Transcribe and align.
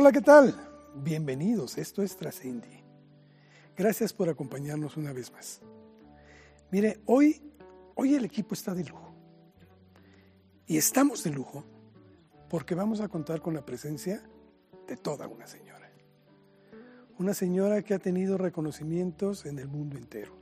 Hola, 0.00 0.12
¿qué 0.12 0.20
tal? 0.20 0.54
Bienvenidos, 0.94 1.76
esto 1.76 2.04
es 2.04 2.16
Trascendi. 2.16 2.84
Gracias 3.76 4.12
por 4.12 4.28
acompañarnos 4.28 4.96
una 4.96 5.12
vez 5.12 5.32
más. 5.32 5.60
Mire, 6.70 7.00
hoy, 7.06 7.42
hoy 7.96 8.14
el 8.14 8.24
equipo 8.24 8.54
está 8.54 8.76
de 8.76 8.84
lujo. 8.84 9.12
Y 10.68 10.76
estamos 10.76 11.24
de 11.24 11.30
lujo 11.30 11.64
porque 12.48 12.76
vamos 12.76 13.00
a 13.00 13.08
contar 13.08 13.40
con 13.40 13.54
la 13.54 13.66
presencia 13.66 14.22
de 14.86 14.96
toda 14.96 15.26
una 15.26 15.48
señora. 15.48 15.90
Una 17.18 17.34
señora 17.34 17.82
que 17.82 17.94
ha 17.94 17.98
tenido 17.98 18.38
reconocimientos 18.38 19.46
en 19.46 19.58
el 19.58 19.66
mundo 19.66 19.98
entero. 19.98 20.32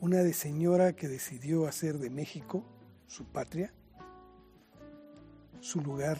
Una 0.00 0.18
de 0.18 0.32
señora 0.32 0.92
que 0.92 1.08
decidió 1.08 1.66
hacer 1.66 1.98
de 1.98 2.08
México 2.08 2.62
su 3.08 3.24
patria, 3.24 3.74
su 5.58 5.80
lugar 5.80 6.18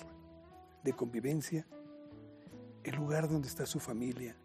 de 0.83 0.95
convivencia, 0.95 1.65
el 2.85 2.97
lugar 2.97 3.29
donde 3.29 3.49
está 3.49 3.67
su 3.67 3.81
familia, 3.81 4.37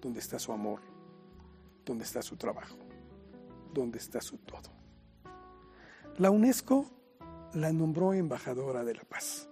donde 0.00 0.20
está 0.20 0.38
su 0.38 0.52
amor, 0.52 0.80
donde 1.84 2.04
está 2.04 2.22
su 2.22 2.36
trabajo, 2.36 2.76
donde 3.72 3.98
está 3.98 4.20
su 4.20 4.38
todo. 4.38 4.70
La 6.18 6.30
UNESCO 6.30 6.86
la 7.54 7.72
nombró 7.72 8.12
embajadora 8.12 8.84
de 8.84 8.94
la 8.94 9.04
paz. 9.04 9.48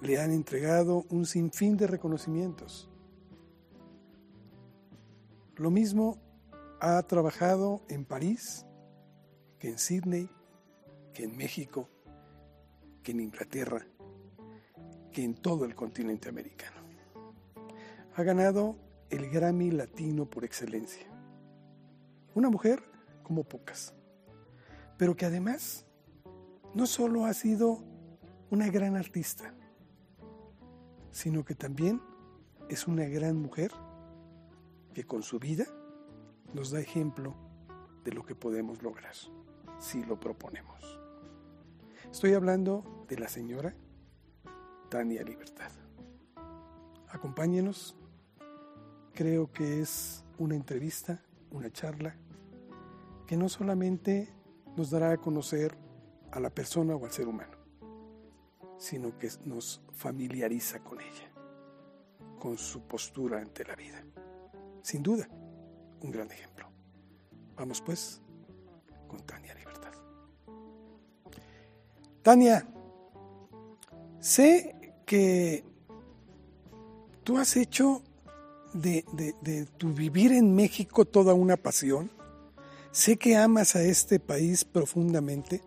Le 0.00 0.20
han 0.20 0.30
entregado 0.30 1.04
un 1.10 1.26
sinfín 1.26 1.76
de 1.76 1.86
reconocimientos. 1.86 2.88
Lo 5.56 5.70
mismo 5.70 6.18
ha 6.80 7.02
trabajado 7.02 7.82
en 7.88 8.04
París, 8.04 8.64
que 9.58 9.68
en 9.68 9.78
Sydney, 9.78 10.30
que 11.12 11.24
en 11.24 11.36
México, 11.36 11.88
que 13.02 13.10
en 13.10 13.20
Inglaterra, 13.20 13.84
en 15.24 15.34
todo 15.34 15.64
el 15.64 15.74
continente 15.74 16.28
americano. 16.28 16.76
Ha 18.14 18.22
ganado 18.22 18.76
el 19.10 19.30
Grammy 19.30 19.70
Latino 19.70 20.26
por 20.26 20.44
excelencia. 20.44 21.06
Una 22.34 22.50
mujer 22.50 22.82
como 23.22 23.44
pocas, 23.44 23.94
pero 24.96 25.16
que 25.16 25.26
además 25.26 25.86
no 26.74 26.86
solo 26.86 27.24
ha 27.24 27.34
sido 27.34 27.82
una 28.50 28.68
gran 28.70 28.96
artista, 28.96 29.54
sino 31.10 31.44
que 31.44 31.54
también 31.54 32.00
es 32.68 32.86
una 32.86 33.04
gran 33.04 33.36
mujer 33.36 33.72
que 34.94 35.04
con 35.04 35.22
su 35.22 35.38
vida 35.38 35.66
nos 36.54 36.70
da 36.70 36.80
ejemplo 36.80 37.34
de 38.04 38.12
lo 38.12 38.24
que 38.24 38.34
podemos 38.34 38.82
lograr 38.82 39.14
si 39.78 40.04
lo 40.04 40.18
proponemos. 40.18 40.98
Estoy 42.10 42.34
hablando 42.34 43.04
de 43.08 43.18
la 43.18 43.28
señora 43.28 43.74
Tania 44.88 45.22
Libertad. 45.22 45.70
Acompáñenos. 47.08 47.96
Creo 49.12 49.52
que 49.52 49.80
es 49.80 50.24
una 50.38 50.54
entrevista, 50.54 51.22
una 51.50 51.70
charla, 51.70 52.16
que 53.26 53.36
no 53.36 53.48
solamente 53.48 54.32
nos 54.76 54.90
dará 54.90 55.12
a 55.12 55.18
conocer 55.18 55.76
a 56.30 56.40
la 56.40 56.50
persona 56.50 56.94
o 56.94 57.04
al 57.04 57.10
ser 57.10 57.26
humano, 57.26 57.56
sino 58.78 59.18
que 59.18 59.28
nos 59.44 59.82
familiariza 59.92 60.82
con 60.84 61.00
ella, 61.00 61.30
con 62.38 62.56
su 62.56 62.82
postura 62.82 63.40
ante 63.40 63.64
la 63.64 63.74
vida. 63.74 64.02
Sin 64.82 65.02
duda, 65.02 65.28
un 66.00 66.10
gran 66.10 66.30
ejemplo. 66.30 66.70
Vamos 67.56 67.82
pues 67.82 68.22
con 69.08 69.20
Tania 69.26 69.54
Libertad. 69.54 69.92
Tania, 72.22 72.66
sé 74.20 74.77
que 75.08 75.64
tú 77.24 77.38
has 77.38 77.56
hecho 77.56 78.02
de, 78.74 79.66
tu 79.78 79.94
vivir 79.94 80.32
en 80.32 80.54
México 80.54 81.06
toda 81.06 81.32
una 81.32 81.56
pasión. 81.56 82.10
Sé 82.92 83.16
que 83.16 83.34
amas 83.34 83.74
a 83.74 83.82
este 83.82 84.20
país 84.20 84.66
profundamente 84.66 85.62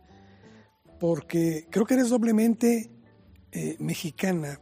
porque 0.99 1.65
creo 1.71 1.87
que 1.87 1.95
eres 1.95 2.09
doblemente 2.09 2.91
eh, 3.51 3.77
mexicana, 3.79 4.59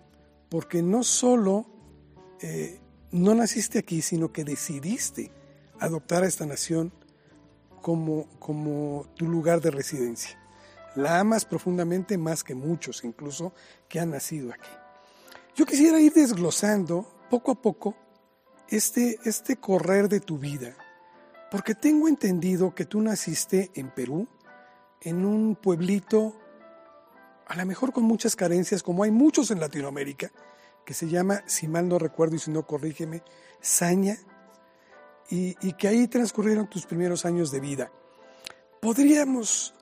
porque 0.47 0.81
no 0.81 1.03
solo 1.03 1.65
eh, 2.41 2.79
no 3.11 3.35
naciste 3.35 3.79
aquí, 3.79 4.01
sino 4.01 4.31
que 4.31 4.45
decidiste 4.45 5.29
adoptar 5.79 6.23
a 6.23 6.27
esta 6.27 6.45
nación 6.45 6.93
como 7.81 9.07
tu 9.17 9.27
lugar 9.27 9.59
de 9.59 9.71
residencia. 9.71 10.39
La 10.95 11.19
amas 11.19 11.45
profundamente 11.45 12.17
más 12.17 12.43
que 12.43 12.55
muchos, 12.55 13.03
incluso 13.03 13.53
que 13.87 13.99
han 13.99 14.11
nacido 14.11 14.51
aquí. 14.51 14.69
Yo 15.55 15.65
quisiera 15.65 15.99
ir 15.99 16.13
desglosando 16.13 17.07
poco 17.29 17.51
a 17.51 17.61
poco 17.61 17.95
este, 18.69 19.19
este 19.23 19.57
correr 19.57 20.09
de 20.09 20.19
tu 20.19 20.37
vida, 20.37 20.75
porque 21.51 21.75
tengo 21.75 22.07
entendido 22.07 22.73
que 22.73 22.85
tú 22.85 23.01
naciste 23.01 23.71
en 23.73 23.89
Perú, 23.89 24.27
en 25.01 25.25
un 25.25 25.55
pueblito, 25.55 26.35
a 27.47 27.55
lo 27.55 27.65
mejor 27.65 27.93
con 27.93 28.03
muchas 28.03 28.35
carencias, 28.35 28.83
como 28.83 29.03
hay 29.03 29.11
muchos 29.11 29.51
en 29.51 29.59
Latinoamérica, 29.59 30.31
que 30.85 30.93
se 30.93 31.07
llama, 31.07 31.43
si 31.45 31.67
mal 31.67 31.87
no 31.87 31.99
recuerdo 31.99 32.35
y 32.35 32.39
si 32.39 32.51
no 32.51 32.65
corrígeme, 32.65 33.23
Saña, 33.61 34.17
y, 35.29 35.55
y 35.61 35.73
que 35.73 35.87
ahí 35.87 36.07
transcurrieron 36.07 36.69
tus 36.69 36.85
primeros 36.85 37.25
años 37.25 37.51
de 37.51 37.59
vida. 37.59 37.91
¿Podríamos 38.81 39.75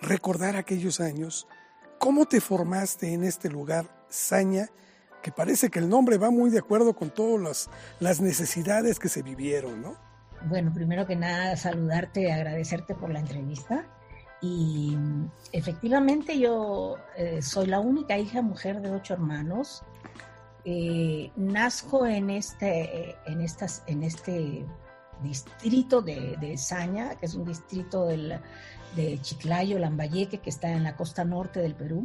recordar 0.00 0.56
aquellos 0.56 1.00
años, 1.00 1.46
cómo 1.98 2.26
te 2.26 2.40
formaste 2.40 3.12
en 3.12 3.24
este 3.24 3.48
lugar, 3.50 3.86
Saña, 4.08 4.68
que 5.22 5.30
parece 5.30 5.70
que 5.70 5.78
el 5.78 5.88
nombre 5.88 6.18
va 6.18 6.30
muy 6.30 6.50
de 6.50 6.58
acuerdo 6.58 6.94
con 6.94 7.10
todas 7.10 7.68
las, 8.00 8.20
necesidades 8.20 8.98
que 8.98 9.08
se 9.08 9.22
vivieron, 9.22 9.82
¿no? 9.82 9.96
Bueno, 10.46 10.72
primero 10.72 11.06
que 11.06 11.16
nada, 11.16 11.56
saludarte 11.56 12.32
agradecerte 12.32 12.94
por 12.94 13.10
la 13.10 13.20
entrevista. 13.20 13.84
Y 14.40 14.96
efectivamente 15.52 16.38
yo 16.38 16.96
eh, 17.16 17.42
soy 17.42 17.66
la 17.66 17.78
única 17.78 18.16
hija 18.16 18.40
mujer 18.40 18.80
de 18.80 18.90
ocho 18.90 19.12
hermanos. 19.12 19.82
Eh, 20.64 21.30
nazco 21.36 22.06
en 22.06 22.30
este, 22.30 23.16
en, 23.26 23.42
estas, 23.42 23.82
en 23.86 24.02
este 24.02 24.64
distrito 25.22 26.00
de, 26.00 26.38
de 26.40 26.56
Saña, 26.56 27.16
que 27.16 27.26
es 27.26 27.34
un 27.34 27.44
distrito 27.44 28.06
del, 28.06 28.40
de 28.96 29.20
Chiclayo, 29.20 29.78
Lambayeque, 29.78 30.38
que 30.38 30.50
está 30.50 30.70
en 30.70 30.84
la 30.84 30.96
costa 30.96 31.24
norte 31.24 31.60
del 31.60 31.74
Perú, 31.74 32.04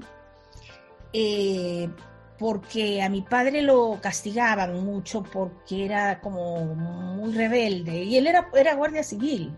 eh, 1.14 1.90
porque 2.38 3.02
a 3.02 3.10
mi 3.10 3.22
padre 3.22 3.62
lo 3.62 4.00
castigaban 4.02 4.84
mucho 4.84 5.24
porque 5.24 5.86
era 5.86 6.20
como 6.20 6.66
muy 6.76 7.34
rebelde, 7.34 8.04
y 8.04 8.18
él 8.18 8.28
era, 8.28 8.50
era 8.54 8.76
guardia 8.76 9.04
civil, 9.04 9.56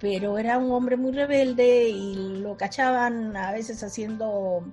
pero 0.00 0.36
era 0.36 0.58
un 0.58 0.72
hombre 0.72 0.96
muy 0.96 1.12
rebelde 1.12 1.88
y 1.88 2.40
lo 2.40 2.56
cachaban 2.56 3.36
a 3.36 3.52
veces 3.52 3.82
haciendo 3.84 4.64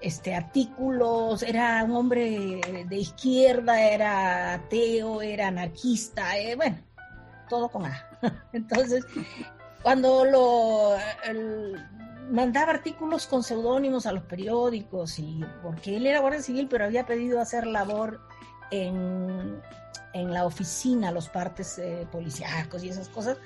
este, 0.00 0.34
artículos, 0.34 1.42
era 1.42 1.84
un 1.84 1.92
hombre 1.92 2.60
de 2.88 2.96
izquierda, 2.96 3.80
era 3.80 4.54
ateo, 4.54 5.20
era 5.20 5.48
anarquista, 5.48 6.38
eh, 6.38 6.56
bueno, 6.56 6.78
todo 7.48 7.68
con 7.68 7.86
A. 7.86 8.06
Entonces, 8.52 9.04
cuando 9.82 10.24
lo 10.24 10.96
mandaba 12.30 12.72
artículos 12.72 13.26
con 13.26 13.42
seudónimos 13.42 14.06
a 14.06 14.12
los 14.12 14.24
periódicos 14.24 15.18
y 15.18 15.44
porque 15.62 15.96
él 15.96 16.06
era 16.06 16.20
guardia 16.20 16.42
civil 16.42 16.68
pero 16.68 16.84
había 16.84 17.06
pedido 17.06 17.40
hacer 17.40 17.66
labor 17.66 18.20
en, 18.70 19.60
la 20.14 20.44
oficina 20.44 21.12
los 21.12 21.28
partes 21.28 21.78
eh, 21.78 22.06
policíacos 22.10 22.82
y 22.82 22.88
esas 22.88 23.08
cosas 23.08 23.38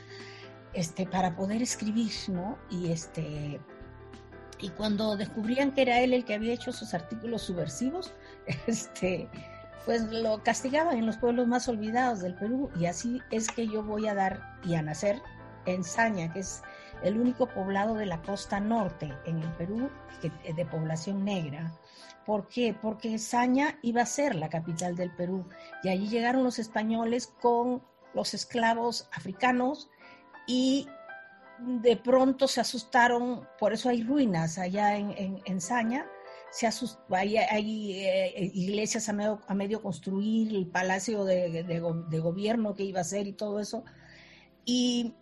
este 0.72 1.06
para 1.06 1.36
poder 1.36 1.60
escribir 1.60 2.10
no 2.28 2.58
y 2.70 2.90
este 2.90 3.60
y 4.58 4.68
cuando 4.70 5.16
descubrían 5.16 5.72
que 5.72 5.82
era 5.82 6.00
él 6.00 6.14
el 6.14 6.24
que 6.24 6.34
había 6.34 6.54
hecho 6.54 6.70
esos 6.70 6.94
artículos 6.94 7.42
subversivos 7.42 8.12
este 8.66 9.28
pues 9.84 10.02
lo 10.04 10.42
castigaban 10.42 10.96
en 10.96 11.06
los 11.06 11.18
pueblos 11.18 11.46
más 11.46 11.68
olvidados 11.68 12.20
del 12.20 12.34
Perú 12.34 12.70
y 12.78 12.86
así 12.86 13.20
es 13.30 13.48
que 13.48 13.66
yo 13.66 13.82
voy 13.82 14.08
a 14.08 14.14
dar 14.14 14.58
y 14.64 14.74
a 14.74 14.82
nacer 14.82 15.20
en 15.66 15.84
Saña, 15.84 16.32
que 16.32 16.40
es 16.40 16.62
el 17.02 17.18
único 17.18 17.46
poblado 17.46 17.94
de 17.94 18.06
la 18.06 18.22
costa 18.22 18.60
norte 18.60 19.12
en 19.24 19.38
el 19.38 19.52
Perú 19.54 19.90
de 20.22 20.66
población 20.66 21.24
negra. 21.24 21.72
¿Por 22.24 22.48
qué? 22.48 22.74
Porque 22.80 23.18
Saña 23.18 23.78
iba 23.82 24.02
a 24.02 24.06
ser 24.06 24.36
la 24.36 24.48
capital 24.48 24.94
del 24.94 25.10
Perú 25.10 25.44
y 25.82 25.88
allí 25.88 26.08
llegaron 26.08 26.44
los 26.44 26.58
españoles 26.58 27.26
con 27.26 27.82
los 28.14 28.34
esclavos 28.34 29.08
africanos 29.12 29.90
y 30.46 30.86
de 31.58 31.96
pronto 31.96 32.48
se 32.48 32.60
asustaron, 32.60 33.46
por 33.58 33.72
eso 33.72 33.88
hay 33.88 34.02
ruinas 34.02 34.58
allá 34.58 34.96
en, 34.96 35.40
en, 35.44 35.60
Saña, 35.60 36.06
se 36.50 36.68
hay, 37.08 37.36
eh, 37.36 38.50
iglesias 38.54 39.08
a 39.08 39.12
medio, 39.12 39.40
a 39.46 39.54
medio, 39.54 39.80
construir, 39.80 40.54
el 40.54 40.66
palacio 40.66 41.24
de, 41.24 41.50
de, 41.50 41.62
de, 41.62 42.18
gobierno 42.20 42.74
que 42.74 42.82
iba 42.82 43.00
a 43.00 43.04
ser 43.04 43.26
y 43.26 43.32
todo 43.32 43.60
eso. 43.60 43.84
Y 44.64 45.14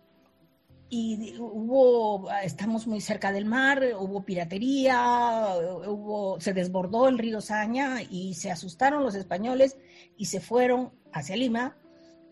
y 0.93 1.37
hubo, 1.39 2.29
estamos 2.43 2.89
muy 2.89 3.01
cerca 3.01 3.31
del 3.31 3.45
mar, 3.45 3.81
hubo 3.97 4.25
piratería, 4.25 5.55
hubo, 5.87 6.41
se 6.41 6.53
desbordó 6.53 7.09
el 7.09 7.17
río 7.17 7.41
Saña 7.41 8.03
y 8.03 8.35
se 8.35 8.51
asustaron 8.51 9.05
los 9.05 9.15
españoles 9.15 9.79
y 10.17 10.25
se 10.27 10.41
fueron 10.41 10.93
hacia 11.13 11.37
Lima 11.37 11.77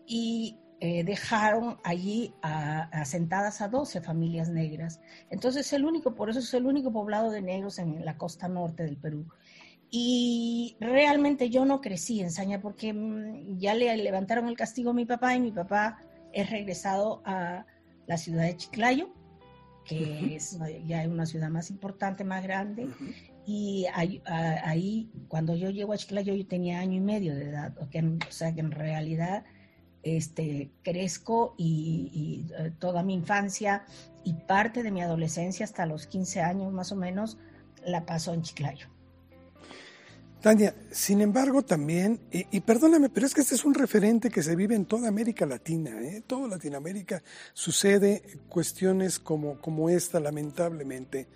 y 0.05 0.57
eh, 0.81 1.05
dejaron 1.05 1.77
allí 1.85 2.33
asentadas 2.41 3.61
a 3.61 3.69
12 3.69 4.01
familias 4.01 4.49
negras. 4.49 4.99
Entonces 5.29 5.71
el 5.71 5.85
único, 5.85 6.13
por 6.13 6.29
eso 6.29 6.39
es 6.39 6.53
el 6.53 6.65
único 6.65 6.91
poblado 6.91 7.31
de 7.31 7.41
negros 7.41 7.79
en 7.79 8.03
la 8.03 8.17
costa 8.17 8.49
norte 8.49 8.83
del 8.83 8.97
Perú. 8.97 9.25
Y 9.89 10.75
realmente 10.81 11.49
yo 11.49 11.63
no 11.63 11.79
crecí 11.79 12.19
en 12.19 12.29
Saña 12.29 12.59
porque 12.59 12.93
mm, 12.93 13.57
ya 13.57 13.73
le 13.73 13.95
levantaron 13.97 14.49
el 14.49 14.57
castigo 14.57 14.91
a 14.91 14.93
mi 14.93 15.05
papá 15.05 15.33
y 15.33 15.39
mi 15.39 15.51
papá 15.51 15.97
es 16.33 16.49
regresado 16.49 17.21
a 17.25 17.65
la 18.09 18.17
ciudad 18.17 18.43
de 18.43 18.57
Chiclayo, 18.57 19.07
que 19.85 20.35
es 20.35 20.57
ya 20.87 21.07
una 21.07 21.27
ciudad 21.27 21.49
más 21.49 21.69
importante, 21.69 22.23
más 22.23 22.41
grande. 22.41 22.89
Y 23.45 23.85
ahí, 23.93 25.11
cuando 25.27 25.55
yo 25.55 25.69
llego 25.69 25.93
a 25.93 25.97
Chiclayo, 25.97 26.33
yo 26.33 26.47
tenía 26.47 26.79
año 26.79 26.95
y 26.95 27.01
medio 27.01 27.35
de 27.35 27.49
edad. 27.49 27.77
O, 27.77 27.87
sea 28.31 28.53
que 28.53 28.61
en 28.61 28.71
realidad 28.71 29.45
este, 30.01 30.71
crezco 30.81 31.53
y, 31.55 32.47
eh, 32.57 32.71
toda 32.79 33.03
mi 33.03 33.13
infancia 33.13 33.85
y 34.23 34.33
parte 34.33 34.81
de 34.81 34.89
mi 34.89 35.03
adolescencia 35.03 35.63
hasta 35.63 35.85
los 35.85 36.07
15 36.07 36.41
años 36.41 36.73
más 36.73 36.91
o 36.91 36.95
menos 36.95 37.37
la 37.85 38.07
paso 38.07 38.33
en 38.33 38.41
Chiclayo. 38.41 38.87
Tania, 40.41 40.73
sin 40.91 41.19
embargo 41.19 41.63
también, 41.63 42.21
y, 42.31 42.61
perdóname, 42.61 43.09
pero 43.09 43.25
es 43.25 43.33
que 43.33 43.41
este 43.41 43.55
es 43.55 43.65
un 43.65 43.73
referente 43.73 44.29
que 44.29 44.41
se 44.41 44.55
vive 44.55 44.73
en 44.73 44.85
toda 44.85 45.09
América 45.09 45.45
Latina, 45.45 46.01
¿eh? 46.01 46.23
toda 46.25 46.47
Latinoamérica 46.47 47.21
sucede 47.53 48.23
cuestiones 48.47 49.19
como, 49.19 49.59
como 49.59 49.89
esta, 49.89 50.21
lamentablemente, 50.21 51.27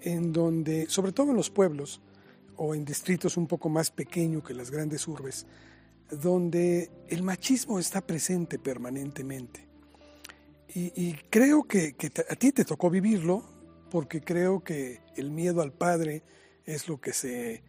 en 0.00 0.32
donde, 0.32 0.86
sobre 0.88 1.12
todo 1.12 1.32
en 1.32 1.36
los 1.36 1.50
pueblos 1.50 2.00
o 2.56 2.74
en 2.74 2.86
distritos 2.86 3.36
un 3.36 3.46
poco 3.46 3.68
más 3.68 3.90
pequeños 3.90 4.42
que 4.42 4.54
las 4.54 4.70
grandes 4.70 5.06
urbes, 5.06 5.44
donde 6.10 6.90
el 7.08 7.22
machismo 7.22 7.78
está 7.78 8.00
presente 8.00 8.58
permanentemente. 8.58 9.66
Y, 10.74 11.14
creo 11.30 11.64
que, 11.64 11.94
que 11.94 12.10
a 12.28 12.36
ti 12.36 12.52
te 12.52 12.64
tocó 12.64 12.90
vivirlo, 12.90 13.42
porque 13.90 14.20
creo 14.20 14.62
que 14.62 15.00
el 15.16 15.30
miedo 15.30 15.62
al 15.62 15.72
padre 15.72 16.22
es 16.66 16.88
lo 16.88 17.00
que 17.00 17.14
se 17.14 17.62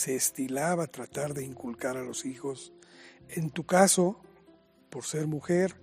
se 0.00 0.16
estilaba 0.16 0.86
tratar 0.86 1.34
de 1.34 1.44
inculcar 1.44 1.98
a 1.98 2.02
los 2.02 2.24
hijos. 2.24 2.72
En 3.28 3.50
tu 3.50 3.66
caso, 3.66 4.18
por 4.88 5.04
ser 5.04 5.26
mujer, 5.26 5.78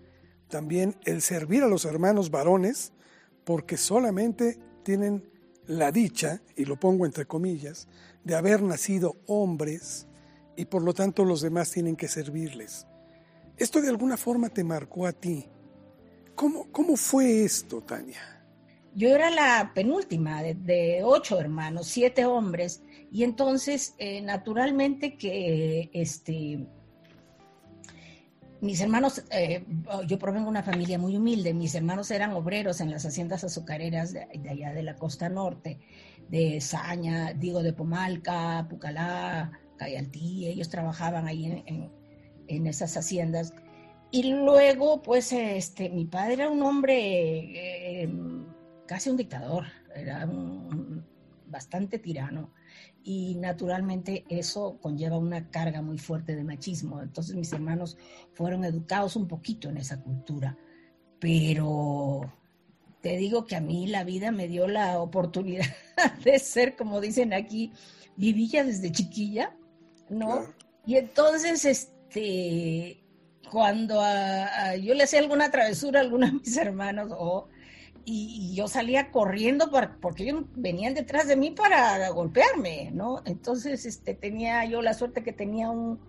también 0.49 0.95
el 1.05 1.21
servir 1.21 1.61
a 1.61 1.67
los 1.67 1.85
hermanos 1.85 2.31
varones, 2.31 2.93
porque 3.43 3.77
solamente 3.77 4.57
tienen 4.81 5.29
la 5.67 5.91
dicha, 5.91 6.41
y 6.55 6.65
lo 6.65 6.79
pongo 6.79 7.05
entre 7.05 7.27
comillas, 7.27 7.87
de 8.23 8.33
haber 8.33 8.63
nacido 8.63 9.17
hombres 9.27 10.07
y 10.55 10.65
por 10.65 10.81
lo 10.81 10.95
tanto 10.95 11.23
los 11.23 11.41
demás 11.41 11.69
tienen 11.69 11.95
que 11.95 12.07
servirles. 12.07 12.87
Esto 13.55 13.81
de 13.81 13.89
alguna 13.89 14.17
forma 14.17 14.49
te 14.49 14.63
marcó 14.63 15.05
a 15.05 15.13
ti. 15.13 15.47
¿Cómo, 16.33 16.71
cómo 16.71 16.97
fue 16.97 17.43
esto, 17.43 17.81
Tania? 17.81 18.37
Yo 18.97 19.09
era 19.09 19.29
la 19.29 19.73
penúltima 19.75 20.41
de, 20.41 21.01
ocho 21.03 21.39
hermanos, 21.39 21.85
siete 21.85 22.25
hombres, 22.25 22.81
y 23.17 23.23
entonces 23.23 23.95
eh, 23.97 24.21
naturalmente 24.21 25.17
que 25.17 25.89
este, 25.91 26.67
mis 28.61 28.79
hermanos, 28.79 29.23
eh, 29.31 29.65
yo 30.05 30.19
provengo 30.19 30.45
de 30.45 30.51
una 30.51 30.61
familia 30.61 30.99
muy 30.99 31.17
humilde, 31.17 31.51
mis 31.55 31.73
hermanos 31.73 32.11
eran 32.11 32.33
obreros 32.33 32.79
en 32.79 32.91
las 32.91 33.07
haciendas 33.07 33.43
azucareras 33.43 34.13
de, 34.13 34.27
allá 34.47 34.71
de 34.71 34.83
la 34.83 34.97
costa 34.97 35.29
norte, 35.29 35.79
de 36.29 36.61
Saña, 36.61 37.33
digo, 37.33 37.63
de 37.63 37.73
Pomalca, 37.73 38.67
Pucalá, 38.69 39.51
Cayaltí, 39.77 40.45
ellos 40.45 40.69
trabajaban 40.69 41.27
ahí 41.27 41.63
en, 41.65 41.89
en 42.47 42.67
esas 42.67 42.95
haciendas. 42.97 43.51
Y 44.11 44.31
luego, 44.31 45.01
pues, 45.01 45.33
este, 45.33 45.89
mi 45.89 46.05
padre 46.05 46.33
era 46.33 46.49
un 46.51 46.61
hombre 46.61 48.03
eh, 48.03 48.09
casi 48.85 49.09
un 49.09 49.17
dictador, 49.17 49.65
era 49.95 50.23
un, 50.27 51.03
bastante 51.47 51.97
tirano 51.97 52.53
y 53.07 53.35
naturalmente 53.35 54.25
eso 54.27 54.79
conlleva 54.81 55.17
una 55.17 55.49
carga 55.49 55.81
muy 55.81 55.97
fuerte 55.97 56.35
de 56.35 56.43
machismo. 56.43 57.01
Entonces 57.01 57.37
mis 57.37 57.53
hermanos 57.53 57.97
fueron 58.33 58.65
educados 58.65 59.15
un 59.15 59.29
poquito 59.29 59.69
en 59.69 59.77
esa 59.77 60.01
cultura, 60.01 60.57
pero 61.17 62.29
te 62.99 63.15
digo 63.15 63.45
que 63.45 63.55
a 63.55 63.61
mí 63.61 63.87
la 63.87 64.03
vida 64.03 64.33
me 64.33 64.49
dio 64.49 64.67
la 64.67 64.99
oportunidad 64.99 65.67
de 66.25 66.37
ser, 66.37 66.75
como 66.75 66.99
dicen 66.99 67.31
aquí, 67.31 67.71
vivilla 68.17 68.65
desde 68.65 68.91
chiquilla, 68.91 69.55
¿no? 70.09 70.41
Y 70.85 70.97
entonces, 70.97 71.63
este, 71.63 73.01
cuando 73.49 74.01
yo 74.81 74.93
le 74.95 75.03
hacía 75.05 75.19
alguna 75.19 75.49
travesura 75.49 76.01
a 76.01 76.03
alguno 76.03 76.25
de 76.25 76.33
mis 76.33 76.57
hermanos 76.57 77.09
o 77.17 77.47
y, 78.09 78.55
yo 78.55 78.69
salía 78.69 79.11
corriendo 79.11 79.69
porque 80.01 80.23
ellos 80.23 80.45
venían 80.55 80.93
detrás 80.93 81.27
de 81.27 81.35
mí 81.35 81.51
para 81.51 82.09
golpearme, 82.09 82.89
¿no? 82.93 83.21
Entonces 83.25 83.85
este, 83.85 84.13
tenía 84.13 84.63
yo 84.63 84.81
la 84.81 84.93
suerte 84.93 85.23
que 85.23 85.33
tenía 85.33 85.69
un, 85.69 85.99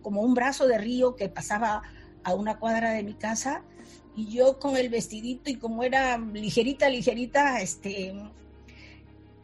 como 0.00 0.22
un 0.22 0.34
brazo 0.34 0.66
de 0.66 0.78
río 0.78 1.16
que 1.16 1.28
pasaba 1.28 1.82
a 2.24 2.34
una 2.34 2.58
cuadra 2.58 2.92
de 2.92 3.02
mi 3.02 3.12
casa 3.12 3.62
y 4.16 4.28
yo 4.28 4.58
con 4.58 4.78
el 4.78 4.88
vestidito 4.88 5.50
y 5.50 5.56
como 5.56 5.82
era 5.82 6.16
ligerita, 6.16 6.88
ligerita, 6.88 7.60
este, 7.60 8.14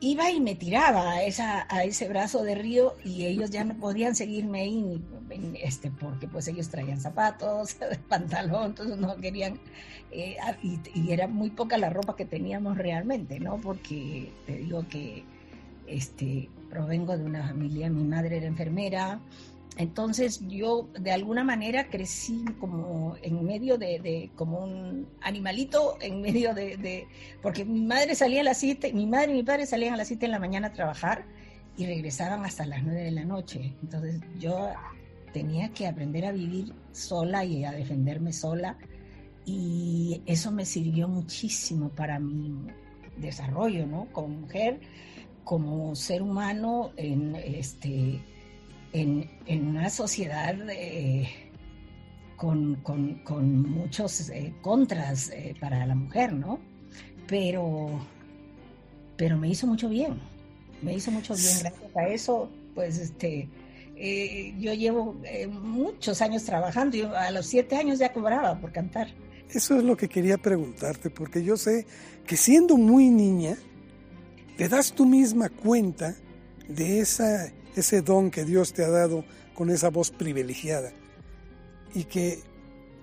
iba 0.00 0.30
y 0.30 0.40
me 0.40 0.54
tiraba 0.54 1.12
a, 1.12 1.22
esa, 1.22 1.66
a 1.68 1.84
ese 1.84 2.08
brazo 2.08 2.42
de 2.42 2.54
río 2.54 2.94
y 3.04 3.26
ellos 3.26 3.50
ya 3.50 3.64
no 3.64 3.74
podían 3.74 4.14
seguirme 4.14 4.60
ahí 4.60 5.02
este, 5.62 5.90
porque 5.90 6.28
pues 6.28 6.48
ellos 6.48 6.68
traían 6.68 7.00
zapatos, 7.00 7.76
pantalón, 8.08 8.66
entonces 8.66 8.96
no 8.98 9.16
querían, 9.16 9.58
eh, 10.10 10.36
y, 10.62 10.78
y, 10.94 11.12
era 11.12 11.26
muy 11.26 11.50
poca 11.50 11.78
la 11.78 11.90
ropa 11.90 12.16
que 12.16 12.24
teníamos 12.24 12.78
realmente, 12.78 13.40
¿no? 13.40 13.58
Porque 13.58 14.32
te 14.46 14.56
digo 14.56 14.86
que 14.88 15.24
este, 15.86 16.48
provengo 16.70 17.16
de 17.16 17.24
una 17.24 17.48
familia, 17.48 17.90
mi 17.90 18.04
madre 18.04 18.36
era 18.38 18.46
enfermera, 18.46 19.20
entonces 19.76 20.40
yo 20.48 20.88
de 20.98 21.12
alguna 21.12 21.44
manera 21.44 21.88
crecí 21.90 22.44
como 22.58 23.16
en 23.22 23.44
medio 23.44 23.76
de, 23.76 24.30
como 24.34 24.64
un 24.64 25.06
animalito, 25.20 25.98
en 26.00 26.20
medio 26.22 26.54
de, 26.54 27.06
porque 27.42 27.64
mi 27.64 27.82
madre 27.82 28.14
salía 28.14 28.40
a 28.40 28.44
las 28.44 28.58
7, 28.58 28.92
mi 28.94 29.06
madre 29.06 29.32
y 29.32 29.36
mi 29.36 29.42
padre 29.42 29.66
salían 29.66 29.94
a 29.94 29.98
las 29.98 30.08
7 30.08 30.24
en 30.26 30.32
la 30.32 30.38
mañana 30.38 30.68
a 30.68 30.72
trabajar 30.72 31.26
y 31.76 31.84
regresaban 31.84 32.44
hasta 32.44 32.64
las 32.64 32.82
9 32.82 33.02
de 33.02 33.10
la 33.10 33.24
noche. 33.24 33.74
Entonces 33.82 34.20
yo 34.38 34.70
tenía 35.34 35.68
que 35.68 35.86
aprender 35.86 36.24
a 36.24 36.32
vivir 36.32 36.72
sola 36.92 37.44
y 37.44 37.64
a 37.64 37.72
defenderme 37.72 38.32
sola 38.32 38.78
y 39.44 40.22
eso 40.24 40.50
me 40.52 40.64
sirvió 40.64 41.06
muchísimo 41.06 41.90
para 41.90 42.18
mi 42.18 42.66
desarrollo, 43.18 43.86
¿no? 43.86 44.08
Como 44.12 44.28
mujer, 44.28 44.80
como 45.44 45.94
ser 45.94 46.22
humano 46.22 46.92
en 46.96 47.36
este 47.36 48.20
en, 49.00 49.68
una 49.68 49.90
sociedad 49.90 50.54
eh, 50.70 51.28
con, 52.36 52.78
muchos 53.68 54.30
eh, 54.30 54.54
contras 54.62 55.30
eh, 55.30 55.54
para 55.60 55.86
la 55.86 55.94
mujer, 55.94 56.32
¿no? 56.32 56.58
Pero, 57.26 58.00
pero 59.16 59.36
me 59.36 59.48
hizo 59.48 59.66
mucho 59.66 59.88
bien, 59.88 60.18
me 60.82 60.94
hizo 60.94 61.10
mucho 61.10 61.34
bien. 61.34 61.58
Gracias 61.60 61.96
a 61.96 62.08
eso, 62.08 62.50
pues, 62.74 62.98
este, 62.98 63.48
yo 64.58 64.72
llevo 64.74 65.16
muchos 65.50 66.22
años 66.22 66.44
trabajando. 66.44 66.96
Yo 66.96 67.16
a 67.16 67.30
los 67.30 67.46
siete 67.46 67.76
años 67.76 67.98
ya 67.98 68.12
cobraba 68.12 68.60
por 68.60 68.72
cantar. 68.72 69.08
Eso 69.50 69.76
es 69.76 69.84
lo 69.84 69.96
que 69.96 70.08
quería 70.08 70.38
preguntarte, 70.38 71.10
porque 71.10 71.42
yo 71.42 71.56
sé 71.56 71.86
que 72.26 72.36
siendo 72.36 72.76
muy 72.76 73.10
niña, 73.10 73.56
te 74.56 74.68
das 74.68 74.92
tú 74.92 75.06
misma 75.06 75.48
cuenta 75.48 76.14
de 76.68 77.00
esa 77.00 77.52
ese 77.76 78.02
don 78.02 78.30
que 78.30 78.44
Dios 78.44 78.72
te 78.72 78.84
ha 78.84 78.90
dado 78.90 79.24
con 79.54 79.70
esa 79.70 79.90
voz 79.90 80.10
privilegiada. 80.10 80.92
Y 81.94 82.04
que 82.04 82.42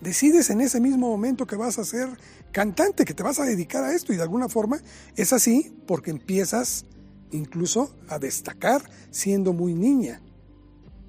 decides 0.01 0.49
en 0.49 0.61
ese 0.61 0.81
mismo 0.81 1.09
momento 1.09 1.47
que 1.47 1.55
vas 1.55 1.79
a 1.79 1.85
ser 1.85 2.09
cantante, 2.51 3.05
que 3.05 3.13
te 3.13 3.23
vas 3.23 3.39
a 3.39 3.45
dedicar 3.45 3.83
a 3.83 3.93
esto 3.93 4.13
y 4.13 4.17
de 4.17 4.23
alguna 4.23 4.49
forma 4.49 4.81
es 5.15 5.33
así 5.33 5.75
porque 5.87 6.11
empiezas 6.11 6.85
incluso 7.31 7.95
a 8.09 8.19
destacar 8.19 8.81
siendo 9.09 9.53
muy 9.53 9.73
niña. 9.73 10.21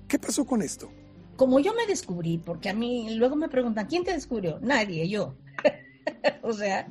¿Qué 0.08 0.18
pasó 0.18 0.46
con 0.46 0.62
esto? 0.62 0.90
Como 1.36 1.58
yo 1.58 1.74
me 1.74 1.86
descubrí, 1.86 2.38
porque 2.38 2.68
a 2.68 2.74
mí 2.74 3.16
luego 3.16 3.34
me 3.34 3.48
preguntan, 3.48 3.86
¿quién 3.86 4.04
te 4.04 4.12
descubrió? 4.12 4.60
Nadie, 4.60 5.08
yo. 5.08 5.34
o 6.42 6.52
sea, 6.52 6.86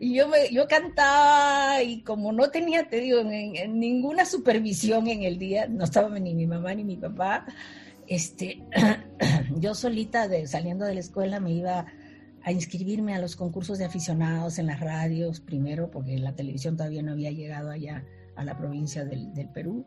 yo, 0.00 0.28
me, 0.28 0.50
yo 0.52 0.66
cantaba 0.66 1.82
y 1.82 2.02
como 2.02 2.32
no 2.32 2.50
tenía, 2.50 2.88
te 2.88 3.00
digo, 3.00 3.22
ninguna 3.24 4.24
supervisión 4.24 5.08
en 5.08 5.22
el 5.22 5.38
día, 5.38 5.66
no 5.68 5.84
estaba 5.84 6.18
ni 6.18 6.34
mi 6.34 6.46
mamá 6.46 6.74
ni 6.74 6.84
mi 6.84 6.96
papá, 6.96 7.46
este, 8.06 8.62
yo 9.56 9.74
solita 9.74 10.28
de, 10.28 10.46
saliendo 10.46 10.84
de 10.84 10.94
la 10.94 11.00
escuela 11.00 11.40
me 11.40 11.52
iba 11.52 11.86
a 12.44 12.52
inscribirme 12.52 13.14
a 13.14 13.20
los 13.20 13.36
concursos 13.36 13.78
de 13.78 13.84
aficionados 13.84 14.58
en 14.58 14.66
las 14.66 14.80
radios, 14.80 15.40
primero 15.40 15.90
porque 15.90 16.18
la 16.18 16.34
televisión 16.34 16.76
todavía 16.76 17.02
no 17.02 17.12
había 17.12 17.30
llegado 17.30 17.70
allá 17.70 18.04
a 18.34 18.44
la 18.44 18.56
provincia 18.58 19.04
del, 19.04 19.32
del 19.34 19.48
Perú. 19.48 19.86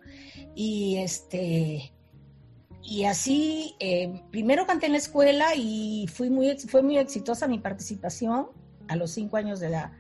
Y 0.55 0.98
este 0.98 1.91
y 2.88 3.05
así, 3.05 3.75
eh, 3.79 4.22
primero 4.32 4.67
canté 4.67 4.86
en 4.86 4.91
la 4.91 5.00
escuela 5.00 5.55
y 5.55 6.08
fui 6.08 6.29
muy, 6.29 6.55
fue 6.60 6.84
muy 6.84 6.98
exitosa 7.00 7.48
mi 7.48 7.58
participación 7.58 8.48
a 8.87 8.95
los 8.95 9.11
cinco 9.11 9.37
años 9.37 9.59
de 9.59 9.67
edad. 9.67 9.91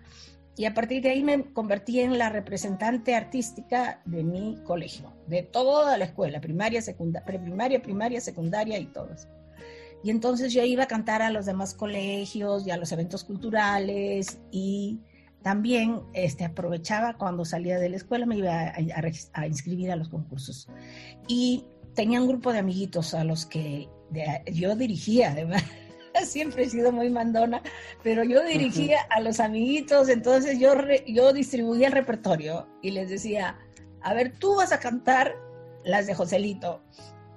Y 0.57 0.65
a 0.65 0.73
partir 0.73 1.01
de 1.03 1.09
ahí 1.09 1.23
me 1.23 1.51
convertí 1.51 1.99
en 1.99 2.17
la 2.17 2.29
representante 2.29 3.13
artística 3.13 4.01
de 4.05 4.23
mi 4.23 4.57
colegio, 4.63 5.13
de 5.27 5.43
toda 5.43 5.97
la 5.97 6.05
escuela, 6.05 6.39
primaria, 6.39 6.81
secundaria, 6.81 7.25
preprimaria, 7.25 7.81
primaria, 7.81 8.21
secundaria 8.21 8.79
y 8.79 8.85
todas. 8.85 9.27
Y 10.03 10.11
entonces 10.11 10.53
yo 10.53 10.63
iba 10.63 10.83
a 10.83 10.87
cantar 10.87 11.21
a 11.21 11.29
los 11.29 11.45
demás 11.45 11.73
colegios 11.73 12.65
y 12.65 12.71
a 12.71 12.77
los 12.77 12.91
eventos 12.91 13.23
culturales 13.23 14.39
y 14.51 14.99
también 15.41 16.01
este, 16.13 16.45
aprovechaba 16.45 17.17
cuando 17.17 17.43
salía 17.43 17.77
de 17.77 17.89
la 17.89 17.97
escuela, 17.97 18.25
me 18.25 18.37
iba 18.37 18.73
a, 19.33 19.47
inscribir 19.47 19.91
a 19.91 19.95
los 19.95 20.09
concursos. 20.09 20.67
Y 21.27 21.65
tenía 21.93 22.21
un 22.21 22.27
grupo 22.27 22.51
de 22.53 22.59
amiguitos 22.59 23.13
a 23.13 23.23
los 23.23 23.45
que 23.45 23.89
yo 24.51 24.75
dirigía, 24.75 25.31
además. 25.31 25.63
Siempre 26.31 26.63
he 26.63 26.69
sido 26.69 26.91
muy 26.91 27.09
mandona, 27.09 27.61
pero 28.03 28.23
yo 28.23 28.43
dirigía 28.43 28.99
a 29.09 29.21
los 29.21 29.39
amiguitos, 29.39 30.09
entonces 30.09 30.59
yo, 30.59 30.73
yo 31.07 31.33
distribuía 31.33 31.87
el 31.87 31.93
repertorio 31.93 32.67
y 32.81 32.91
les 32.91 33.09
decía, 33.09 33.57
a 34.01 34.13
ver, 34.13 34.37
tú 34.37 34.55
vas 34.55 34.71
a 34.71 34.79
cantar 34.79 35.35
las 35.83 36.07
de 36.07 36.15
Joselito, 36.15 36.81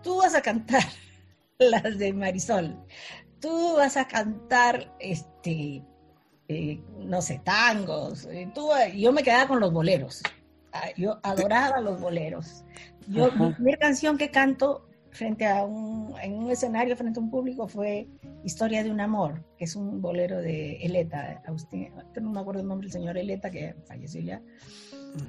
tú 0.02 0.18
vas 0.18 0.34
a 0.34 0.42
cantar 0.42 0.82
las 1.58 1.98
de 1.98 2.12
Marisol, 2.12 2.76
tú 3.40 3.76
vas 3.76 3.96
a 3.96 4.06
cantar, 4.08 4.94
este, 4.98 5.84
eh, 6.48 6.80
no 6.98 7.22
sé, 7.22 7.40
tangos, 7.44 8.26
eh, 8.26 8.50
tú, 8.54 8.70
yo 8.94 9.12
me 9.12 9.22
quedaba 9.22 9.48
con 9.48 9.60
los 9.60 9.72
boleros, 9.72 10.22
ah, 10.72 10.88
yo 10.96 11.20
adoraba 11.22 11.80
los 11.80 12.00
boleros. 12.00 12.64
Yo, 13.06 13.32
mi 13.32 13.52
primera 13.54 13.78
canción 13.78 14.18
que 14.18 14.30
canto 14.30 14.87
frente 15.10 15.46
a 15.46 15.64
un, 15.64 16.14
en 16.22 16.34
un 16.34 16.50
escenario, 16.50 16.96
frente 16.96 17.18
a 17.18 17.22
un 17.22 17.30
público, 17.30 17.68
fue 17.68 18.08
Historia 18.44 18.84
de 18.84 18.90
un 18.90 19.00
amor, 19.00 19.44
que 19.56 19.64
es 19.64 19.74
un 19.74 20.00
bolero 20.00 20.40
de 20.40 20.76
Eleta, 20.76 21.42
Agustín, 21.46 21.90
no 22.20 22.30
me 22.30 22.40
acuerdo 22.40 22.60
el 22.60 22.68
nombre 22.68 22.86
del 22.86 22.92
señor 22.92 23.18
Eleta, 23.18 23.50
que 23.50 23.74
falleció 23.86 24.20
ya. 24.20 24.40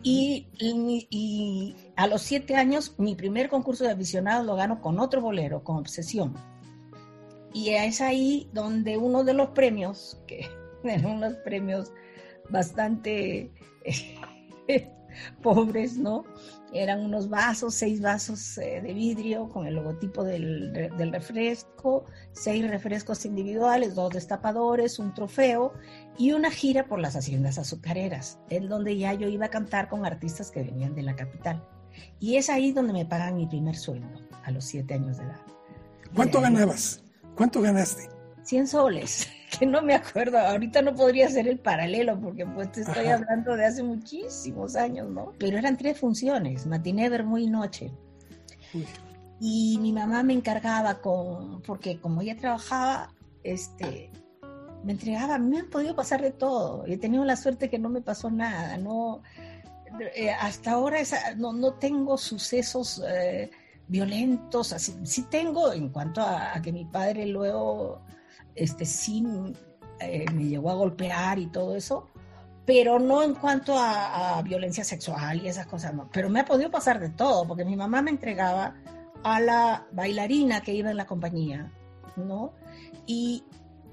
Y, 0.03 0.47
y, 0.59 1.75
a 1.95 2.07
los 2.07 2.21
siete 2.21 2.55
años, 2.55 2.95
mi 2.97 3.15
primer 3.15 3.49
concurso 3.49 3.83
de 3.83 3.91
aficionados 3.91 4.45
lo 4.45 4.55
gano 4.55 4.81
con 4.81 4.99
otro 4.99 5.21
bolero, 5.21 5.63
con 5.63 5.77
Obsesión. 5.77 6.35
Y 7.53 7.69
es 7.69 7.99
ahí 8.01 8.49
donde 8.53 8.97
uno 8.97 9.23
de 9.23 9.33
los 9.33 9.49
premios, 9.49 10.21
que 10.27 10.47
eran 10.83 11.17
unos 11.17 11.33
premios 11.37 11.91
bastante 12.49 13.51
pobres, 15.41 15.97
¿no? 15.97 16.25
Eran 16.71 17.03
unos 17.03 17.29
vasos, 17.29 17.73
seis 17.73 18.01
vasos 18.01 18.57
eh, 18.59 18.81
de 18.81 18.93
vidrio 18.93 19.49
con 19.49 19.65
el 19.65 19.75
logotipo 19.75 20.23
del, 20.23 20.71
del, 20.71 21.11
refresco, 21.11 22.05
seis 22.31 22.69
refrescos 22.69 23.25
individuales, 23.25 23.95
dos 23.95 24.13
destapadores, 24.13 24.99
un 24.99 25.13
trofeo 25.13 25.73
y 26.17 26.33
una 26.33 26.51
gira 26.51 26.85
por 26.85 26.99
las 26.99 27.15
haciendas 27.15 27.57
azucareras, 27.57 28.39
en 28.49 28.69
donde 28.69 28.97
ya 28.97 29.13
yo 29.13 29.27
iba 29.27 29.47
a 29.47 29.49
cantar 29.49 29.89
con 29.89 30.05
artistas 30.05 30.51
que 30.51 30.61
venían 30.61 30.93
de 30.93 31.03
la 31.03 31.15
capital. 31.15 31.67
Y 32.19 32.35
es 32.35 32.49
ahí 32.49 32.71
donde 32.71 32.93
me 32.93 33.05
pagan 33.05 33.35
mi 33.35 33.47
primer 33.47 33.75
sueldo, 33.75 34.07
a 34.43 34.51
los 34.51 34.63
siete 34.65 34.93
años 34.93 35.17
de 35.17 35.23
edad. 35.23 35.41
¿Cuánto 36.13 36.39
ganabas? 36.39 37.03
¿Cuánto 37.35 37.61
ganaste? 37.61 38.18
100 38.43 38.67
soles, 38.67 39.27
que 39.59 39.65
no 39.65 39.81
me 39.81 39.95
acuerdo, 39.95 40.39
ahorita 40.39 40.81
no 40.81 40.93
podría 40.93 41.27
hacer 41.27 41.47
el 41.47 41.59
paralelo 41.59 42.19
porque 42.19 42.45
pues 42.45 42.71
te 42.71 42.81
estoy 42.81 43.07
hablando 43.07 43.55
de 43.55 43.65
hace 43.65 43.83
muchísimos 43.83 44.75
años, 44.75 45.09
¿no? 45.09 45.33
Pero 45.37 45.57
eran 45.57 45.77
tres 45.77 45.99
funciones, 45.99 46.65
matiné, 46.65 47.09
muy 47.23 47.47
noche. 47.47 47.91
Y 49.39 49.77
mi 49.81 49.93
mamá 49.93 50.21
me 50.21 50.33
encargaba 50.33 51.01
con, 51.01 51.61
porque 51.61 51.99
como 51.99 52.21
ella 52.21 52.35
trabajaba, 52.35 53.13
este, 53.43 54.11
me 54.83 54.91
entregaba, 54.91 55.37
me 55.39 55.59
han 55.59 55.69
podido 55.69 55.95
pasar 55.95 56.21
de 56.21 56.31
todo, 56.31 56.85
y 56.85 56.93
he 56.93 56.97
tenido 56.97 57.25
la 57.25 57.35
suerte 57.35 57.69
que 57.69 57.79
no 57.79 57.89
me 57.89 58.01
pasó 58.01 58.29
nada, 58.29 58.77
no, 58.77 59.21
eh, 60.15 60.31
hasta 60.31 60.71
ahora 60.71 60.99
esa, 60.99 61.35
no, 61.35 61.53
no 61.53 61.73
tengo 61.73 62.17
sucesos 62.17 63.01
eh, 63.07 63.49
violentos, 63.87 64.73
así, 64.73 64.95
sí 65.03 65.23
tengo 65.23 65.73
en 65.73 65.89
cuanto 65.89 66.21
a, 66.21 66.55
a 66.55 66.61
que 66.61 66.71
mi 66.71 66.85
padre 66.85 67.25
luego 67.25 68.01
este, 68.59 68.85
sí 68.85 69.23
eh, 70.01 70.25
me 70.33 70.45
llegó 70.45 70.69
a 70.69 70.75
golpear 70.75 71.39
y 71.39 71.47
todo 71.47 71.75
eso, 71.75 72.09
pero 72.65 72.99
no 72.99 73.23
en 73.23 73.33
cuanto 73.33 73.73
a, 73.77 74.41
violencia 74.43 74.83
sexual 74.83 75.41
y 75.41 75.47
esas 75.47 75.65
cosas. 75.65 75.93
Pero 76.11 76.29
me 76.29 76.41
ha 76.41 76.45
podido 76.45 76.69
pasar 76.69 76.99
de 76.99 77.09
todo, 77.09 77.47
porque 77.47 77.65
mi 77.65 77.75
mamá 77.75 78.01
me 78.01 78.11
entregaba 78.11 78.75
a 79.23 79.39
la 79.39 79.87
bailarina 79.91 80.61
que 80.61 80.73
iba 80.73 80.91
en 80.91 80.97
la 80.97 81.07
compañía, 81.07 81.71
¿no? 82.15 82.53
Y 83.07 83.43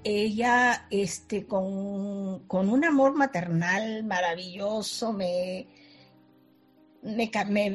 ella, 0.04 0.86
este, 0.90 1.46
con, 1.46 2.40
con 2.46 2.68
un 2.68 2.84
amor 2.84 3.14
maternal 3.14 4.04
maravilloso, 4.04 5.12
me, 5.12 5.66
me, 7.02 7.30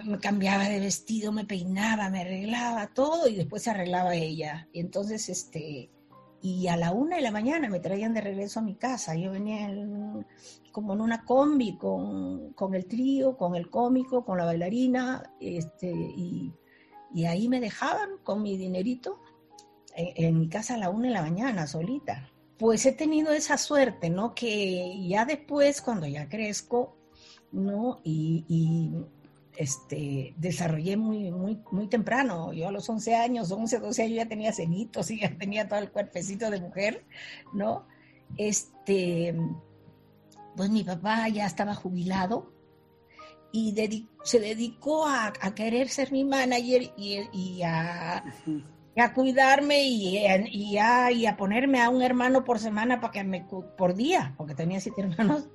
me, 0.05 0.19
cambiaba 0.19 0.69
de 0.69 0.79
vestido, 0.79 1.31
me 1.31 1.45
peinaba, 1.45 2.09
me 2.09 2.21
arreglaba 2.21 2.87
todo 2.87 3.27
y 3.27 3.35
después 3.35 3.63
se 3.63 3.71
arreglaba 3.71 4.15
ella. 4.15 4.67
Y 4.71 4.79
entonces, 4.81 5.29
este, 5.29 5.89
y 6.41 6.67
a 6.67 6.75
la 6.75 6.91
una 6.91 7.17
de 7.17 7.21
la 7.21 7.31
mañana 7.31 7.69
me 7.69 7.79
traían 7.79 8.13
de 8.13 8.21
regreso 8.21 8.59
a 8.59 8.63
mi 8.63 8.75
casa. 8.75 9.15
Yo 9.15 9.31
venía 9.31 9.69
como 10.71 10.93
en 10.93 11.01
una 11.01 11.23
combi 11.23 11.77
con, 11.77 12.53
con, 12.53 12.73
el 12.73 12.87
trío, 12.87 13.37
con 13.37 13.55
el 13.55 13.69
cómico, 13.69 14.25
con 14.25 14.37
la 14.37 14.45
bailarina, 14.45 15.31
este, 15.39 15.91
y, 15.91 16.51
y 17.13 17.25
ahí 17.25 17.47
me 17.47 17.59
dejaban 17.59 18.09
con 18.23 18.41
mi 18.41 18.57
dinerito 18.57 19.21
en, 19.95 20.25
en, 20.25 20.39
mi 20.39 20.49
casa 20.49 20.75
a 20.75 20.77
la 20.77 20.89
una 20.89 21.09
de 21.09 21.13
la 21.13 21.21
mañana, 21.21 21.67
solita. 21.67 22.29
Pues 22.57 22.85
he 22.85 22.91
tenido 22.91 23.31
esa 23.31 23.57
suerte, 23.57 24.09
¿no? 24.09 24.33
Que 24.33 25.07
ya 25.07 25.25
después, 25.25 25.81
cuando 25.81 26.07
ya 26.07 26.27
crezco, 26.27 26.95
¿no? 27.51 27.99
Y 28.03 29.05
este, 29.61 30.33
desarrollé 30.37 30.97
muy, 30.97 31.31
muy, 31.31 31.61
muy 31.71 31.87
temprano. 31.87 32.51
Yo 32.51 32.67
a 32.67 32.71
los 32.71 32.89
11 32.89 33.15
años, 33.15 33.51
11, 33.51 33.79
12 33.79 34.03
años 34.03 34.15
ya 34.15 34.27
tenía 34.27 34.51
cenitos 34.51 35.11
y 35.11 35.19
ya 35.19 35.37
tenía 35.37 35.67
todo 35.67 35.79
el 35.79 35.91
cuerpecito 35.91 36.49
de 36.49 36.59
mujer, 36.59 37.05
¿no? 37.53 37.85
Este, 38.37 39.35
pues 40.55 40.69
mi 40.69 40.83
papá 40.83 41.27
ya 41.29 41.45
estaba 41.45 41.75
jubilado 41.75 42.51
y 43.51 43.75
se 44.23 44.39
dedicó 44.39 45.05
a, 45.07 45.31
querer 45.55 45.89
ser 45.89 46.11
mi 46.11 46.23
manager 46.23 46.91
y, 46.97 47.61
a, 47.63 48.23
a, 48.97 49.13
cuidarme 49.13 49.83
y, 49.83 50.17
y, 50.51 50.77
a, 50.77 51.11
y 51.11 51.25
a 51.25 51.37
ponerme 51.37 51.81
a 51.81 51.89
un 51.89 52.01
hermano 52.01 52.43
por 52.43 52.59
semana 52.59 52.99
para 52.99 53.11
que 53.11 53.23
me, 53.23 53.45
por 53.77 53.95
día, 53.95 54.33
porque 54.37 54.55
tenía 54.55 54.79
siete 54.79 55.01
hermanos, 55.01 55.49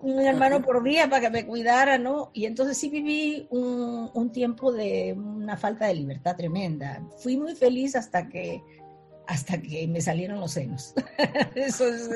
un 0.00 0.20
hermano 0.20 0.62
por 0.62 0.82
día 0.82 1.08
para 1.08 1.22
que 1.22 1.30
me 1.30 1.46
cuidara, 1.46 1.98
¿no? 1.98 2.30
Y 2.32 2.46
entonces 2.46 2.78
sí 2.78 2.88
viví 2.88 3.46
un, 3.50 4.10
un, 4.14 4.30
tiempo 4.30 4.72
de 4.72 5.14
una 5.16 5.56
falta 5.56 5.86
de 5.86 5.94
libertad 5.94 6.36
tremenda. 6.36 7.02
Fui 7.18 7.36
muy 7.36 7.54
feliz 7.54 7.96
hasta 7.96 8.28
que 8.28 8.62
hasta 9.28 9.60
que 9.60 9.86
me 9.86 10.00
salieron 10.00 10.40
los 10.40 10.52
senos. 10.52 10.94
Eso 11.54 11.86
es, 11.86 12.08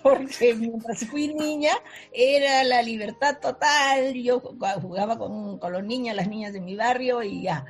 porque 0.00 0.54
mientras 0.54 1.04
fui 1.06 1.34
niña 1.34 1.72
era 2.12 2.62
la 2.62 2.82
libertad 2.82 3.38
total. 3.40 4.14
Yo 4.14 4.40
jugaba 4.40 5.18
con, 5.18 5.58
con 5.58 5.72
los 5.72 5.82
niños, 5.82 6.14
las 6.14 6.28
niñas 6.28 6.52
de 6.52 6.60
mi 6.60 6.76
barrio 6.76 7.20
y 7.22 7.42
ya. 7.42 7.66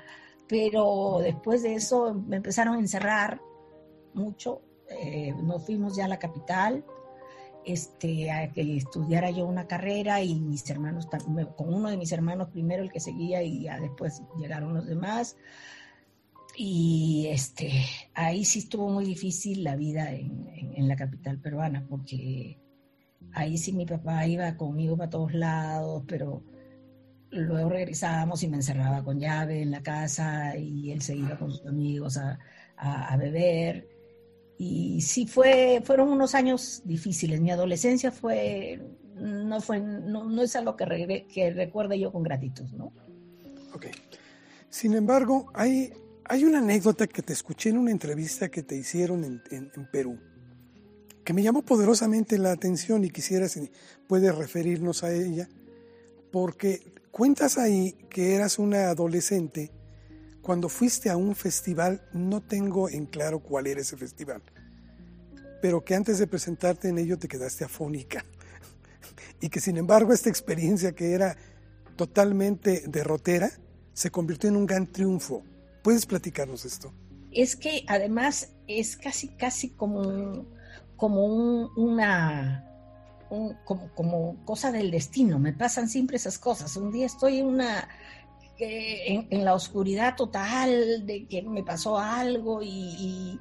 Pero 0.49 1.19
después 1.23 1.63
de 1.63 1.75
eso 1.75 2.15
me 2.15 2.37
empezaron 2.37 2.75
a 2.77 2.79
encerrar 2.81 3.41
mucho. 4.13 4.63
Eh, 4.89 5.35
nos 5.43 5.65
fuimos 5.65 5.97
ya 5.97 6.05
a 6.05 6.09
la 6.09 6.19
capital 6.19 6.85
este, 7.65 8.31
a 8.31 8.53
que 8.53 8.77
estudiara 8.77 9.31
yo 9.31 9.47
una 9.47 9.67
carrera 9.67 10.23
y 10.23 10.35
mis 10.35 10.69
hermanos, 10.69 11.09
con 11.57 11.73
uno 11.73 11.89
de 11.89 11.97
mis 11.97 12.13
hermanos 12.13 12.51
primero 12.51 12.83
el 12.83 12.93
que 12.93 13.01
seguía 13.01 13.43
y 13.43 13.63
ya 13.63 13.81
después 13.81 14.23
llegaron 14.39 14.75
los 14.75 14.87
demás. 14.87 15.37
Y 16.57 17.27
este, 17.31 17.85
ahí 18.15 18.45
sí 18.45 18.61
estuvo 18.61 18.89
muy 18.89 19.05
difícil 19.05 19.65
la 19.65 19.77
vida 19.77 20.13
en, 20.13 20.49
en, 20.77 20.87
la 20.87 20.95
capital 20.95 21.41
peruana, 21.41 21.85
porque 21.89 22.61
ahí 23.33 23.59
sí 23.59 23.73
mi 23.73 23.87
papá 23.87 24.27
iba 24.27 24.57
conmigo 24.57 24.97
para 24.97 25.11
todos 25.11 25.35
lados, 25.35 26.05
pero 26.07 26.43
luego 27.35 27.71
regresábamos 27.71 28.43
y 28.43 28.49
me 28.49 28.57
encerraba 28.57 29.03
con 29.03 29.19
llave 29.19 29.62
en 29.62 29.71
la 29.71 29.83
casa 29.83 30.57
y 30.57 30.93
él 30.93 31.03
se 31.03 31.17
iba 31.17 31.37
con 31.37 31.50
sus 31.50 31.67
amigos 31.67 32.17
a, 32.17 32.38
a, 32.76 33.17
beber 33.17 33.88
y 34.57 35.00
sí 35.00 35.26
fue, 35.26 35.83
fueron 35.85 36.09
unos 36.09 36.35
años 36.35 36.83
difíciles. 36.85 37.41
Mi 37.41 37.50
adolescencia 37.50 38.12
fue, 38.12 38.81
no 39.17 39.61
fue, 39.61 39.81
no, 39.81 40.43
es 40.43 40.55
algo 40.57 40.76
que, 40.76 41.26
que 41.33 41.53
recuerde 41.53 41.99
yo 41.99 42.12
con 42.12 42.23
gratitud, 42.23 42.67
¿no? 42.76 42.93
Ok. 43.75 43.87
Sin 44.71 44.95
embargo, 44.95 45.50
hay, 45.55 45.93
hay 46.25 46.45
una 46.45 46.59
anécdota 46.59 47.07
que 47.07 47.23
te 47.23 47.33
escuché 47.33 47.71
en 47.71 47.79
una 47.79 47.91
entrevista 47.91 48.49
que 48.49 48.62
te 48.62 48.76
hicieron 48.76 49.25
en, 49.25 49.43
en, 49.50 49.71
Perú. 49.91 50.19
que 51.25 51.33
me 51.33 51.43
llamó 51.43 51.62
poderosamente 51.62 52.38
la 52.38 52.53
atención 52.53 53.05
y 53.05 53.11
quisiera 53.11 53.49
si 53.49 53.71
puedes 54.09 54.35
referirnos 54.35 55.03
a 55.03 55.12
ella, 55.12 55.49
porque 56.31 56.95
cuentas 57.14 57.59
ahí 57.59 57.92
que 58.11 58.35
eras 58.35 58.59
una 58.59 58.88
adolescente 58.88 59.71
cuando 60.42 60.68
fuiste 60.68 61.11
a 61.11 61.16
un 61.16 61.37
festival, 61.37 62.02
no 62.12 62.40
tengo 62.40 62.88
en 62.88 63.06
claro 63.06 63.38
cuál 63.38 63.68
era 63.68 63.80
ese 63.80 63.97
festival, 63.97 64.42
pero 65.62 65.85
que 65.85 65.94
antes 65.94 66.18
de 66.18 66.26
presentarte 66.26 66.88
en 66.88 66.99
ello 66.99 67.16
te 67.16 67.28
quedaste 67.28 67.64
afónica 67.64 68.25
y 69.40 69.49
que 69.49 69.61
sin 69.61 69.76
embargo 69.76 70.12
esta 70.12 70.28
experiencia 70.28 70.90
que 70.90 71.12
era 71.12 71.37
totalmente 71.94 72.83
derrotera 72.88 73.49
se 73.92 74.11
convirtió 74.11 74.50
en 74.50 74.56
un 74.56 74.66
gran 74.66 74.88
triunfo. 74.88 75.44
¿Puedes 75.85 76.06
platicarnos 76.06 76.64
esto? 76.64 76.92
Es 77.30 77.54
que 77.54 77.85
además 77.87 78.56
es 78.66 78.97
casi, 78.97 79.28
casi 79.37 79.71
como, 79.71 80.49
como 80.97 81.68
una 81.76 82.74
como, 83.28 83.90
como 83.95 84.37
cosa 84.45 84.73
del 84.73 84.90
destino. 84.90 85.38
Me 85.38 85.52
pasan 85.52 85.88
siempre 85.88 86.16
esas 86.16 86.38
cosas. 86.38 86.76
Un 86.76 86.93
día 86.93 87.07
estoy 87.07 87.38
en 87.38 87.47
una 87.47 87.88
en, 88.59 89.45
la 89.45 89.54
oscuridad 89.54 90.16
total 90.16 91.07
de 91.07 91.26
que 91.26 91.43
me 91.43 91.62
pasó 91.62 91.99
algo 91.99 92.62
y, 92.62 93.40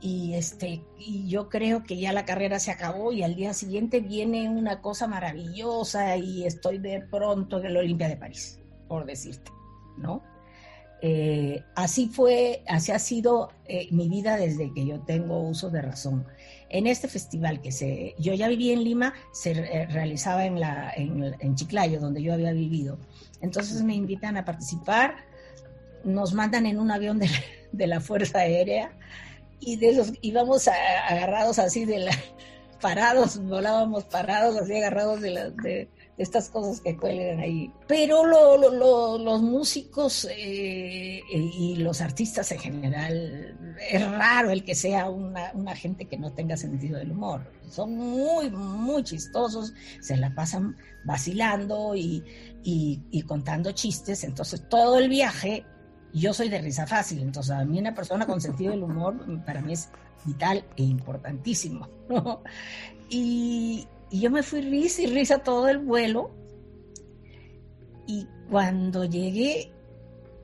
y, 0.00 0.34
este 0.34 0.82
y 0.98 1.28
yo 1.28 1.48
creo 1.48 1.82
que 1.82 1.96
ya 1.98 2.12
la 2.12 2.24
carrera 2.24 2.58
se 2.58 2.70
acabó 2.70 3.12
y 3.12 3.22
al 3.22 3.36
día 3.36 3.54
siguiente 3.54 4.00
viene 4.00 4.48
una 4.48 4.80
cosa 4.80 5.06
maravillosa 5.06 6.16
y 6.16 6.46
estoy 6.46 6.78
de 6.78 7.02
pronto 7.02 7.58
en 7.58 7.66
el 7.66 7.76
Olimpia 7.76 8.08
de 8.08 8.16
París, 8.16 8.58
por 8.88 9.04
decirte, 9.04 9.50
¿no? 9.98 10.22
Eh, 11.02 11.62
así 11.76 12.08
fue, 12.08 12.62
así 12.68 12.92
ha 12.92 12.98
sido 12.98 13.50
eh, 13.64 13.88
mi 13.90 14.08
vida 14.08 14.36
desde 14.36 14.72
que 14.74 14.84
yo 14.84 15.00
tengo 15.00 15.40
uso 15.40 15.70
de 15.70 15.80
razón. 15.80 16.26
En 16.70 16.86
este 16.86 17.08
festival 17.08 17.60
que 17.60 17.72
se, 17.72 18.14
yo 18.18 18.32
ya 18.32 18.48
viví 18.48 18.70
en 18.70 18.84
Lima, 18.84 19.12
se 19.32 19.50
eh, 19.50 19.86
realizaba 19.86 20.46
en, 20.46 20.60
la, 20.60 20.92
en, 20.96 21.54
Chiclayo, 21.56 22.00
donde 22.00 22.22
yo 22.22 22.32
había 22.32 22.52
vivido. 22.52 22.98
Entonces 23.40 23.82
me 23.82 23.94
invitan 23.94 24.36
a 24.36 24.44
participar, 24.44 25.16
nos 26.04 26.32
mandan 26.32 26.66
en 26.66 26.78
un 26.78 26.90
avión 26.90 27.18
de, 27.18 27.28
de 27.72 27.86
la 27.86 28.00
Fuerza 28.00 28.38
Aérea 28.38 28.92
y 29.58 29.76
de 29.76 29.90
esos 29.90 30.12
íbamos 30.22 30.68
agarrados 31.08 31.58
así 31.58 31.84
de 31.84 31.98
la, 31.98 32.12
parados, 32.80 33.42
volábamos 33.44 34.04
parados, 34.04 34.56
así 34.56 34.76
agarrados 34.76 35.20
de, 35.20 35.30
la, 35.30 35.50
de, 35.50 35.88
estas 36.20 36.50
cosas 36.50 36.80
que 36.80 36.96
cuelgan 36.96 37.40
ahí. 37.40 37.72
Pero 37.86 38.26
los 38.26 39.42
músicos 39.42 40.28
eh, 40.30 41.22
y 41.30 41.76
los 41.76 42.00
artistas 42.02 42.52
en 42.52 42.58
general, 42.58 43.56
es 43.90 44.10
raro 44.10 44.50
el 44.50 44.62
que 44.62 44.74
sea 44.74 45.08
una, 45.08 45.74
gente 45.74 46.06
que 46.06 46.18
no 46.18 46.32
tenga 46.32 46.56
sentido 46.56 46.98
del 46.98 47.12
humor. 47.12 47.50
Son 47.70 47.96
muy, 47.96 48.50
muy 48.50 49.02
chistosos, 49.02 49.72
se 50.00 50.16
la 50.16 50.34
pasan 50.34 50.76
vacilando 51.04 51.94
y, 51.96 52.22
y 52.62 53.22
contando 53.22 53.72
chistes. 53.72 54.22
Entonces 54.24 54.68
todo 54.68 54.98
el 54.98 55.08
viaje, 55.08 55.64
yo 56.12 56.34
soy 56.34 56.50
de 56.50 56.60
risa 56.60 56.86
fácil, 56.86 57.20
entonces 57.22 57.52
a 57.52 57.64
mí 57.64 57.78
una 57.78 57.94
persona 57.94 58.26
con 58.26 58.40
sentido 58.40 58.72
del 58.72 58.82
humor 58.82 59.44
para 59.46 59.62
mí 59.62 59.72
es 59.72 59.88
vital 60.24 60.64
e 60.76 60.82
importantísimo. 60.82 61.88
Y, 63.12 63.88
y 64.10 64.20
yo 64.20 64.30
me 64.30 64.42
fui 64.42 64.60
risa 64.60 65.02
y 65.02 65.06
risa 65.06 65.38
todo 65.38 65.68
el 65.68 65.78
vuelo. 65.78 66.32
Y 68.06 68.26
cuando 68.50 69.04
llegué, 69.04 69.72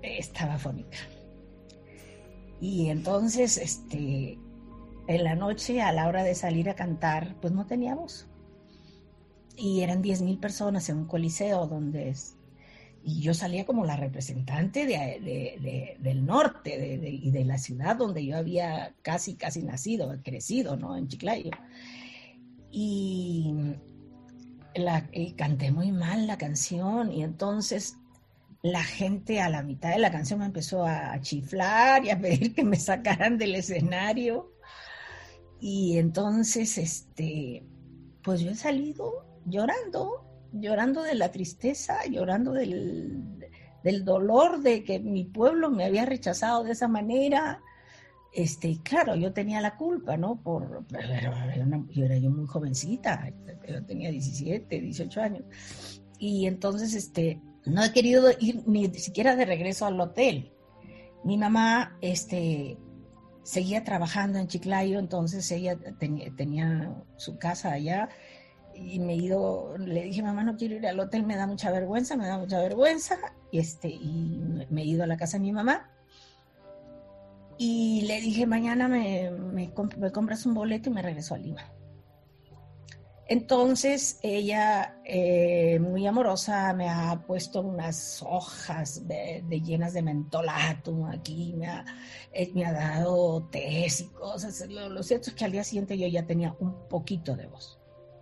estaba 0.02 0.56
fónica. 0.56 0.98
Y 2.60 2.88
entonces, 2.88 3.58
este, 3.58 4.38
en 5.08 5.24
la 5.24 5.34
noche, 5.34 5.82
a 5.82 5.92
la 5.92 6.06
hora 6.06 6.22
de 6.22 6.36
salir 6.36 6.70
a 6.70 6.74
cantar, 6.76 7.34
pues 7.40 7.52
no 7.52 7.66
teníamos. 7.66 8.28
Y 9.56 9.80
eran 9.80 10.02
10.000 10.02 10.38
personas 10.38 10.88
en 10.88 10.98
un 10.98 11.06
coliseo 11.06 11.66
donde 11.66 12.10
es. 12.10 12.36
Y 13.02 13.20
yo 13.20 13.34
salía 13.34 13.64
como 13.64 13.84
la 13.84 13.96
representante 13.96 14.86
de, 14.86 15.96
del 16.00 16.26
norte 16.26 17.00
y 17.04 17.30
de 17.30 17.44
la 17.44 17.56
ciudad 17.56 17.96
donde 17.96 18.24
yo 18.24 18.36
había 18.36 18.94
casi, 19.02 19.34
casi 19.34 19.62
nacido, 19.62 20.12
crecido, 20.24 20.76
¿no? 20.76 20.96
En 20.96 21.06
Chiclayo 21.06 21.50
y, 22.78 23.54
la, 24.74 25.08
canté 25.34 25.72
muy 25.72 25.92
mal 25.92 26.26
la 26.26 26.36
canción 26.36 27.10
y 27.10 27.22
entonces 27.22 27.96
la 28.60 28.84
gente 28.84 29.40
a 29.40 29.48
la 29.48 29.62
mitad 29.62 29.92
de 29.92 29.98
la 29.98 30.10
canción 30.10 30.40
me 30.40 30.44
empezó 30.44 30.84
a 30.84 31.18
chiflar 31.22 32.04
y 32.04 32.10
a 32.10 32.20
pedir 32.20 32.54
que 32.54 32.64
me 32.64 32.76
sacaran 32.76 33.38
del 33.38 33.54
escenario. 33.54 34.52
Y 35.58 35.96
entonces, 35.96 36.76
este, 36.76 37.64
pues 38.22 38.42
yo 38.42 38.50
he 38.50 38.54
salido 38.54 39.24
llorando, 39.46 40.26
llorando 40.52 41.02
de 41.02 41.14
la 41.14 41.32
tristeza, 41.32 42.04
llorando 42.04 42.52
del, 42.52 43.38
del 43.84 44.04
dolor 44.04 44.60
de 44.60 44.84
que 44.84 45.00
mi 45.00 45.24
pueblo 45.24 45.70
me 45.70 45.86
había 45.86 46.04
rechazado 46.04 46.62
de 46.62 46.72
esa 46.72 46.88
manera, 46.88 47.62
este, 48.36 48.78
claro, 48.82 49.16
yo 49.16 49.32
tenía 49.32 49.62
la 49.62 49.76
culpa, 49.76 50.18
¿no? 50.18 50.36
Por, 50.42 50.84
yo 51.90 52.04
era 52.04 52.18
yo 52.18 52.30
muy 52.30 52.46
jovencita, 52.46 53.32
yo 53.66 53.82
tenía 53.84 54.10
17, 54.10 54.78
18 54.80 55.20
años. 55.22 55.44
Y 56.18 56.46
entonces, 56.46 56.94
este, 56.94 57.40
no 57.64 57.82
he 57.82 57.92
querido 57.92 58.28
ir 58.38 58.62
ni 58.66 58.92
siquiera 58.94 59.36
de 59.36 59.46
regreso 59.46 59.86
al 59.86 59.98
hotel. 59.98 60.52
Mi 61.24 61.38
mamá, 61.38 61.96
este, 62.02 62.76
seguía 63.42 63.84
trabajando 63.84 64.38
en 64.38 64.48
Chiclayo, 64.48 64.98
entonces 64.98 65.50
ella 65.50 65.78
tenía 66.36 66.94
su 67.16 67.38
casa 67.38 67.72
allá 67.72 68.10
y 68.74 68.98
me 68.98 69.14
he 69.14 69.16
ido, 69.16 69.78
le 69.78 70.02
dije, 70.04 70.22
mamá, 70.22 70.44
no 70.44 70.56
quiero 70.56 70.74
ir 70.74 70.86
al 70.86 71.00
hotel, 71.00 71.24
me 71.24 71.36
da 71.36 71.46
mucha 71.46 71.70
vergüenza, 71.70 72.16
me 72.16 72.26
da 72.26 72.36
mucha 72.36 72.60
vergüenza, 72.60 73.16
y, 73.50 73.60
este, 73.60 73.88
y 73.88 74.66
me 74.68 74.82
he 74.82 74.84
ido 74.84 75.04
a 75.04 75.06
la 75.06 75.16
casa 75.16 75.38
de 75.38 75.44
mi 75.44 75.52
mamá 75.52 75.95
y 77.58 78.02
le 78.02 78.20
dije, 78.20 78.46
mañana 78.46 78.88
me, 78.88 79.30
me, 79.30 79.72
compras 79.72 80.46
un 80.46 80.54
boleto 80.54 80.90
y 80.90 80.92
me 80.92 81.02
regreso 81.02 81.34
a 81.34 81.38
Lima. 81.38 81.72
Entonces 83.28 84.20
ella, 84.22 85.00
eh, 85.04 85.80
muy 85.80 86.06
amorosa, 86.06 86.72
me 86.74 86.88
ha 86.88 87.24
puesto 87.26 87.60
unas 87.60 88.22
hojas 88.22 89.08
de, 89.08 89.42
llenas 89.64 89.94
de 89.94 90.02
mentolato 90.02 91.06
aquí, 91.06 91.52
me 91.56 91.66
ha, 91.66 91.84
eh, 92.32 92.52
me 92.54 92.64
ha 92.64 92.72
dado 92.72 93.48
tés 93.50 94.02
y 94.02 94.08
cosas. 94.10 94.64
Lo, 94.68 95.02
cierto 95.02 95.30
es 95.30 95.36
que 95.36 95.44
al 95.44 95.52
día 95.52 95.64
siguiente 95.64 95.98
yo 95.98 96.06
ya 96.06 96.24
tenía 96.24 96.54
un 96.60 96.88
poquito 96.88 97.34
de 97.34 97.46
voz. 97.46 97.80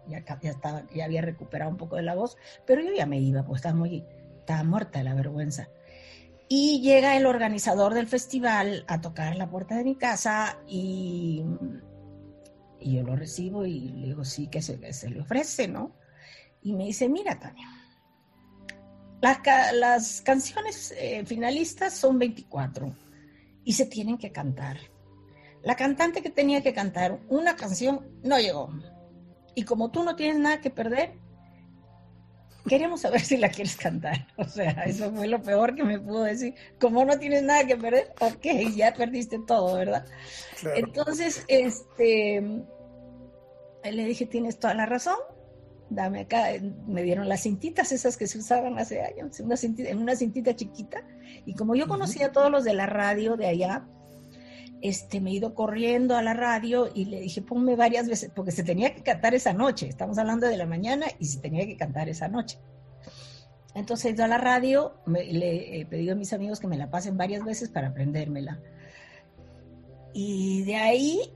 Ya, 0.09 0.25
ya, 0.41 0.51
estaba, 0.51 0.87
ya 0.95 1.05
había 1.05 1.21
recuperado 1.21 1.71
un 1.71 1.77
poco 1.77 1.97
de 1.97 2.03
la 2.03 2.15
voz, 2.15 2.39
pero 2.67 2.81
yo 2.83 2.93
ya 2.95 3.05
me 3.05 3.19
iba, 3.21 3.45
pues 3.45 3.59
estaba 3.59 3.75
muy, 3.75 4.05
estaba 4.41 4.65
muerta 4.65 5.01
de 5.01 5.05
la 5.05 5.15
vergüenza. 5.15 5.69
Y 6.49 6.81
llega 6.83 7.17
el 7.17 7.27
organizador 7.27 7.95
del 7.95 8.07
festival 8.07 8.85
a 8.87 9.01
tocar 9.01 9.37
la 9.37 9.49
puerta 9.49 9.77
de 9.77 9.85
mi 9.85 9.97
casa 9.97 10.59
y, 10.69 11.43
yo 12.81 13.03
lo 13.03 13.17
recibo 13.17 13.65
y 13.65 13.89
le 13.89 14.07
digo, 14.09 14.25
sí, 14.25 14.49
que 14.49 14.61
se, 14.61 14.77
le 14.77 15.21
ofrece, 15.21 15.69
¿no? 15.69 15.97
Y 16.63 16.75
me 16.75 16.85
dice, 16.85 17.09
mira, 17.09 17.39
Tania, 17.39 17.69
las, 19.23 19.41
las 19.75 20.21
canciones 20.21 20.95
eh, 20.99 21.25
finalistas 21.25 21.95
son 21.95 22.19
24 22.19 22.95
y 23.65 23.73
se 23.73 23.87
tienen 23.87 24.19
que 24.19 24.33
cantar. 24.33 24.79
La 25.63 25.77
cantante 25.77 26.23
que 26.23 26.29
tenía 26.29 26.63
que 26.63 26.75
cantar 26.75 27.21
una 27.29 27.57
canción 27.57 28.07
no 28.23 28.39
llegó. 28.39 28.69
Y 29.55 29.63
como 29.63 29.91
tú 29.91 30.05
no 30.05 30.15
tienes 30.15 30.39
nada 30.39 30.61
que 30.61 30.69
perder, 30.71 31.19
queremos 32.67 33.03
saber 33.03 33.21
si 33.21 33.37
la 33.37 33.49
quieres 33.49 33.77
cantar. 33.77 34.27
O 34.37 34.45
sea, 34.45 34.71
eso 34.87 35.13
fue 35.13 35.27
lo 35.27 35.43
peor 35.43 35.75
que 35.75 35.85
me 35.85 35.99
pudo 35.99 36.25
decir. 36.25 36.55
Como 36.81 37.05
no 37.05 37.19
tienes 37.19 37.43
nada 37.43 37.67
que 37.67 37.77
perder, 37.77 38.13
ok, 38.21 38.75
ya 38.75 38.93
perdiste 38.95 39.39
todo, 39.47 39.77
¿verdad? 39.77 40.05
Entonces, 40.75 41.45
este, 41.49 42.43
le 43.93 44.05
dije, 44.05 44.27
tienes 44.27 44.59
toda 44.59 44.75
la 44.75 44.87
razón, 44.87 45.17
dame 45.91 46.21
acá, 46.21 46.47
me 46.87 47.03
dieron 47.03 47.29
las 47.29 47.43
cintitas 47.43 47.93
esas 47.93 48.17
que 48.17 48.27
se 48.27 48.39
usaban 48.39 48.79
hace 48.79 49.03
años, 49.03 49.39
una 49.41 49.57
en 49.63 49.99
una 49.99 50.17
cintita 50.17 50.57
chiquita, 50.57 51.07
y 51.45 51.55
como 51.55 51.75
yo 51.75 51.87
conocía 51.87 52.27
a 52.27 52.33
todos 52.33 52.51
los 52.51 52.65
de 52.65 52.75
la 52.75 52.87
radio 52.87 53.37
de 53.37 53.47
allá, 53.47 53.87
este, 54.85 55.19
me 55.19 55.31
he 55.31 55.33
ido 55.33 55.55
corriendo 55.55 56.15
a 56.15 56.21
la 56.21 56.35
radio 56.35 56.91
y 56.95 57.07
le 57.07 57.19
dije, 57.19 57.41
ponme 57.41 57.75
varias 57.75 58.07
veces, 58.07 58.31
porque 58.37 58.53
se 58.53 58.63
tenía 58.63 58.95
que 58.95 59.03
cantar 59.03 59.35
esa 59.35 59.55
noche, 59.55 59.89
estamos 59.89 60.19
hablando 60.19 60.47
de 60.47 60.59
la 60.59 60.67
mañana 60.67 61.07
y 61.19 61.25
se 61.25 61.41
tenía 61.41 61.67
que 61.67 61.79
cantar 61.79 62.11
esa 62.11 62.29
noche. 62.29 62.59
Entonces 63.75 64.05
he 64.05 64.11
ido 64.11 64.25
a 64.25 64.29
la 64.29 64.37
radio, 64.37 64.93
le 65.07 65.81
he 65.81 65.87
pedido 65.87 66.13
a 66.13 66.17
mis 66.17 66.35
amigos 66.35 66.61
que 66.61 66.67
me 66.67 66.77
la 66.77 66.91
pasen 66.91 67.17
varias 67.17 67.43
veces 67.47 67.71
para 67.71 67.89
aprendérmela. 67.89 68.61
Y 70.13 70.65
de 70.65 70.77
ahí 70.77 71.33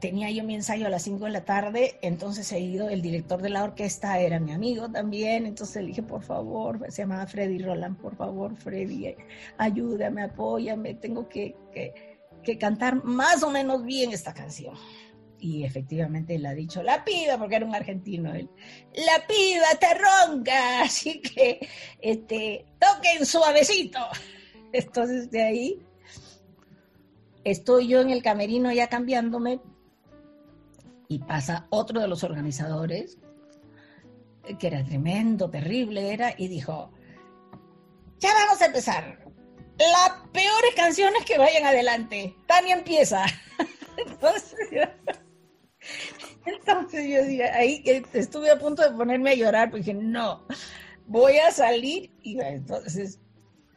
tenía 0.00 0.30
yo 0.30 0.44
mi 0.44 0.54
ensayo 0.54 0.86
a 0.86 0.88
las 0.88 1.02
5 1.02 1.24
de 1.24 1.30
la 1.32 1.44
tarde, 1.44 1.98
entonces 2.02 2.52
he 2.52 2.60
ido, 2.60 2.88
el 2.88 3.02
director 3.02 3.42
de 3.42 3.50
la 3.50 3.64
orquesta 3.64 4.20
era 4.20 4.38
mi 4.38 4.52
amigo 4.52 4.88
también, 4.88 5.44
entonces 5.44 5.82
le 5.82 5.88
dije, 5.88 6.04
por 6.04 6.22
favor, 6.22 6.86
se 6.92 7.02
llamaba 7.02 7.26
Freddy 7.26 7.58
Roland, 7.58 8.00
por 8.00 8.14
favor, 8.14 8.54
Freddy, 8.54 9.16
ayúdame, 9.58 10.22
apóyame, 10.22 10.94
tengo 10.94 11.28
que 11.28 11.56
que 12.46 12.58
cantar 12.58 13.04
más 13.04 13.42
o 13.42 13.50
menos 13.50 13.84
bien 13.84 14.12
esta 14.12 14.32
canción. 14.32 14.74
y 15.38 15.64
efectivamente 15.64 16.36
él 16.36 16.46
ha 16.46 16.54
dicho, 16.54 16.82
la 16.82 17.04
piba, 17.04 17.36
porque 17.38 17.56
era 17.56 17.66
un 17.66 17.74
argentino 17.74 18.32
él, 18.34 18.48
la 18.94 19.26
piba 19.26 19.66
está 19.72 19.88
ronca, 19.94 20.82
así 20.84 21.20
que 21.20 21.68
este, 22.00 22.64
toquen 22.80 23.26
suavecito. 23.26 23.98
Entonces 24.72 25.30
de 25.30 25.42
ahí 25.42 25.78
estoy 27.44 27.88
yo 27.88 28.00
en 28.00 28.10
el 28.10 28.22
camerino 28.22 28.72
ya 28.72 28.88
cambiándome 28.88 29.60
y 31.08 31.18
pasa 31.18 31.66
otro 31.70 32.00
de 32.00 32.08
los 32.08 32.24
organizadores, 32.24 33.18
que 34.58 34.66
era 34.66 34.84
tremendo, 34.84 35.50
terrible 35.50 36.12
era, 36.12 36.34
y 36.36 36.48
dijo, 36.48 36.92
ya 38.18 38.32
vamos 38.32 38.62
a 38.62 38.66
empezar. 38.66 39.25
Las 39.78 40.12
peores 40.32 40.74
canciones 40.74 41.24
que 41.24 41.38
vayan 41.38 41.66
adelante. 41.66 42.34
Tania 42.46 42.76
empieza. 42.76 43.24
Entonces, 46.46 47.08
yo 47.08 47.24
dije, 47.24 47.44
ahí 47.50 47.82
estuve 48.12 48.50
a 48.50 48.58
punto 48.58 48.82
de 48.82 48.96
ponerme 48.96 49.30
a 49.30 49.34
llorar, 49.34 49.70
porque 49.70 49.84
dije, 49.84 49.94
no, 49.94 50.46
voy 51.06 51.38
a 51.38 51.50
salir. 51.50 52.12
Y 52.22 52.38
entonces 52.40 53.20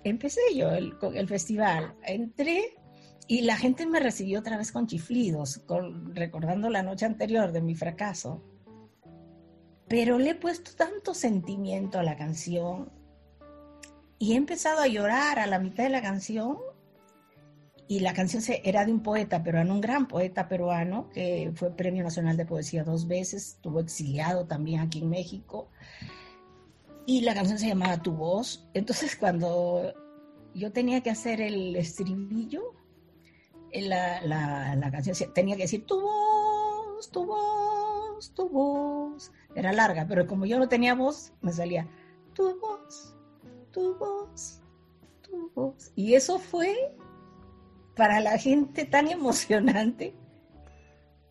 empecé 0.04 0.42
yo 0.54 0.70
el, 0.72 0.98
con 0.98 1.18
el 1.18 1.28
festival. 1.28 1.96
Entré 2.04 2.76
y 3.28 3.42
la 3.42 3.58
gente 3.58 3.86
me 3.86 4.00
recibió 4.00 4.40
otra 4.40 4.58
vez 4.58 4.72
con 4.72 4.88
chiflidos, 4.88 5.62
recordando 6.14 6.70
la 6.70 6.84
noche 6.84 7.06
anterior 7.06 7.52
de 7.52 7.62
mi 7.62 7.76
fracaso. 7.76 8.44
Pero 9.88 10.20
le 10.20 10.32
he 10.32 10.36
puesto 10.36 10.72
tanto 10.76 11.14
sentimiento 11.14 12.00
a 12.00 12.04
la 12.04 12.16
canción 12.16 12.92
y 14.20 14.34
he 14.34 14.36
empezado 14.36 14.82
a 14.82 14.88
llorar 14.88 15.40
a 15.40 15.48
la 15.48 15.60
mitad 15.60 15.84
de 15.84 15.90
la 15.90 16.02
canción 16.02 16.58
y 17.88 18.02
la 18.02 18.14
canción 18.14 18.44
era 18.64 18.86
de 18.86 18.92
un 18.92 19.02
poeta 19.02 19.42
peruano, 19.42 19.74
un 19.74 19.82
gran 19.82 20.08
poeta 20.08 20.48
peruano, 20.48 21.10
que 21.10 21.52
fue 21.56 21.76
Premio 21.76 22.04
Nacional 22.04 22.38
de 22.38 22.46
Poesía 22.46 22.84
dos 22.84 23.08
veces, 23.08 23.56
estuvo 23.56 23.80
exiliado 23.80 24.46
también 24.46 24.82
aquí 24.82 25.00
en 25.00 25.10
México, 25.10 25.70
y 27.08 27.22
la 27.22 27.34
canción 27.34 27.58
se 27.58 27.68
llamaba 27.68 28.04
Tu 28.04 28.12
voz. 28.12 28.70
Entonces 28.76 29.16
cuando 29.16 29.92
yo 30.54 30.72
tenía 30.72 31.02
que 31.02 31.10
hacer 31.10 31.42
el 31.42 31.76
estribillo, 31.76 32.76
la, 33.74 34.22
la, 34.22 34.76
la 34.76 34.92
canción 34.92 35.16
tenía 35.34 35.56
que 35.56 35.64
decir 35.64 35.88
Tu 35.88 36.00
voz, 36.00 37.10
tu 37.10 37.26
voz, 37.26 38.32
tu 38.36 38.50
voz. 38.50 39.32
Era 39.56 39.74
larga, 39.74 40.06
pero 40.08 40.28
como 40.28 40.46
yo 40.46 40.60
no 40.60 40.70
tenía 40.70 40.94
voz, 40.94 41.34
me 41.42 41.52
salía 41.52 41.88
Tu 42.36 42.60
voz, 42.60 43.16
tu 43.72 43.96
voz, 43.98 44.62
tu 45.22 45.52
voz. 45.56 45.92
Y 45.96 46.14
eso 46.14 46.40
fue 46.40 46.96
para 47.96 48.20
la 48.20 48.38
gente 48.38 48.86
tan 48.86 49.10
emocionante. 49.10 50.16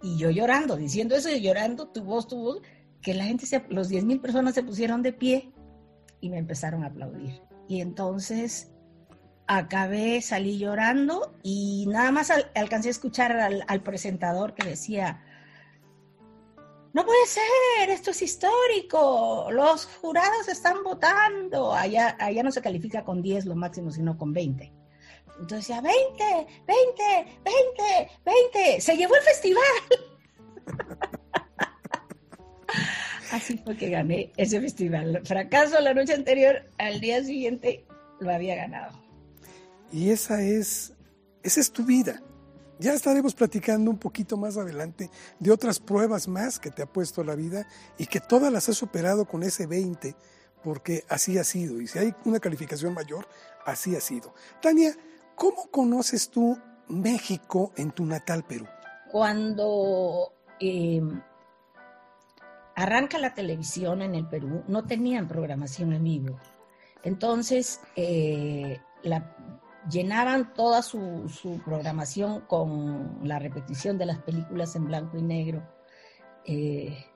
Y 0.02 0.18
yo 0.18 0.30
llorando, 0.30 0.76
diciendo 0.76 1.16
eso 1.16 1.28
y 1.30 1.40
llorando, 1.40 1.88
tu 1.88 2.02
voz, 2.04 2.28
tu 2.28 2.36
voz, 2.36 2.62
que 3.02 3.14
la 3.14 3.24
gente, 3.24 3.46
se, 3.46 3.64
los 3.68 3.88
10 3.88 4.04
mil 4.04 4.20
personas 4.20 4.54
se 4.54 4.62
pusieron 4.62 5.02
de 5.02 5.12
pie 5.12 5.52
y 6.20 6.30
me 6.30 6.38
empezaron 6.38 6.84
a 6.84 6.88
aplaudir. 6.88 7.40
Y 7.68 7.80
entonces 7.80 8.70
acabé, 9.46 10.20
salí 10.20 10.58
llorando 10.58 11.34
y 11.42 11.86
nada 11.88 12.12
más 12.12 12.30
alcancé 12.54 12.88
a 12.88 12.90
escuchar 12.90 13.32
al, 13.32 13.64
al, 13.66 13.82
presentador 13.82 14.54
que 14.54 14.68
decía, 14.68 15.22
no 16.98 17.06
puede 17.06 17.26
ser, 17.26 17.90
esto 17.90 18.10
es 18.10 18.22
histórico, 18.22 19.46
los 19.52 19.86
jurados 19.86 20.48
están 20.48 20.82
votando, 20.82 21.72
allá, 21.72 22.16
allá 22.18 22.42
no 22.42 22.50
se 22.50 22.60
califica 22.60 23.04
con 23.04 23.22
10 23.22 23.44
lo 23.44 23.54
máximo, 23.54 23.92
sino 23.92 24.18
con 24.18 24.32
20. 24.32 24.72
Entonces 25.38 25.68
decía, 25.68 25.80
20, 25.80 26.24
20, 26.66 27.40
20, 27.44 28.10
20, 28.24 28.80
se 28.80 28.96
llevó 28.96 29.14
el 29.14 29.22
festival. 29.22 29.62
Así 33.30 33.58
fue 33.58 33.76
que 33.76 33.90
gané 33.90 34.32
ese 34.36 34.60
festival. 34.60 35.22
Fracaso 35.24 35.78
la 35.78 35.94
noche 35.94 36.14
anterior, 36.14 36.68
al 36.78 37.00
día 37.00 37.22
siguiente 37.22 37.86
lo 38.18 38.32
había 38.32 38.56
ganado. 38.56 39.00
Y 39.92 40.10
esa 40.10 40.42
es, 40.42 40.94
esa 41.44 41.60
es 41.60 41.70
tu 41.70 41.84
vida. 41.84 42.20
Ya 42.78 42.94
estaremos 42.94 43.34
platicando 43.34 43.90
un 43.90 43.98
poquito 43.98 44.36
más 44.36 44.56
adelante 44.56 45.10
de 45.38 45.50
otras 45.50 45.80
pruebas 45.80 46.28
más 46.28 46.58
que 46.58 46.70
te 46.70 46.82
ha 46.82 46.86
puesto 46.86 47.24
la 47.24 47.34
vida 47.34 47.66
y 47.98 48.06
que 48.06 48.20
todas 48.20 48.52
las 48.52 48.68
has 48.68 48.76
superado 48.76 49.24
con 49.24 49.42
ese 49.42 49.66
20, 49.66 50.14
porque 50.62 51.04
así 51.08 51.38
ha 51.38 51.44
sido. 51.44 51.80
Y 51.80 51.88
si 51.88 51.98
hay 51.98 52.14
una 52.24 52.38
calificación 52.38 52.94
mayor, 52.94 53.28
así 53.64 53.96
ha 53.96 54.00
sido. 54.00 54.32
Tania, 54.62 54.94
¿Cómo 55.38 55.70
conoces 55.70 56.30
tú 56.30 56.58
México 56.88 57.70
en 57.76 57.92
tu 57.92 58.04
natal 58.04 58.42
Perú? 58.42 58.66
Cuando 59.12 60.32
em, 60.58 61.22
arranca 62.74 63.18
la 63.18 63.34
televisión 63.34 64.02
en 64.02 64.16
el 64.16 64.26
Perú, 64.26 64.64
no 64.66 64.84
tenían 64.84 65.28
programación 65.28 65.92
en 65.92 66.02
vivo. 66.02 66.40
Entonces, 67.04 67.80
eh, 67.94 68.80
llenaban 69.90 70.52
toda 70.54 70.82
su, 70.82 71.30
programación 71.64 72.42
con 72.42 73.20
la 73.22 73.38
repetición 73.38 73.98
de 73.98 74.06
las 74.06 74.18
películas 74.18 74.76
en 74.76 74.84
blanco 74.86 75.16
y 75.16 75.22
negro, 75.22 75.62
eh, 76.44 77.06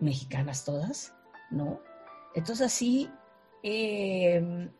mexicanas 0.00 0.64
todas, 0.64 1.14
¿no? 1.50 1.80
Entonces 2.34 2.66
así 2.66 3.10
em, 3.62 4.70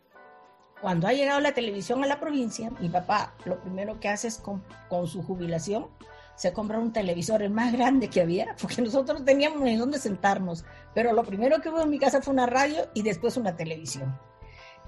cuando 0.81 1.07
ha 1.07 1.13
llegado 1.13 1.41
la 1.41 1.53
televisión 1.53 2.03
a 2.03 2.07
la 2.07 2.21
provincia, 2.21 2.71
mi 2.81 2.89
papá 2.89 3.35
lo 3.45 3.61
primero 3.61 4.01
que 4.01 4.09
hace 4.09 4.29
es 4.29 4.39
con, 4.39 4.63
su 5.07 5.23
jubilación, 5.23 5.89
se 6.35 6.53
compra 6.53 6.79
un 6.79 6.93
televisor, 6.93 7.43
el 7.43 7.51
más 7.51 7.73
grande 7.73 8.09
que 8.09 8.21
había, 8.21 8.57
porque 8.61 8.83
nosotros 8.83 9.25
teníamos 9.25 9.67
en 9.67 9.79
dónde 9.79 9.99
sentarnos, 9.99 10.65
pero 10.95 11.13
lo 11.13 11.25
primero 11.25 11.61
que 11.61 11.69
hubo 11.69 11.83
en 11.83 11.91
mi 11.91 11.99
casa 11.99 12.21
fue 12.21 12.33
una 12.33 12.47
radio 12.47 12.91
y 12.95 13.03
después 13.03 13.37
una 13.37 13.57
televisión. 13.57 14.19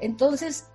Entonces, 0.00 0.68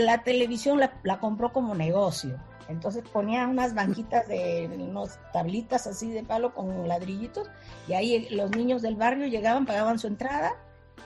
la 0.00 0.22
televisión 0.22 0.80
la, 0.80 1.18
compró 1.20 1.52
como 1.52 1.74
negocio. 1.74 2.36
Entonces 2.68 3.02
ponía 3.12 3.48
unas 3.48 3.74
banquitas 3.74 4.28
de 4.28 4.70
unas 4.78 5.18
tablitas 5.32 5.86
así 5.86 6.10
de 6.12 6.22
palo 6.22 6.54
con 6.54 6.86
ladrillitos 6.86 7.50
y 7.88 7.94
ahí 7.94 8.28
los 8.30 8.52
niños 8.52 8.80
del 8.80 8.94
barrio 8.94 9.26
llegaban, 9.26 9.66
pagaban 9.66 9.98
su 9.98 10.06
entrada 10.06 10.52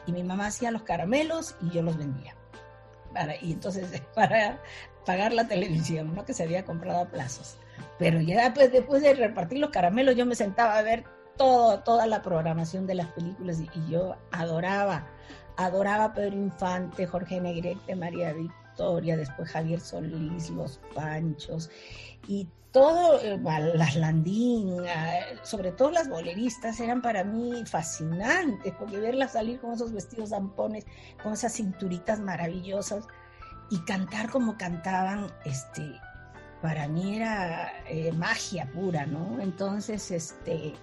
y 0.06 0.12
mi 0.12 0.22
mamá 0.22 0.48
hacía 0.48 0.70
los 0.70 0.82
caramelos 0.82 1.56
y 1.62 1.70
yo 1.70 1.80
los 1.80 1.96
vendía 1.96 2.34
y 3.40 3.52
entonces 3.52 4.02
para 4.14 4.60
pagar 5.04 5.32
la 5.32 5.46
televisión, 5.46 6.14
¿no? 6.14 6.24
Que 6.24 6.34
se 6.34 6.44
había 6.44 6.64
comprado 6.64 7.00
a 7.00 7.06
plazos. 7.06 7.56
Pero 7.98 8.20
ya 8.20 8.52
pues, 8.54 8.72
después 8.72 9.02
de 9.02 9.14
repartir 9.14 9.58
los 9.58 9.70
caramelos, 9.70 10.16
yo 10.16 10.26
me 10.26 10.34
sentaba 10.34 10.78
a 10.78 10.82
ver 10.82 11.04
todo, 11.36 11.80
toda 11.80 12.06
la 12.06 12.22
programación 12.22 12.86
de 12.86 12.94
las 12.94 13.08
películas 13.08 13.60
y, 13.60 13.90
yo 13.90 14.16
adoraba, 14.30 15.06
adoraba 15.56 16.04
a 16.04 16.14
Pedro 16.14 16.36
Infante, 16.36 17.06
Jorge 17.06 17.40
Negrete, 17.40 17.96
María 17.96 18.32
Después 18.76 19.50
Javier 19.50 19.80
Solís, 19.80 20.50
Los 20.50 20.80
Panchos 20.94 21.70
y 22.26 22.48
todo, 22.72 23.20
eh, 23.20 23.38
las 23.76 23.94
Landín, 23.94 24.78
sobre 25.42 25.70
todo 25.70 25.92
las 25.92 26.08
boleristas, 26.08 26.80
eran 26.80 27.02
para 27.02 27.22
mí 27.22 27.62
fascinantes, 27.66 28.74
porque 28.78 28.98
verlas 28.98 29.32
salir 29.32 29.60
con 29.60 29.74
esos 29.74 29.92
vestidos 29.92 30.30
zampones, 30.30 30.84
con 31.22 31.32
esas 31.32 31.52
cinturitas 31.52 32.18
maravillosas 32.18 33.06
y 33.70 33.78
cantar 33.84 34.28
como 34.28 34.58
cantaban, 34.58 35.32
este, 35.44 36.00
para 36.62 36.88
mí 36.88 37.16
era 37.16 37.70
eh, 37.88 38.10
magia 38.12 38.68
pura, 38.72 39.06
¿no? 39.06 39.40
Entonces, 39.40 40.10
este, 40.10 40.74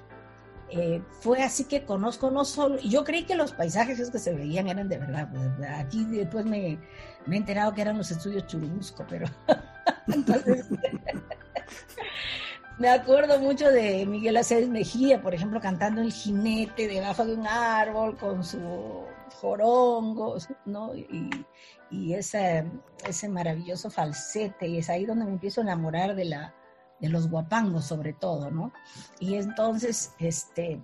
eh, 0.72 1.02
fue 1.20 1.44
así 1.44 1.66
que 1.66 1.84
conozco 1.84 2.32
no 2.32 2.46
solo, 2.46 2.80
yo 2.80 3.04
creí 3.04 3.24
que 3.24 3.36
los 3.36 3.52
paisajes 3.52 4.10
que 4.10 4.20
se 4.20 4.34
veían 4.34 4.70
eran 4.70 4.88
de 4.88 4.98
verdad, 4.98 5.30
aquí 5.78 6.06
después 6.06 6.46
me, 6.46 6.80
me, 7.26 7.36
he 7.36 7.40
enterado 7.40 7.74
que 7.74 7.82
eran 7.82 7.98
los 7.98 8.10
estudios 8.10 8.48
Churubusco, 8.48 9.06
pero 9.10 9.28
entonces 10.08 10.68
me 12.80 12.90
acuerdo 12.90 13.38
mucho 13.40 13.70
de 13.70 14.06
Miguel 14.06 14.38
Aceves 14.38 14.70
Mejía, 14.70 15.22
por 15.22 15.34
ejemplo, 15.34 15.60
cantando 15.60 16.02
El 16.02 16.14
jinete 16.14 16.88
debajo 16.88 17.26
de 17.26 17.34
un 17.34 17.46
árbol 17.46 18.18
con 18.18 18.44
su 18.44 19.06
jorongo, 19.42 20.38
¿no? 20.66 20.96
Y, 20.96 22.14
ese, 22.14 22.66
ese 23.06 23.28
maravilloso 23.28 23.90
falsete, 23.90 24.68
y 24.68 24.78
es 24.78 24.90
ahí 24.90 25.06
donde 25.06 25.26
me 25.26 25.32
empiezo 25.32 25.60
a 25.60 25.66
enamorar 25.66 26.16
de, 26.16 26.26
la, 26.26 26.56
de 27.02 27.10
los 27.10 27.30
guapangos 27.30 27.86
sobre 27.86 28.14
todo, 28.14 28.52
¿no? 28.52 28.72
Y 29.20 29.36
entonces, 29.36 30.14
este, 30.20 30.80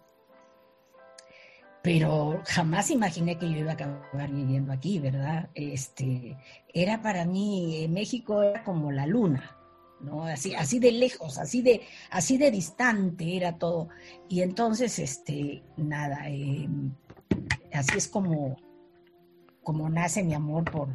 pero 1.88 2.42
jamás 2.46 2.92
imaginé 2.92 3.38
que 3.38 3.50
yo 3.50 3.60
iba 3.60 3.72
a 3.72 3.76
acabar 3.76 4.30
viviendo 4.30 4.74
aquí, 4.74 5.00
¿verdad? 5.00 5.50
Este, 5.54 6.36
era 6.74 7.02
para 7.02 7.24
mí, 7.24 7.88
México 7.90 8.44
era 8.44 8.64
como 8.64 8.92
la 8.92 9.06
luna, 9.06 9.56
¿no? 10.02 10.26
Así, 10.26 10.54
así 10.56 10.80
de 10.80 10.92
lejos, 10.92 11.38
así 11.38 11.62
de, 11.62 11.82
así 12.10 12.38
de 12.38 12.52
distante 12.52 13.38
era 13.38 13.58
todo. 13.58 13.88
Y 14.28 14.42
entonces, 14.42 15.00
este, 15.00 15.64
nada, 15.78 16.28
em, 16.28 16.92
así 17.72 17.98
es 17.98 18.08
como, 18.08 18.58
como 19.64 19.90
nace 19.90 20.24
mi 20.24 20.34
amor 20.34 20.70
por, 20.70 20.90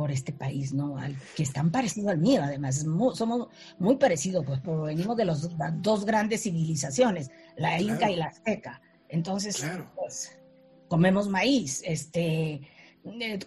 por 0.00 0.10
este 0.10 0.32
país, 0.32 0.72
¿no? 0.72 0.96
Al, 0.96 1.14
que 1.36 1.42
es 1.42 1.52
tan 1.52 1.70
parecido 1.70 2.08
al 2.08 2.16
mío, 2.16 2.40
además. 2.42 2.86
somos 3.12 3.48
muy 3.78 3.96
parecidos, 3.96 4.46
pues, 4.46 4.62
venimos 4.64 5.14
de 5.14 5.26
las 5.26 5.46
dos 5.82 6.06
grandes 6.06 6.44
civilizaciones, 6.44 7.30
la 7.58 7.78
inca 7.78 8.10
y 8.10 8.16
la 8.16 8.28
azteca. 8.28 8.80
Entonces, 9.10 9.62
pues, 9.94 10.38
comemos 10.88 11.28
maíz, 11.28 11.82
este, 11.84 12.62
eh, 13.04 13.38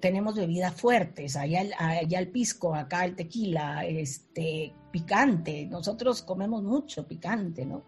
tenemos 0.00 0.36
bebidas 0.36 0.80
fuertes, 0.80 1.34
allá 1.34 1.62
el, 1.62 1.72
allá 1.76 2.20
el 2.20 2.28
pisco, 2.28 2.72
acá 2.72 3.04
el 3.04 3.16
tequila, 3.16 3.84
este, 3.84 4.76
picante. 4.92 5.66
Nosotros 5.66 6.22
comemos 6.22 6.62
mucho 6.62 7.04
picante, 7.04 7.66
¿no? 7.66 7.84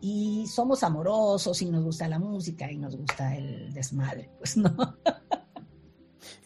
Y 0.00 0.48
somos 0.48 0.82
amorosos 0.82 1.62
y 1.62 1.70
nos 1.70 1.84
gusta 1.84 2.08
la 2.08 2.18
música 2.18 2.68
y 2.72 2.76
nos 2.76 2.96
gusta 2.96 3.36
el 3.36 3.72
desmadre, 3.72 4.32
pues, 4.40 4.56
¿no? 4.56 4.74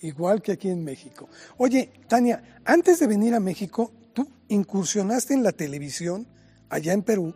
igual 0.03 0.43
que 0.43 0.53
aquí 0.53 0.69
en 0.69 0.85
México. 0.85 1.29
Oye, 1.57 1.91
Tania, 2.09 2.61
antes 2.65 2.99
de 2.99 3.07
venir 3.07 3.35
a 3.35 3.41
México, 3.41 3.93
tú 4.13 4.29
incursionaste 4.49 5.35
en 5.35 5.43
la 5.43 5.53
televisión 5.53 6.27
allá 6.69 6.93
en 6.93 7.03
Perú 7.03 7.35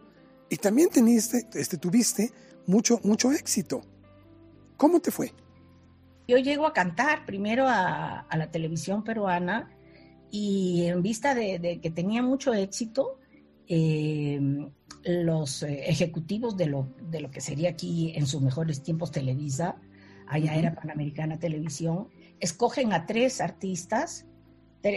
y 0.48 0.56
también 0.56 0.90
teniste, 0.90 1.46
este, 1.54 1.78
tuviste 1.78 2.32
mucho, 2.66 3.00
mucho 3.04 3.30
éxito. 3.32 3.82
¿Cómo 4.76 5.00
te 5.00 5.10
fue? 5.10 5.32
Yo 6.26 6.38
llego 6.38 6.66
a 6.66 6.72
cantar 6.72 7.26
primero 7.26 7.66
a, 7.66 8.26
la 8.36 8.50
televisión 8.50 9.04
peruana 9.04 9.70
y 10.30 10.86
en 10.86 11.02
vista 11.02 11.34
de, 11.34 11.80
que 11.82 11.90
tenía 11.90 12.22
mucho 12.22 12.54
éxito, 12.54 13.18
em, 13.66 14.70
los 15.04 15.62
eh, 15.62 15.84
ejecutivos 15.88 16.56
de 16.56 16.66
lo, 16.66 16.88
de 17.10 17.20
lo 17.20 17.30
que 17.30 17.40
sería 17.40 17.70
aquí 17.70 18.12
en 18.14 18.26
sus 18.26 18.42
mejores 18.42 18.82
tiempos 18.82 19.10
Televisa, 19.10 19.76
allá 20.28 20.54
era 20.54 20.74
Panamericana 20.74 21.38
Televisión, 21.38 22.08
escogen 22.40 22.92
a 22.92 23.07
tres 23.07 23.40
artistas, 23.40 24.26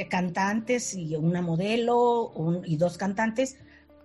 cantantes 0.10 0.94
y 0.94 1.16
una 1.16 1.42
modelo 1.42 2.32
y 2.66 2.78
dos 2.78 2.98
cantantes 2.98 3.58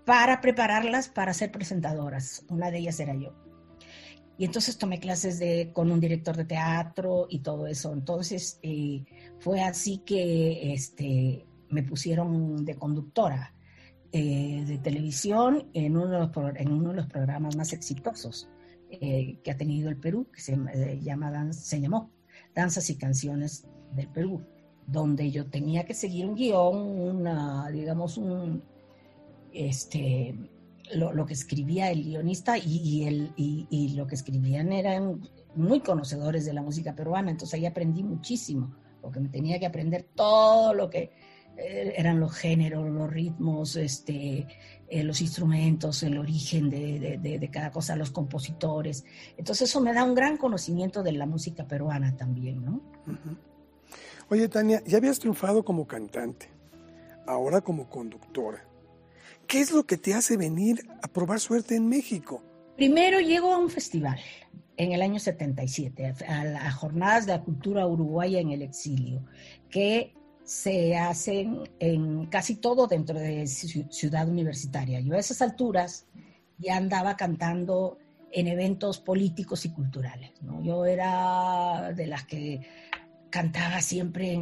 para 0.04 0.40
prepararlas 0.40 1.08
para 1.08 1.32
ser 1.34 1.52
presentadoras. 1.52 2.44
Una 2.48 2.70
de 2.70 2.78
ellas 2.78 2.98
era 3.00 3.14
yo. 3.14 3.34
Y 4.38 4.44
entonces 4.44 4.78
tomé 4.78 5.00
clases 5.00 5.38
de, 5.38 5.70
con 5.72 5.90
un 5.90 6.00
director 6.00 6.36
de 6.36 6.44
teatro 6.44 7.26
y 7.28 7.40
todo 7.40 7.66
eso. 7.66 7.92
Entonces 7.92 8.58
eh, 8.62 9.04
fue 9.40 9.60
así 9.60 9.98
que 9.98 10.72
este, 10.72 11.44
me 11.70 11.82
pusieron 11.82 12.64
de 12.64 12.76
conductora 12.76 13.52
eh, 14.12 14.64
de 14.66 14.78
televisión 14.78 15.68
en 15.74 15.96
uno, 15.96 16.08
de 16.08 16.18
los, 16.18 16.56
en 16.56 16.72
uno 16.72 16.90
de 16.90 16.96
los 16.96 17.06
programas 17.06 17.56
más 17.56 17.72
exitosos 17.72 18.48
eh, 18.90 19.38
que 19.42 19.50
ha 19.50 19.56
tenido 19.56 19.90
el 19.90 19.98
Perú, 19.98 20.28
que 20.32 20.40
se, 20.40 20.56
llama, 21.02 21.52
se 21.52 21.80
llamó 21.80 22.10
danzas 22.58 22.90
y 22.90 22.96
canciones 22.96 23.68
del 23.94 24.08
Perú, 24.08 24.42
donde 24.84 25.30
yo 25.30 25.46
tenía 25.48 25.84
que 25.84 25.94
seguir 25.94 26.26
un 26.26 26.34
guion, 26.34 26.76
una, 26.76 27.70
digamos, 27.70 28.18
un, 28.18 28.64
este, 29.52 30.34
lo, 30.92 31.24
que 31.24 31.34
escribía 31.34 31.92
el 31.92 32.02
guionista 32.02 32.58
y, 32.58 33.04
el, 33.04 33.32
y, 33.36 33.94
lo 33.94 34.08
que 34.08 34.16
escribían 34.16 34.72
eran 34.72 35.20
muy 35.54 35.78
conocedores 35.78 36.46
de 36.46 36.52
la 36.52 36.62
música 36.62 36.96
peruana, 36.96 37.30
entonces 37.30 37.54
ahí 37.54 37.64
aprendí 37.64 38.02
muchísimo, 38.02 38.74
porque 39.00 39.20
me 39.20 39.28
tenía 39.28 39.60
que 39.60 39.66
aprender 39.66 40.08
todo 40.16 40.74
lo 40.74 40.90
que 40.90 41.12
eh, 41.56 41.94
eran 41.96 42.18
los 42.18 42.32
géneros, 42.34 42.90
los 42.90 43.08
ritmos, 43.08 43.76
este, 43.76 44.48
eh, 44.90 45.04
los 45.04 45.20
instrumentos, 45.20 46.02
el 46.02 46.16
origen 46.18 46.70
de, 46.70 47.50
cada 47.52 47.70
cosa, 47.70 47.96
los 47.96 48.10
compositores. 48.10 49.04
Entonces 49.36 49.68
eso 49.68 49.80
me 49.80 49.92
da 49.92 50.04
un 50.04 50.14
gran 50.14 50.36
conocimiento 50.36 51.02
de 51.02 51.12
la 51.12 51.26
música 51.26 51.66
peruana 51.66 52.16
también, 52.16 52.64
¿no? 52.64 52.80
Oye, 54.30 54.48
Tania, 54.48 54.82
ya 54.86 54.98
habías 54.98 55.18
triunfado 55.18 55.64
como 55.64 55.86
cantante, 55.86 56.48
ahora 57.26 57.60
como 57.60 57.88
conductora. 57.88 58.64
¿Qué 59.46 59.60
es 59.60 59.72
lo 59.72 59.84
que 59.84 59.96
te 59.96 60.14
hace 60.14 60.36
venir 60.36 60.86
a 61.02 61.08
probar 61.08 61.40
suerte 61.40 61.74
en 61.74 61.88
México? 61.88 62.42
Primero 62.76 63.20
llego 63.20 63.52
a 63.52 63.58
un 63.58 63.70
festival 63.70 64.18
en 64.76 64.92
el 64.92 65.02
año 65.02 65.18
77, 65.18 66.14
a 66.28 66.44
las 66.44 66.74
Jornadas 66.74 67.26
de 67.26 67.32
la 67.32 67.42
Cultura 67.42 67.86
Uruguaya 67.86 68.40
en 68.40 68.50
el 68.50 68.62
Exilio, 68.62 69.22
que 69.68 70.14
se 70.48 70.96
hacen 70.96 71.68
en 71.78 72.24
casi 72.24 72.56
todo 72.56 72.86
dentro 72.86 73.18
de 73.18 73.46
Ciudad 73.46 74.26
Universitaria. 74.26 74.98
Yo 74.98 75.14
a 75.14 75.18
esas 75.18 75.42
alturas 75.42 76.06
ya 76.56 76.78
andaba 76.78 77.18
cantando 77.18 77.98
en 78.32 78.48
eventos 78.48 78.98
políticos 78.98 79.66
y 79.66 79.72
culturales. 79.72 80.32
¿no? 80.40 80.62
Yo 80.62 80.86
era 80.86 81.92
de 81.94 82.06
las 82.06 82.24
que 82.24 82.62
cantaba 83.28 83.82
siempre 83.82 84.40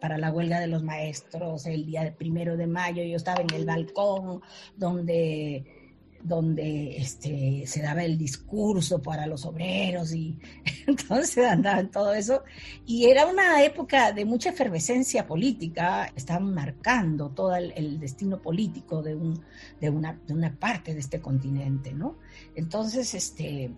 para 0.00 0.18
la 0.18 0.32
huelga 0.32 0.58
de 0.58 0.66
los 0.66 0.82
maestros, 0.82 1.66
el 1.66 1.86
día 1.86 2.12
primero 2.18 2.56
de 2.56 2.66
mayo, 2.66 3.04
yo 3.04 3.14
estaba 3.14 3.42
en 3.42 3.54
el 3.54 3.66
balcón 3.66 4.40
donde 4.76 5.79
donde 6.22 6.96
este, 6.96 7.64
se 7.66 7.82
daba 7.82 8.04
el 8.04 8.18
discurso 8.18 9.00
para 9.00 9.26
los 9.26 9.46
obreros 9.46 10.12
y 10.12 10.38
entonces 10.86 11.46
andaba 11.46 11.80
en 11.80 11.90
todo 11.90 12.12
eso. 12.12 12.42
Y 12.86 13.06
era 13.06 13.26
una 13.26 13.62
época 13.64 14.12
de 14.12 14.24
mucha 14.24 14.50
efervescencia 14.50 15.26
política, 15.26 16.12
estaban 16.14 16.52
marcando 16.52 17.30
todo 17.30 17.54
el, 17.54 17.98
destino 17.98 18.40
político 18.40 19.02
de, 19.02 19.14
un, 19.14 19.42
de, 19.80 19.90
una, 19.90 20.18
de 20.26 20.34
una 20.34 20.54
parte 20.54 20.94
de 20.94 21.00
este 21.00 21.20
continente, 21.20 21.92
¿no? 21.92 22.16
Entonces, 22.54 23.14
este, 23.14 23.70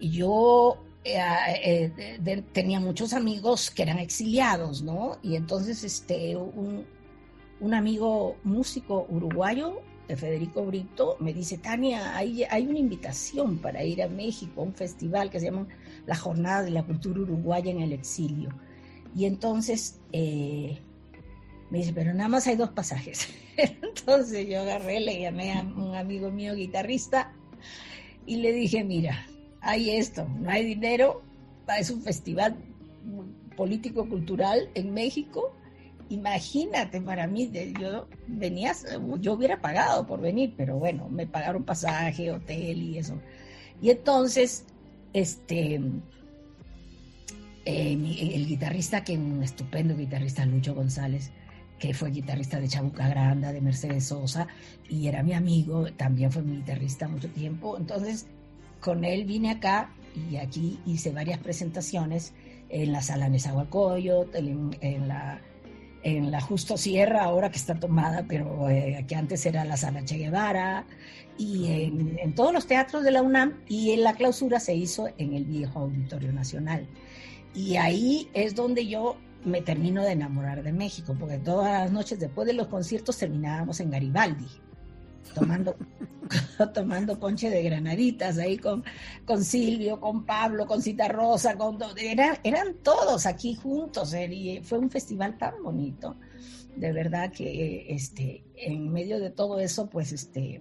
yo 0.00 0.78
eh, 1.04 1.92
eh, 1.96 2.44
tenía 2.52 2.80
muchos 2.80 3.12
amigos 3.12 3.70
que 3.70 3.82
eran 3.82 3.98
exiliados, 3.98 4.82
¿no? 4.82 5.18
Y 5.22 5.36
entonces, 5.36 5.82
este, 5.84 6.36
un, 6.36 6.86
un 7.60 7.74
amigo 7.74 8.36
músico 8.44 9.06
uruguayo 9.08 9.80
de 10.08 10.16
Federico 10.16 10.64
Brito, 10.64 11.16
me 11.20 11.32
dice, 11.32 11.58
Tania, 11.58 12.16
hay, 12.16 12.44
hay 12.44 12.66
una 12.66 12.78
invitación 12.78 13.58
para 13.58 13.84
ir 13.84 14.02
a 14.02 14.08
México, 14.08 14.60
a 14.60 14.64
un 14.64 14.74
festival 14.74 15.30
que 15.30 15.40
se 15.40 15.46
llama 15.46 15.66
la 16.06 16.14
Jornada 16.14 16.62
de 16.62 16.70
la 16.70 16.82
Cultura 16.82 17.20
Uruguaya 17.20 17.70
en 17.70 17.80
el 17.80 17.92
Exilio. 17.92 18.50
Y 19.16 19.24
entonces 19.24 20.00
eh, 20.12 20.78
me 21.70 21.78
dice, 21.78 21.92
pero 21.92 22.12
nada 22.12 22.28
más 22.28 22.46
hay 22.46 22.56
dos 22.56 22.70
pasajes. 22.70 23.28
entonces 23.56 24.46
yo 24.48 24.60
agarré, 24.60 25.00
le 25.00 25.20
llamé 25.20 25.52
a 25.52 25.62
un 25.62 25.94
amigo 25.94 26.30
mío 26.30 26.54
guitarrista 26.54 27.32
y 28.26 28.36
le 28.36 28.52
dije, 28.52 28.84
mira, 28.84 29.26
hay 29.60 29.90
esto, 29.90 30.28
no 30.40 30.50
hay 30.50 30.64
dinero, 30.64 31.22
es 31.78 31.90
un 31.90 32.02
festival 32.02 32.56
político-cultural 33.56 34.68
en 34.74 34.92
México 34.92 35.54
imagínate 36.14 37.00
para 37.00 37.26
mí, 37.26 37.50
yo 37.80 38.08
venías, 38.26 38.86
yo 39.20 39.34
hubiera 39.34 39.60
pagado 39.60 40.06
por 40.06 40.20
venir, 40.20 40.54
pero 40.56 40.76
bueno, 40.76 41.08
me 41.08 41.26
pagaron 41.26 41.64
pasaje, 41.64 42.30
hotel 42.30 42.82
y 42.82 42.98
eso. 42.98 43.18
Y 43.80 43.90
entonces, 43.90 44.64
este, 45.12 45.80
eh, 47.64 48.32
el 48.34 48.46
guitarrista, 48.46 49.04
que 49.04 49.16
un 49.16 49.42
estupendo 49.42 49.96
guitarrista, 49.96 50.44
Lucho 50.46 50.74
González, 50.74 51.30
que 51.78 51.92
fue 51.92 52.10
guitarrista 52.10 52.60
de 52.60 52.68
Chabuca 52.68 53.08
Granda, 53.08 53.52
de 53.52 53.60
Mercedes 53.60 54.06
Sosa, 54.06 54.46
y 54.88 55.08
era 55.08 55.22
mi 55.22 55.32
amigo, 55.32 55.86
también 55.92 56.30
fue 56.30 56.42
mi 56.42 56.56
guitarrista 56.56 57.08
mucho 57.08 57.28
tiempo. 57.30 57.76
Entonces, 57.76 58.26
con 58.80 59.04
él 59.04 59.24
vine 59.24 59.50
acá 59.50 59.90
y 60.30 60.36
aquí 60.36 60.78
hice 60.86 61.10
varias 61.10 61.38
presentaciones 61.38 62.32
en 62.68 62.92
la 62.92 63.02
sala 63.02 63.28
Nezahualcóyotl, 63.28 64.36
en, 64.36 64.76
en 64.80 65.08
la 65.08 65.40
en 66.04 66.30
la 66.30 66.40
Justo 66.40 66.76
Sierra, 66.76 67.24
ahora 67.24 67.50
que 67.50 67.56
está 67.56 67.74
tomada, 67.74 68.24
pero 68.28 68.68
eh, 68.68 69.04
que 69.08 69.16
antes 69.16 69.44
era 69.46 69.64
la 69.64 69.76
Sala 69.76 70.04
Che 70.04 70.18
Guevara, 70.18 70.86
y 71.36 71.66
en, 72.20 72.34
todos 72.34 72.52
los 72.52 72.66
teatros 72.66 73.02
de 73.02 73.10
la 73.10 73.22
UNAM, 73.22 73.54
y 73.66 73.90
en 73.92 74.04
la 74.04 74.14
clausura 74.14 74.60
se 74.60 74.74
hizo 74.74 75.08
en 75.18 75.34
el 75.34 75.44
viejo 75.44 75.80
Auditorio 75.80 76.32
Nacional. 76.32 76.86
Y 77.54 77.76
ahí 77.76 78.28
es 78.34 78.54
donde 78.54 78.86
yo 78.86 79.16
me 79.44 79.62
termino 79.62 80.02
de 80.02 80.12
enamorar 80.12 80.62
de 80.62 80.72
México, 80.72 81.16
porque 81.18 81.38
todas 81.38 81.72
las 81.72 81.92
noches 81.92 82.20
después 82.20 82.46
de 82.46 82.52
los 82.52 82.68
conciertos 82.68 83.16
terminábamos 83.18 83.80
en 83.80 83.90
Garibaldi 83.90 84.46
tomando, 85.32 85.76
tomando 86.74 87.18
ponche 87.18 87.50
de 87.50 87.62
granaditas 87.62 88.38
ahí 88.38 88.58
con, 88.58 88.84
con 89.24 89.42
Silvio, 89.44 90.00
con 90.00 90.24
Pablo, 90.24 90.66
con 90.66 90.82
Cita 90.82 91.08
Rosa, 91.08 91.56
con, 91.56 91.78
eran, 91.96 92.36
eran 92.42 92.74
todos 92.82 93.26
aquí 93.26 93.54
juntos 93.54 94.12
eh, 94.14 94.32
y 94.32 94.60
fue 94.62 94.78
un 94.78 94.90
festival 94.90 95.38
tan 95.38 95.62
bonito. 95.62 96.16
De 96.76 96.92
verdad 96.92 97.30
que 97.30 97.86
este, 97.88 98.44
en 98.56 98.92
medio 98.92 99.20
de 99.20 99.30
todo 99.30 99.60
eso, 99.60 99.88
pues 99.88 100.12
este, 100.12 100.60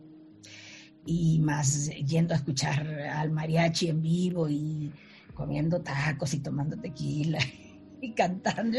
y 1.06 1.40
más 1.40 1.90
yendo 1.90 2.34
a 2.34 2.38
escuchar 2.38 2.88
al 2.88 3.32
mariachi 3.32 3.90
en 3.90 4.02
vivo 4.02 4.48
y 4.48 4.92
comiendo 5.34 5.82
tacos 5.82 6.34
y 6.34 6.40
tomando 6.40 6.78
tequila 6.78 7.40
y 8.02 8.12
cantando, 8.12 8.78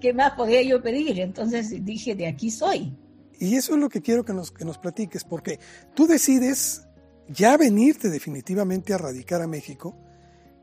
¿qué 0.00 0.14
más 0.14 0.32
podía 0.32 0.62
yo 0.62 0.82
pedir? 0.82 1.20
Entonces 1.20 1.84
dije, 1.84 2.14
de 2.14 2.26
aquí 2.26 2.50
soy. 2.50 2.96
Y 3.42 3.56
eso 3.56 3.74
es 3.74 3.80
lo 3.80 3.88
que 3.88 4.00
quiero 4.00 4.24
que 4.24 4.32
nos, 4.32 4.52
que 4.52 4.64
nos 4.64 4.78
platiques, 4.78 5.24
porque 5.24 5.58
tú 5.96 6.06
decides 6.06 6.86
ya 7.26 7.56
venirte 7.56 8.08
definitivamente 8.08 8.94
a 8.94 8.98
radicar 8.98 9.42
a 9.42 9.48
México 9.48 9.96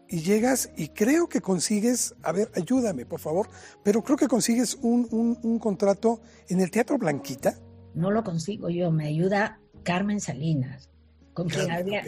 y 0.08 0.22
llegas 0.22 0.72
y 0.78 0.88
creo 0.88 1.28
que 1.28 1.42
consigues, 1.42 2.16
a 2.24 2.32
ver, 2.32 2.50
ayúdame 2.56 3.06
por 3.06 3.20
favor, 3.20 3.50
pero 3.84 4.02
creo 4.02 4.16
que 4.16 4.30
consigues 4.30 4.76
un, 4.76 5.38
un, 5.44 5.60
contrato 5.60 6.22
en 6.48 6.62
el 6.62 6.72
Teatro 6.72 6.98
Blanquita. 6.98 7.60
No 7.96 8.12
lo 8.12 8.24
consigo 8.24 8.70
yo, 8.70 8.92
me 8.92 9.08
ayuda 9.08 9.60
Carmen 9.84 10.22
Salinas, 10.22 10.90
con 11.34 11.50
quien 11.50 11.72
había... 11.72 12.02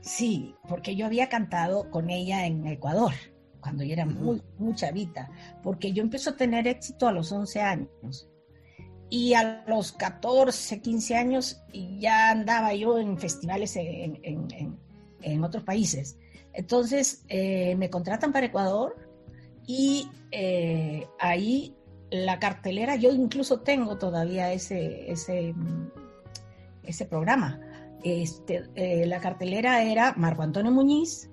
Sí, 0.00 0.52
porque 0.68 0.96
yo 0.96 1.06
había 1.06 1.28
cantado 1.28 1.92
con 1.92 2.10
ella 2.10 2.44
en 2.44 2.66
Ecuador, 2.66 3.12
cuando 3.60 3.84
yo 3.84 3.92
era 3.92 4.04
muy, 4.04 4.42
muy 4.58 4.74
chavita, 4.74 5.30
porque 5.62 5.92
yo 5.92 6.02
empecé 6.02 6.30
a 6.30 6.36
tener 6.36 6.66
éxito 6.66 7.06
a 7.06 7.12
los 7.12 7.30
11 7.30 7.60
años. 7.60 8.28
Y 9.10 9.34
a 9.34 9.64
los 9.66 9.92
14, 9.92 10.80
15 10.80 11.16
años 11.16 11.62
ya 11.98 12.30
andaba 12.30 12.74
yo 12.74 12.98
en 12.98 13.18
festivales 13.18 13.74
en, 13.76 14.18
en, 14.22 14.78
en 15.22 15.44
otros 15.44 15.64
países. 15.64 16.18
Entonces 16.52 17.24
eh, 17.28 17.74
me 17.76 17.90
contratan 17.90 18.32
para 18.32 18.46
Ecuador 18.46 18.96
y 19.66 20.08
eh, 20.30 21.06
ahí 21.20 21.74
la 22.10 22.38
cartelera, 22.38 22.96
yo 22.96 23.12
incluso 23.12 23.60
tengo 23.60 23.98
todavía 23.98 24.52
ese, 24.52 25.10
ese, 25.10 25.54
ese 26.82 27.04
programa. 27.04 27.60
Este, 28.02 28.64
eh, 28.74 29.06
la 29.06 29.20
cartelera 29.20 29.82
era 29.82 30.14
Marco 30.16 30.42
Antonio 30.42 30.72
Muñiz, 30.72 31.30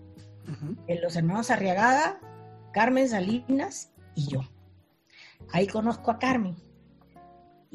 los 1.02 1.16
hermanos 1.16 1.50
Arriagada, 1.50 2.20
Carmen 2.72 3.08
Salinas 3.08 3.94
y 4.16 4.28
yo. 4.28 4.42
Ahí 5.52 5.66
conozco 5.68 6.12
a 6.12 6.20
Carmen 6.20 6.56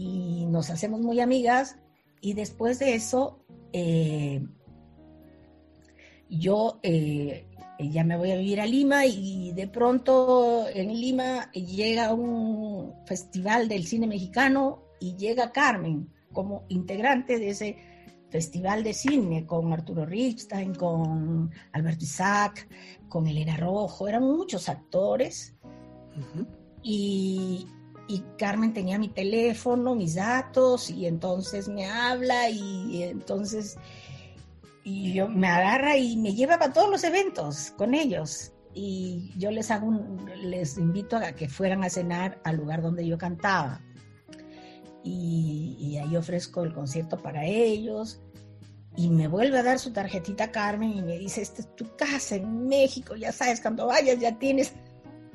y 0.00 0.46
nos 0.46 0.70
hacemos 0.70 1.02
muy 1.02 1.20
amigas 1.20 1.76
y 2.22 2.32
después 2.32 2.78
de 2.78 2.94
eso 2.94 3.44
yo 6.30 6.80
eh, 6.82 7.46
ya 7.78 8.02
me 8.02 8.16
voy 8.16 8.30
a 8.30 8.36
vivir 8.36 8.62
a 8.62 8.66
Lima 8.66 9.04
y 9.04 9.52
de 9.52 9.68
pronto 9.68 10.66
en 10.72 10.88
Lima 10.88 11.52
llega 11.52 12.14
un 12.14 12.94
festival 13.04 13.68
del 13.68 13.86
cine 13.86 14.06
mexicano 14.06 14.84
y 15.00 15.16
llega 15.16 15.52
Carmen 15.52 16.08
como 16.32 16.64
integrante 16.68 17.38
de 17.38 17.50
ese 17.50 17.76
festival 18.30 18.82
de 18.82 18.94
cine 18.94 19.44
con 19.44 19.70
Arturo 19.70 20.06
Ripstein, 20.06 20.74
con 20.76 21.50
Alberto 21.72 22.04
Isaac, 22.04 22.68
con 23.08 23.26
Elena 23.26 23.56
Rojo, 23.58 24.08
eran 24.08 24.22
muchos 24.22 24.68
actores. 24.68 25.56
y, 26.82 27.66
y 28.10 28.24
Carmen 28.36 28.72
tenía 28.72 28.98
mi 28.98 29.08
teléfono, 29.08 29.94
mis 29.94 30.16
datos, 30.16 30.90
y 30.90 31.06
entonces 31.06 31.68
me 31.68 31.86
habla 31.86 32.50
y 32.50 33.02
entonces 33.04 33.78
y 34.84 35.12
yo 35.12 35.28
me 35.28 35.46
agarra 35.46 35.96
y 35.96 36.16
me 36.16 36.34
lleva 36.34 36.58
para 36.58 36.72
todos 36.72 36.90
los 36.90 37.04
eventos 37.04 37.72
con 37.76 37.94
ellos. 37.94 38.52
Y 38.72 39.32
yo 39.36 39.50
les 39.50 39.70
hago 39.70 39.92
les 40.42 40.78
invito 40.78 41.16
a 41.16 41.32
que 41.32 41.48
fueran 41.48 41.84
a 41.84 41.90
cenar 41.90 42.40
al 42.44 42.56
lugar 42.56 42.82
donde 42.82 43.06
yo 43.06 43.18
cantaba. 43.18 43.80
Y, 45.02 45.96
ahí 45.96 46.16
ofrezco 46.16 46.62
el 46.62 46.72
concierto 46.72 47.18
para 47.18 47.44
ellos. 47.44 48.20
Y 48.96 49.08
me 49.10 49.28
vuelve 49.28 49.58
a 49.58 49.62
dar 49.62 49.78
su 49.78 49.92
tarjetita 49.92 50.50
Carmen 50.50 50.90
y 50.90 51.02
me 51.02 51.18
dice, 51.18 51.42
esta 51.42 51.62
es 51.62 51.76
tu 51.76 51.96
casa 51.96 52.36
en 52.36 52.66
México, 52.66 53.14
ya 53.16 53.32
sabes, 53.32 53.60
cuando 53.60 53.86
vayas 53.86 54.18
ya 54.18 54.36
tienes, 54.38 54.72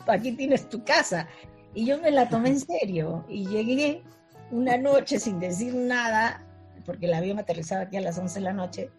aquí 0.08 0.34
tienes 0.34 0.68
tu 0.70 0.84
casa. 0.84 1.28
Y 1.76 1.86
yo 1.86 2.00
me 2.00 2.10
la 2.10 2.30
tomé 2.30 2.50
en 2.50 2.60
serio 2.62 3.26
y 3.28 3.46
llegué 3.48 4.02
una 4.50 4.78
noche 4.78 5.20
sin 5.20 5.40
decir 5.42 5.76
nada, 5.76 6.42
porque 6.86 7.06
la 7.06 7.18
avión 7.18 7.38
aterrizaba 7.38 7.82
aquí 7.82 7.98
a 7.98 8.02
las 8.02 8.18
11 8.18 8.36
de 8.36 8.46
la 8.46 8.54
noche, 8.54 8.90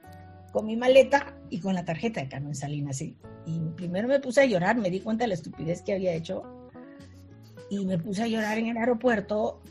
con 0.52 0.66
mi 0.66 0.76
maleta 0.76 1.34
y 1.48 1.60
con 1.60 1.74
la 1.74 1.86
tarjeta 1.86 2.20
de 2.20 2.28
Carmen 2.28 2.54
Salinas. 2.54 3.00
Y, 3.00 3.16
primero 3.76 4.08
me 4.08 4.20
puse 4.20 4.42
a 4.42 4.44
llorar, 4.44 4.76
me 4.76 4.90
di 4.90 5.00
cuenta 5.00 5.24
de 5.24 5.28
la 5.28 5.34
estupidez 5.34 5.82
que 5.82 5.94
había 5.94 6.12
hecho 6.12 6.42
y 7.70 7.86
me 7.86 7.98
puse 7.98 8.24
a 8.24 8.26
llorar 8.26 8.58
en 8.58 8.66
el 8.66 8.76
aeropuerto 8.76 9.62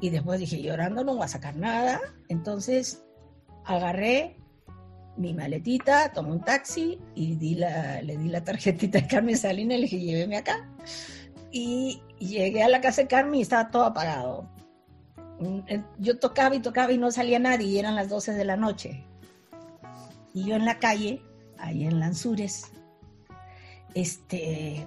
y 0.00 0.10
después 0.10 0.40
dije, 0.40 0.62
llorando 0.62 1.04
no 1.04 1.14
voy 1.14 1.24
a 1.24 1.28
sacar 1.28 1.56
nada. 1.56 2.00
Entonces 2.28 3.04
agarré 3.64 4.36
mi 5.18 5.34
maletita, 5.34 6.12
tomé 6.12 6.32
un 6.32 6.40
taxi 6.40 6.98
y 7.14 7.36
di 7.36 7.56
la, 7.56 8.00
le 8.00 8.16
di 8.16 8.28
la 8.28 8.42
tarjetita 8.44 9.00
a 9.00 9.06
Carmen 9.06 9.36
Salinas 9.36 9.76
y 9.76 9.80
le 9.80 9.86
dije, 9.88 10.00
lléveme 10.00 10.36
acá. 10.36 10.68
Y 11.50 12.02
llegué 12.18 12.62
a 12.62 12.68
la 12.68 12.80
casa 12.80 13.02
de 13.02 13.08
Carmen 13.08 13.36
y 13.36 13.42
estaba 13.42 13.70
todo 13.70 13.84
apagado. 13.84 14.48
Mm, 15.38 15.58
eh, 15.68 15.84
yo 15.98 16.18
tocaba 16.18 16.54
y 16.54 16.60
tocaba 16.60 16.92
y 16.92 16.98
no 16.98 17.10
salía 17.10 17.38
nadie 17.38 17.66
y 17.66 17.78
eran 17.78 17.94
las 17.94 18.08
12 18.08 18.32
de 18.32 18.44
la 18.44 18.56
noche. 18.56 19.04
Y 20.32 20.44
yo 20.44 20.56
en 20.56 20.64
la 20.64 20.78
calle, 20.78 21.22
ahí 21.58 21.84
en 21.84 22.00
Lanzures, 22.00 22.70
este, 23.94 24.86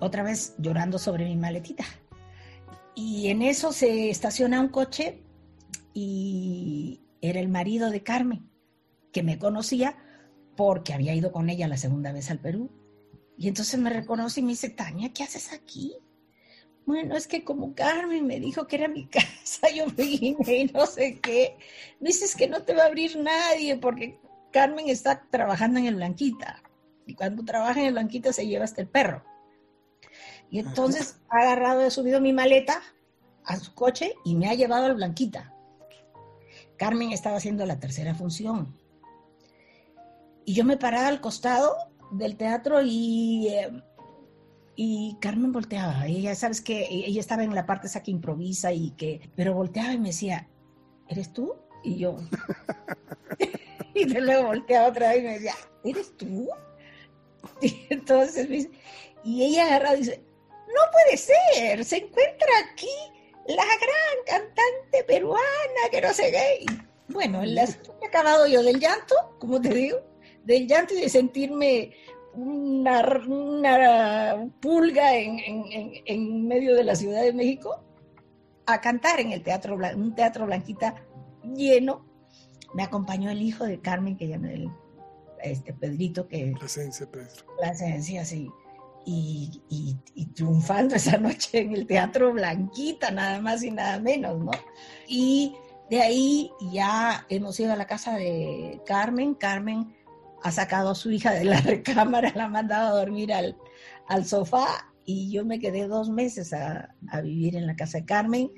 otra 0.00 0.22
vez 0.22 0.54
llorando 0.58 0.98
sobre 0.98 1.24
mi 1.24 1.36
maletita. 1.36 1.84
Y 2.94 3.28
en 3.28 3.40
eso 3.42 3.72
se 3.72 4.10
estaciona 4.10 4.60
un 4.60 4.68
coche 4.68 5.22
y 5.94 7.00
era 7.22 7.40
el 7.40 7.48
marido 7.48 7.90
de 7.90 8.02
Carmen, 8.02 8.50
que 9.12 9.22
me 9.22 9.38
conocía 9.38 9.96
porque 10.56 10.92
había 10.92 11.14
ido 11.14 11.32
con 11.32 11.48
ella 11.48 11.68
la 11.68 11.78
segunda 11.78 12.12
vez 12.12 12.30
al 12.30 12.38
Perú. 12.38 12.70
Y 13.38 13.48
entonces 13.48 13.80
me 13.80 13.90
reconoce 13.90 14.40
y 14.40 14.42
me 14.42 14.50
dice, 14.50 14.68
Tania, 14.68 15.12
¿qué 15.12 15.22
haces 15.22 15.52
aquí? 15.52 15.94
Bueno, 16.84 17.16
es 17.16 17.26
que 17.26 17.44
como 17.44 17.74
Carmen 17.74 18.26
me 18.26 18.40
dijo 18.40 18.66
que 18.66 18.76
era 18.76 18.88
mi 18.88 19.06
casa, 19.08 19.68
yo 19.74 19.86
me 19.86 20.04
vine 20.04 20.56
y 20.56 20.64
no 20.66 20.86
sé 20.86 21.20
qué. 21.20 21.56
Me 22.00 22.08
dices 22.08 22.34
que 22.34 22.48
no 22.48 22.62
te 22.62 22.74
va 22.74 22.84
a 22.84 22.86
abrir 22.86 23.16
nadie 23.16 23.76
porque 23.76 24.18
Carmen 24.50 24.88
está 24.88 25.22
trabajando 25.30 25.78
en 25.78 25.86
el 25.86 25.96
Blanquita. 25.96 26.62
Y 27.06 27.14
cuando 27.14 27.44
trabaja 27.44 27.80
en 27.80 27.86
el 27.86 27.92
Blanquita 27.92 28.32
se 28.32 28.46
lleva 28.46 28.64
hasta 28.64 28.82
el 28.82 28.88
perro. 28.88 29.24
Y 30.50 30.58
entonces 30.58 31.20
ha 31.30 31.38
agarrado, 31.38 31.82
ha 31.82 31.90
subido 31.90 32.20
mi 32.20 32.32
maleta 32.32 32.82
a 33.44 33.58
su 33.58 33.74
coche 33.74 34.14
y 34.24 34.34
me 34.34 34.48
ha 34.48 34.54
llevado 34.54 34.86
al 34.86 34.94
Blanquita. 34.94 35.54
Carmen 36.76 37.12
estaba 37.12 37.36
haciendo 37.36 37.64
la 37.64 37.78
tercera 37.78 38.14
función. 38.14 38.76
Y 40.44 40.54
yo 40.54 40.64
me 40.64 40.76
paraba 40.76 41.08
al 41.08 41.20
costado 41.20 41.74
del 42.10 42.36
teatro 42.36 42.82
y, 42.82 43.48
eh, 43.48 43.82
y 44.76 45.16
Carmen 45.20 45.52
volteaba. 45.52 46.06
Ella, 46.06 46.34
¿sabes 46.34 46.60
que 46.60 46.86
Ella 46.90 47.20
estaba 47.20 47.44
en 47.44 47.54
la 47.54 47.66
parte 47.66 47.86
esa 47.86 48.02
que 48.02 48.10
improvisa 48.10 48.72
y 48.72 48.92
que... 48.92 49.20
Pero 49.36 49.54
volteaba 49.54 49.92
y 49.92 49.98
me 49.98 50.08
decía, 50.08 50.48
¿eres 51.08 51.32
tú? 51.32 51.54
Y 51.82 51.96
yo... 51.96 52.16
y 53.94 54.04
de 54.04 54.20
luego 54.20 54.46
volteaba 54.46 54.88
otra 54.88 55.10
vez 55.10 55.18
y 55.18 55.22
me 55.22 55.32
decía, 55.34 55.54
¿eres 55.84 56.16
tú? 56.16 56.48
Y 57.60 57.86
entonces 57.90 58.48
me 58.48 58.56
dice, 58.56 58.70
y 59.24 59.42
ella 59.42 59.66
agarra 59.66 59.94
y 59.94 59.98
dice, 59.98 60.22
no 60.68 60.80
puede 60.92 61.16
ser, 61.16 61.84
se 61.84 61.96
encuentra 61.96 62.48
aquí 62.70 62.86
la 63.48 63.64
gran 63.64 64.24
cantante 64.26 65.04
peruana 65.06 65.42
que 65.90 66.00
no 66.00 66.12
sé 66.14 66.30
qué. 66.30 66.66
bueno, 67.08 67.42
he 67.42 68.06
acabado 68.06 68.46
yo 68.46 68.62
del 68.62 68.78
llanto, 68.78 69.14
como 69.38 69.60
te 69.60 69.70
digo, 69.70 69.98
del 70.44 70.66
llanto 70.66 70.94
y 70.94 71.00
de 71.00 71.08
sentirme 71.08 71.92
una, 72.34 73.20
una 73.26 74.50
pulga 74.60 75.16
en, 75.16 75.38
en, 75.38 75.92
en, 76.06 76.48
medio 76.48 76.74
de 76.74 76.84
la 76.84 76.94
Ciudad 76.94 77.22
de 77.22 77.32
México 77.32 77.82
a 78.66 78.80
cantar 78.80 79.20
en 79.20 79.32
el 79.32 79.42
teatro, 79.42 79.76
un 79.96 80.14
teatro 80.14 80.46
blanquita 80.46 80.94
lleno 81.54 82.04
me 82.74 82.82
acompañó 82.82 83.30
el 83.30 83.42
hijo 83.42 83.64
de 83.64 83.80
Carmen, 83.80 84.16
que 84.16 84.28
llama 84.28 84.50
el 84.50 84.70
este 85.42 85.72
Pedrito, 85.72 86.28
que... 86.28 86.54
La 86.58 86.66
esencia, 86.66 87.10
Pedro. 87.10 87.44
La 87.60 87.70
esencia, 87.70 88.24
sí. 88.24 88.48
Y, 89.04 89.60
y, 89.68 90.26
triunfando 90.26 90.94
esa 90.94 91.18
noche 91.18 91.60
en 91.60 91.72
el 91.72 91.86
Teatro 91.86 92.32
Blanquita, 92.32 93.10
nada 93.10 93.40
más 93.40 93.64
y 93.64 93.72
nada 93.72 93.98
menos, 93.98 94.38
¿no? 94.38 94.52
Y 95.08 95.56
de 95.90 96.00
ahí 96.00 96.52
ya 96.70 97.26
hemos 97.28 97.58
ido 97.58 97.72
a 97.72 97.76
la 97.76 97.86
casa 97.86 98.14
de 98.16 98.80
Carmen. 98.86 99.34
Carmen 99.34 99.92
ha 100.42 100.52
sacado 100.52 100.90
a 100.90 100.94
su 100.94 101.10
hija 101.10 101.32
de 101.32 101.44
la 101.44 101.60
recámara, 101.62 102.32
la 102.34 102.44
ha 102.44 102.48
mandado 102.48 102.96
a 102.96 103.00
dormir 103.00 103.32
al, 103.32 103.56
al 104.08 104.24
sofá 104.24 104.66
y 105.04 105.30
yo 105.30 105.44
me 105.44 105.58
quedé 105.58 105.88
dos 105.88 106.10
meses 106.10 106.52
a, 106.52 106.94
a 107.08 107.20
vivir 107.20 107.56
en 107.56 107.66
la 107.66 107.76
casa 107.76 107.98
de 107.98 108.04
Carmen 108.04 108.50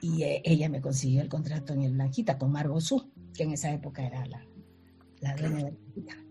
y 0.00 0.22
eh, 0.22 0.42
ella 0.44 0.68
me 0.68 0.80
consiguió 0.80 1.20
el 1.22 1.28
contrato 1.28 1.72
en 1.72 1.82
el 1.82 1.92
Blanquita 1.92 2.38
con 2.38 2.52
Margot 2.52 2.80
Su 2.80 3.10
que 3.34 3.44
en 3.44 3.52
esa 3.52 3.72
época 3.72 4.06
era 4.06 4.24
la, 4.26 4.44
la 5.20 5.36
dueña 5.36 5.64
de 5.64 6.02
la 6.02 6.28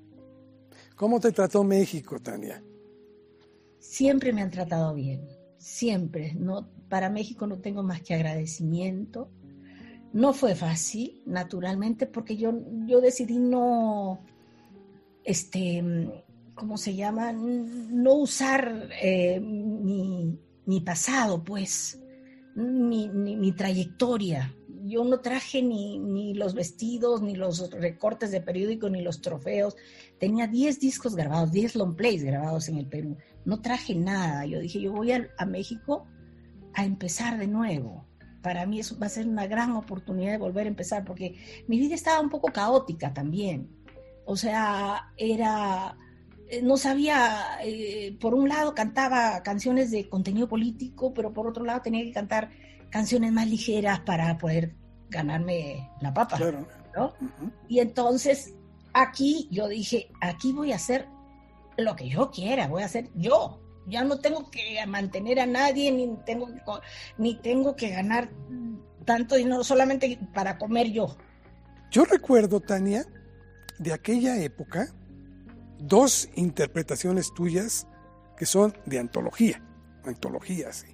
¿Cómo 0.96 1.20
te 1.20 1.32
trató 1.32 1.64
México, 1.64 2.20
Tania? 2.20 2.64
Siempre 3.78 4.34
me 4.34 4.42
han 4.42 4.50
tratado 4.50 4.96
bien, 4.96 5.28
siempre. 5.60 6.34
No, 6.34 6.72
para 6.90 7.12
México 7.12 7.46
no 7.46 7.60
tengo 7.60 7.84
más 7.84 8.02
que 8.02 8.16
agradecimiento. 8.16 9.30
No 10.12 10.34
fue 10.34 10.56
fácil, 10.56 11.22
naturalmente, 11.28 12.08
porque 12.08 12.36
yo, 12.36 12.52
yo 12.88 13.00
decidí 13.00 13.38
no, 13.38 14.26
este, 15.28 15.84
¿cómo 16.56 16.78
se 16.78 16.96
llama? 16.96 17.34
No 17.34 18.14
usar 18.14 18.90
eh, 19.02 19.42
mi, 19.42 20.40
mi, 20.66 20.82
pasado, 20.82 21.44
pues, 21.44 22.00
mi, 22.56 23.10
mi, 23.10 23.52
trayectoria 23.52 24.54
yo 24.86 25.04
no 25.04 25.20
traje 25.20 25.62
ni, 25.62 26.00
ni 26.00 26.34
los 26.34 26.54
vestidos, 26.54 27.22
ni 27.22 27.36
los 27.36 27.72
recortes 27.72 28.32
de 28.32 28.40
periódico, 28.40 28.90
ni 28.90 29.02
los 29.02 29.22
trofeos. 29.22 29.76
Tenía 30.18 30.48
10 30.48 30.80
discos 30.80 31.16
grabados, 31.16 31.52
10 31.52 31.76
long 31.76 31.96
plays 31.96 32.24
grabados 32.24 32.70
en 32.70 32.78
el 32.78 32.88
Perú. 32.88 33.18
No 33.44 33.62
traje 33.62 33.96
nada. 33.96 34.46
Yo 34.46 34.60
dije, 34.60 34.80
yo 34.80 34.94
voy 34.94 35.12
a, 35.12 35.28
a 35.38 35.46
México 35.46 36.08
a 36.74 36.86
empezar 36.86 37.38
de 37.38 37.48
nuevo. 37.48 38.08
Para 38.42 38.66
mí 38.66 38.80
eso 38.80 38.98
va 38.98 39.08
a 39.08 39.10
ser 39.10 39.28
una 39.28 39.46
gran 39.46 39.72
oportunidad 39.72 40.32
de 40.32 40.38
volver 40.38 40.68
a 40.68 40.70
empezar, 40.70 41.04
porque 41.04 41.36
mi 41.68 41.80
vida 41.80 41.96
estaba 41.96 42.22
un 42.22 42.30
poco 42.30 42.48
caótica 42.54 43.14
también. 43.14 43.77
O 44.28 44.36
sea, 44.36 45.12
era 45.18 45.96
eh, 46.50 46.62
no 46.62 46.78
sabía, 46.78 47.60
eh, 47.62 48.16
por 48.22 48.34
un 48.34 48.48
lado 48.48 48.74
cantaba 48.74 49.44
canciones 49.44 49.92
de 49.92 50.08
contenido 50.08 50.48
político, 50.48 51.14
pero 51.14 51.34
por 51.34 51.48
otro 51.48 51.66
lado 51.66 51.82
tenía 51.82 52.04
que 52.04 52.14
cantar 52.14 52.52
canciones 52.90 53.34
más 53.34 53.48
ligeras 53.48 54.00
para 54.02 54.38
poder 54.38 54.74
ganarme 55.10 55.90
la 56.00 56.14
papa. 56.14 56.40
¿no? 56.96 57.14
Y 57.68 57.80
entonces 57.80 58.54
aquí 58.94 59.50
yo 59.52 59.68
dije, 59.68 60.10
aquí 60.22 60.54
voy 60.54 60.72
a 60.72 60.78
hacer 60.78 61.08
lo 61.76 61.98
que 61.98 62.08
yo 62.08 62.32
quiera, 62.32 62.68
voy 62.68 62.84
a 62.84 62.86
hacer 62.86 63.10
yo. 63.14 63.62
Ya 63.86 64.04
no 64.04 64.20
tengo 64.20 64.50
que 64.50 64.86
mantener 64.86 65.40
a 65.42 65.46
nadie, 65.46 65.92
ni 65.92 66.18
tengo, 66.26 66.50
ni 67.18 67.36
tengo 67.36 67.76
que 67.76 67.90
ganar 67.90 68.30
tanto 69.06 69.36
dinero 69.36 69.64
solamente 69.64 70.18
para 70.34 70.58
comer 70.58 70.92
yo. 70.92 71.18
Yo 71.92 72.04
recuerdo, 72.04 72.60
Tania, 72.60 73.06
de 73.80 73.94
aquella 73.94 74.42
época, 74.42 74.94
dos 75.80 76.30
interpretaciones 76.36 77.34
tuyas 77.34 77.88
que 78.38 78.46
son 78.46 78.76
de 78.86 79.00
antología, 79.00 79.64
antología, 80.06 80.72
sí. 80.72 80.88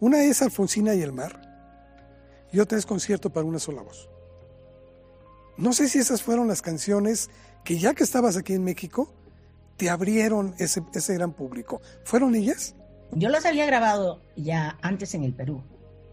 Una 0.00 0.22
es 0.22 0.42
Alfonsina 0.42 0.94
y 0.94 1.02
el 1.02 1.12
mar 1.12 1.40
y 2.52 2.60
otra 2.60 2.78
es 2.78 2.86
Concierto 2.86 3.30
para 3.30 3.46
una 3.46 3.58
sola 3.58 3.82
voz. 3.82 4.08
No 5.56 5.72
sé 5.72 5.88
si 5.88 5.98
esas 5.98 6.22
fueron 6.22 6.48
las 6.48 6.62
canciones 6.62 7.30
que 7.64 7.78
ya 7.78 7.94
que 7.94 8.04
estabas 8.04 8.36
aquí 8.36 8.52
en 8.54 8.64
México, 8.64 9.12
te 9.76 9.88
abrieron 9.90 10.54
ese, 10.58 10.82
ese 10.92 11.14
gran 11.14 11.32
público. 11.32 11.80
¿Fueron 12.04 12.34
ellas? 12.34 12.74
Yo 13.12 13.28
las 13.28 13.46
había 13.46 13.66
grabado 13.66 14.20
ya 14.36 14.78
antes 14.82 15.14
en 15.14 15.24
el 15.24 15.32
Perú, 15.32 15.62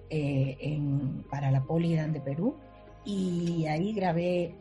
eh, 0.09 0.79
para 1.29 1.51
la 1.51 1.63
Polidan 1.63 2.13
de 2.13 2.21
Perú, 2.21 2.55
y 3.03 3.65
ahí 3.65 3.93
grabé 3.93 4.55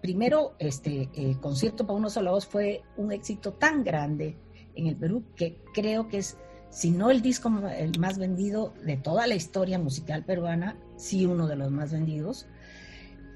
primero, 0.00 0.54
este 0.58 1.08
concierto 1.40 1.86
para 1.86 1.98
una 1.98 2.10
sola 2.10 2.30
voz 2.30 2.46
fue 2.46 2.82
un 2.96 3.12
éxito 3.12 3.52
tan 3.52 3.84
grande 3.84 4.36
en 4.76 4.86
el 4.86 4.96
Perú 4.96 5.24
que 5.36 5.60
creo 5.72 6.08
que 6.08 6.18
es, 6.18 6.36
si 6.70 6.90
no 6.90 7.10
el 7.10 7.22
disco 7.22 7.50
el 7.76 7.98
más 7.98 8.18
vendido 8.18 8.74
de 8.84 8.96
toda 8.96 9.26
la 9.26 9.34
historia 9.34 9.78
musical 9.78 10.24
peruana, 10.24 10.76
sí 10.96 11.26
uno 11.26 11.46
de 11.46 11.56
los 11.56 11.70
más 11.70 11.92
vendidos. 11.92 12.46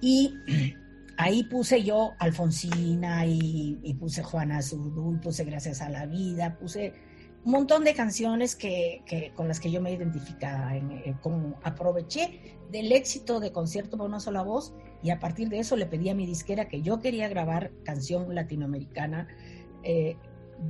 Y 0.01 0.35
ahí 1.17 1.45
puse 1.45 1.83
yo 1.83 2.13
Alfonsina 2.19 3.27
y, 3.27 3.97
puse 3.99 4.23
Juana 4.23 4.63
Zurdul, 4.63 5.21
puse 5.21 5.45
Gracias 5.45 5.81
a 5.81 5.89
la 5.89 6.07
Vida, 6.07 6.57
puse 6.59 6.95
un 7.45 7.53
montón 7.53 7.85
de 7.85 7.95
canciones 7.95 8.57
que, 8.57 9.33
con 9.35 9.49
las 9.49 9.61
que 9.61 9.71
yo 9.71 9.81
me 9.81 9.93
identificaba. 9.93 10.77
En, 10.77 10.91
eh, 10.91 11.17
aproveché 11.63 12.59
del 12.71 12.93
éxito 12.93 13.41
de 13.41 13.53
concierto 13.53 13.97
por 13.97 14.07
una 14.07 14.21
sola 14.21 14.43
voz 14.43 14.75
y 15.03 15.11
a 15.11 15.19
partir 15.19 15.49
de 15.49 15.59
eso 15.61 15.77
le 15.77 15.87
pedí 15.87 16.09
a 16.09 16.15
mi 16.15 16.27
disquera 16.27 16.69
que 16.69 16.83
yo 16.83 17.01
quería 17.01 17.29
grabar 17.29 17.73
canción 17.85 18.35
latinoamericana 18.35 19.29
eh, 19.83 20.17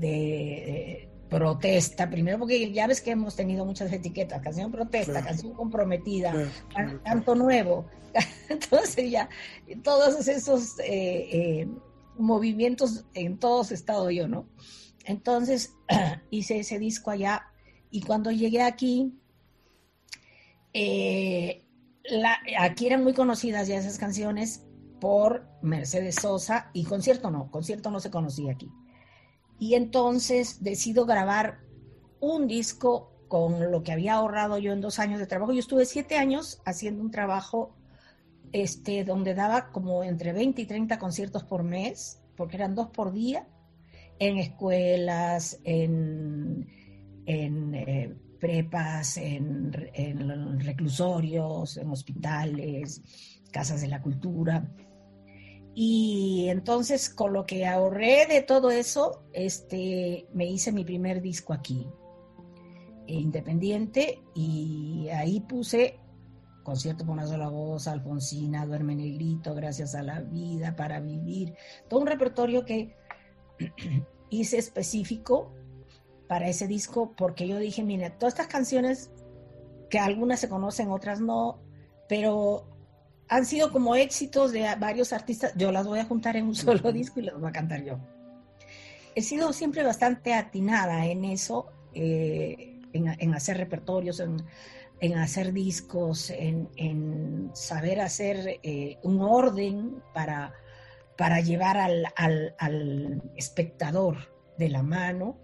de, 0.00 1.08
protesta, 1.28 2.08
primero 2.08 2.38
porque 2.38 2.72
ya 2.72 2.86
ves 2.86 3.00
que 3.00 3.10
hemos 3.10 3.36
tenido 3.36 3.64
muchas 3.64 3.92
etiquetas, 3.92 4.40
canción 4.42 4.72
protesta, 4.72 5.22
canción 5.22 5.52
comprometida, 5.52 6.50
canto 7.04 7.34
nuevo, 7.34 7.86
entonces 8.48 9.10
ya 9.10 9.28
todos 9.82 10.26
esos 10.26 10.76
eh, 10.82 11.68
movimientos 12.16 13.04
en 13.14 13.38
todos 13.38 13.70
he 13.70 13.74
estado 13.74 14.10
yo, 14.10 14.26
¿no? 14.26 14.48
Entonces 15.04 15.74
hice 16.30 16.60
ese 16.60 16.78
disco 16.78 17.10
allá 17.10 17.46
y 17.90 18.02
cuando 18.02 18.30
llegué 18.30 18.62
aquí, 18.62 19.12
eh, 20.72 21.64
aquí 22.58 22.86
eran 22.86 23.04
muy 23.04 23.14
conocidas 23.14 23.68
ya 23.68 23.78
esas 23.78 23.98
canciones 23.98 24.66
por 25.00 25.46
Mercedes 25.62 26.16
Sosa 26.16 26.70
y 26.72 26.84
concierto 26.84 27.30
no, 27.30 27.50
concierto 27.50 27.90
no 27.90 28.00
se 28.00 28.10
conocía 28.10 28.52
aquí. 28.52 28.70
Y 29.58 29.74
entonces 29.74 30.62
decido 30.62 31.06
grabar 31.06 31.60
un 32.20 32.46
disco 32.46 33.12
con 33.28 33.70
lo 33.70 33.82
que 33.82 33.92
había 33.92 34.14
ahorrado 34.14 34.58
yo 34.58 34.72
en 34.72 34.80
dos 34.80 34.98
años 34.98 35.20
de 35.20 35.26
trabajo. 35.26 35.52
Yo 35.52 35.60
estuve 35.60 35.84
siete 35.84 36.16
años 36.16 36.60
haciendo 36.64 37.02
un 37.02 37.10
trabajo 37.10 37.74
este, 38.52 39.04
donde 39.04 39.34
daba 39.34 39.70
como 39.70 40.02
entre 40.02 40.32
20 40.32 40.62
y 40.62 40.66
30 40.66 40.98
conciertos 40.98 41.44
por 41.44 41.62
mes, 41.62 42.22
porque 42.36 42.56
eran 42.56 42.74
dos 42.74 42.88
por 42.88 43.12
día 43.12 43.46
en 44.18 44.38
escuelas, 44.38 45.60
en, 45.64 46.66
eh, 47.26 48.14
prepas, 48.38 49.16
en, 49.16 49.72
reclusorios, 50.60 51.76
en 51.76 51.90
hospitales, 51.90 53.02
casas 53.50 53.80
de 53.80 53.88
la 53.88 54.02
cultura. 54.02 54.68
Y 55.74 56.46
entonces 56.48 57.08
con 57.08 57.32
lo 57.32 57.46
que 57.46 57.66
ahorré 57.66 58.26
de 58.26 58.42
todo 58.42 58.70
eso, 58.70 59.22
este, 59.32 60.26
me 60.32 60.46
hice 60.46 60.72
mi 60.72 60.84
primer 60.84 61.20
disco 61.20 61.52
aquí, 61.52 61.86
independiente, 63.06 64.20
y 64.34 65.08
ahí 65.10 65.40
puse 65.40 66.00
concierto 66.68 67.06
con 67.06 67.14
una 67.14 67.26
sola 67.26 67.48
voz, 67.48 67.88
Alfonsina, 67.88 68.66
Duerme 68.66 68.94
Negrito, 68.94 69.54
Gracias 69.54 69.94
a 69.94 70.02
la 70.02 70.20
Vida, 70.20 70.76
Para 70.76 71.00
Vivir, 71.00 71.54
todo 71.88 72.00
un 72.00 72.06
repertorio 72.06 72.64
que 72.66 72.94
hice 74.30 74.58
específico 74.58 75.54
para 76.28 76.48
ese 76.48 76.66
disco 76.66 77.14
porque 77.16 77.48
yo 77.48 77.58
dije, 77.58 77.82
mire, 77.82 78.10
todas 78.10 78.34
estas 78.34 78.48
canciones 78.48 79.10
que 79.90 79.98
algunas 79.98 80.40
se 80.40 80.48
conocen, 80.48 80.90
otras 80.90 81.20
no, 81.20 81.60
pero 82.08 82.66
han 83.28 83.46
sido 83.46 83.72
como 83.72 83.96
éxitos 83.96 84.52
de 84.52 84.66
varios 84.78 85.12
artistas, 85.12 85.52
yo 85.56 85.72
las 85.72 85.86
voy 85.86 85.98
a 85.98 86.04
juntar 86.04 86.36
en 86.36 86.46
un 86.46 86.54
solo 86.54 86.92
disco 86.92 87.20
y 87.20 87.24
las 87.24 87.38
voy 87.38 87.48
a 87.48 87.52
cantar 87.52 87.84
yo. 87.84 87.98
He 89.14 89.22
sido 89.22 89.52
siempre 89.52 89.82
bastante 89.82 90.34
atinada 90.34 91.06
en 91.06 91.24
eso, 91.24 91.66
eh, 91.92 92.80
en, 92.92 93.34
hacer 93.34 93.56
repertorios, 93.56 94.20
en, 94.20 95.18
hacer 95.18 95.52
discos, 95.52 96.30
en, 96.30 97.50
saber 97.54 98.00
hacer 98.00 98.60
eh, 98.62 98.98
un 99.02 99.20
orden 99.20 100.02
para 100.14 100.54
para 101.18 101.40
llevar 101.40 101.76
al, 101.76 102.06
al, 102.14 103.22
espectador 103.34 104.32
de 104.56 104.68
la 104.68 104.84
mano, 104.84 105.36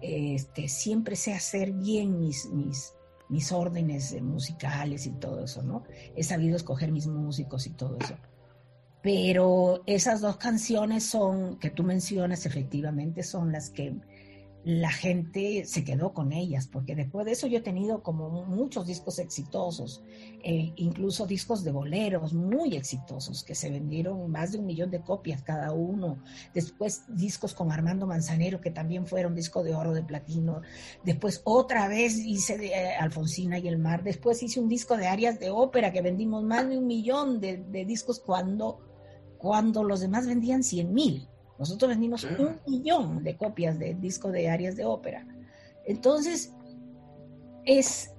este, 0.00 0.68
siempre 0.68 1.16
sé 1.16 1.32
hacer 1.32 1.72
bien 1.72 2.18
mis, 2.18 2.46
mis, 2.50 2.94
mis 3.28 3.52
órdenes 3.52 4.20
musicales 4.22 5.06
y 5.06 5.12
todo 5.12 5.44
eso, 5.44 5.62
¿no? 5.62 5.84
He 6.16 6.24
sabido 6.24 6.56
escoger 6.56 6.92
mis 6.92 7.06
músicos 7.06 7.66
y 7.66 7.70
todo 7.70 7.96
eso. 8.00 8.16
Pero 9.02 9.82
esas 9.86 10.20
dos 10.20 10.36
canciones 10.36 11.06
son, 11.06 11.58
que 11.58 11.70
tú 11.70 11.82
mencionas, 11.82 12.44
efectivamente, 12.44 13.22
son 13.22 13.50
las 13.50 13.70
que 13.70 13.94
la 14.62 14.90
gente 14.90 15.64
se 15.64 15.84
quedó 15.84 16.12
con 16.12 16.32
ellas, 16.32 16.66
porque 16.66 16.94
después 16.94 17.24
de 17.24 17.32
eso 17.32 17.46
yo 17.46 17.58
he 17.58 17.62
tenido 17.62 18.02
como 18.02 18.44
muchos 18.44 18.86
discos 18.86 19.18
exitosos, 19.18 20.02
eh, 20.42 20.72
incluso 20.76 21.26
discos 21.26 21.64
de 21.64 21.72
boleros 21.72 22.34
muy 22.34 22.76
exitosos, 22.76 23.42
que 23.42 23.54
se 23.54 23.70
vendieron 23.70 24.30
más 24.30 24.52
de 24.52 24.58
un 24.58 24.66
millón 24.66 24.90
de 24.90 25.00
copias 25.00 25.42
cada 25.42 25.72
uno, 25.72 26.22
después 26.52 27.04
discos 27.08 27.54
con 27.54 27.72
Armando 27.72 28.06
Manzanero, 28.06 28.60
que 28.60 28.70
también 28.70 29.06
fueron 29.06 29.34
disco 29.34 29.62
de 29.62 29.74
oro, 29.74 29.94
de 29.94 30.02
platino, 30.02 30.60
después 31.04 31.40
otra 31.44 31.88
vez 31.88 32.18
hice 32.18 32.66
eh, 32.66 32.96
Alfonsina 32.96 33.58
y 33.58 33.66
el 33.66 33.78
mar, 33.78 34.02
después 34.02 34.42
hice 34.42 34.60
un 34.60 34.68
disco 34.68 34.98
de 34.98 35.06
arias 35.06 35.40
de 35.40 35.50
ópera, 35.50 35.90
que 35.90 36.02
vendimos 36.02 36.44
más 36.44 36.68
de 36.68 36.76
un 36.76 36.86
millón 36.86 37.40
de, 37.40 37.56
de 37.56 37.86
discos 37.86 38.20
cuando, 38.20 38.78
cuando 39.38 39.84
los 39.84 40.00
demás 40.00 40.26
vendían 40.26 40.62
100 40.62 40.92
mil. 40.92 41.29
Nosotros 41.60 41.90
vendimos 41.90 42.24
un 42.24 42.58
millón 42.66 43.22
de 43.22 43.36
copias 43.36 43.78
del 43.78 44.00
disco 44.00 44.32
de 44.32 44.48
Arias 44.48 44.76
de 44.76 44.86
Ópera. 44.86 45.26
Entonces, 45.84 46.54
es, 47.66 48.14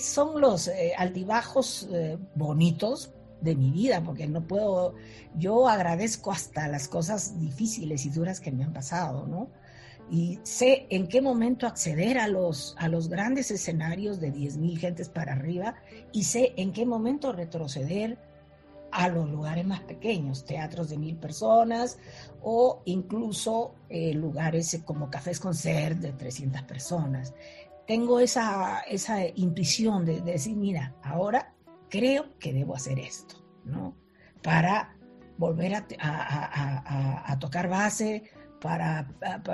son 0.00 0.40
los 0.40 0.68
eh, 0.68 0.92
altibajos 0.96 1.88
eh, 1.92 2.16
bonitos 2.36 3.12
de 3.40 3.56
mi 3.56 3.72
vida, 3.72 4.00
porque 4.04 4.28
no 4.28 4.46
puedo, 4.46 4.94
yo 5.36 5.68
agradezco 5.68 6.30
hasta 6.30 6.68
las 6.68 6.86
cosas 6.86 7.40
difíciles 7.40 8.06
y 8.06 8.10
duras 8.10 8.38
que 8.38 8.52
me 8.52 8.62
han 8.62 8.72
pasado, 8.72 9.26
¿no? 9.26 9.50
Y 10.08 10.38
sé 10.44 10.86
en 10.88 11.08
qué 11.08 11.20
momento 11.20 11.66
acceder 11.66 12.16
a 12.18 12.28
los, 12.28 12.76
a 12.78 12.86
los 12.86 13.08
grandes 13.08 13.50
escenarios 13.50 14.20
de 14.20 14.32
10.000 14.32 14.78
gentes 14.78 15.08
para 15.08 15.32
arriba 15.32 15.74
y 16.12 16.22
sé 16.22 16.54
en 16.56 16.72
qué 16.72 16.86
momento 16.86 17.32
retroceder 17.32 18.18
a 18.90 19.08
los 19.08 19.28
lugares 19.28 19.66
más 19.66 19.80
pequeños, 19.80 20.44
teatros 20.44 20.90
de 20.90 20.98
mil 20.98 21.16
personas 21.16 21.98
o 22.42 22.82
incluso 22.86 23.74
eh, 23.88 24.14
lugares 24.14 24.80
como 24.84 25.10
cafés 25.10 25.40
concert 25.40 25.98
de 25.98 26.12
300 26.12 26.62
personas. 26.62 27.34
Tengo 27.86 28.20
esa, 28.20 28.80
esa 28.80 29.26
intuición 29.26 30.04
de, 30.04 30.20
decir, 30.20 30.56
mira, 30.56 30.94
ahora 31.02 31.54
creo 31.88 32.38
que 32.38 32.52
debo 32.52 32.74
hacer 32.74 32.98
esto, 32.98 33.36
¿no? 33.64 33.96
Para 34.42 34.94
volver 35.38 35.74
a, 35.74 37.38
tocar 37.38 37.68
base, 37.68 38.24
para, 38.60 39.08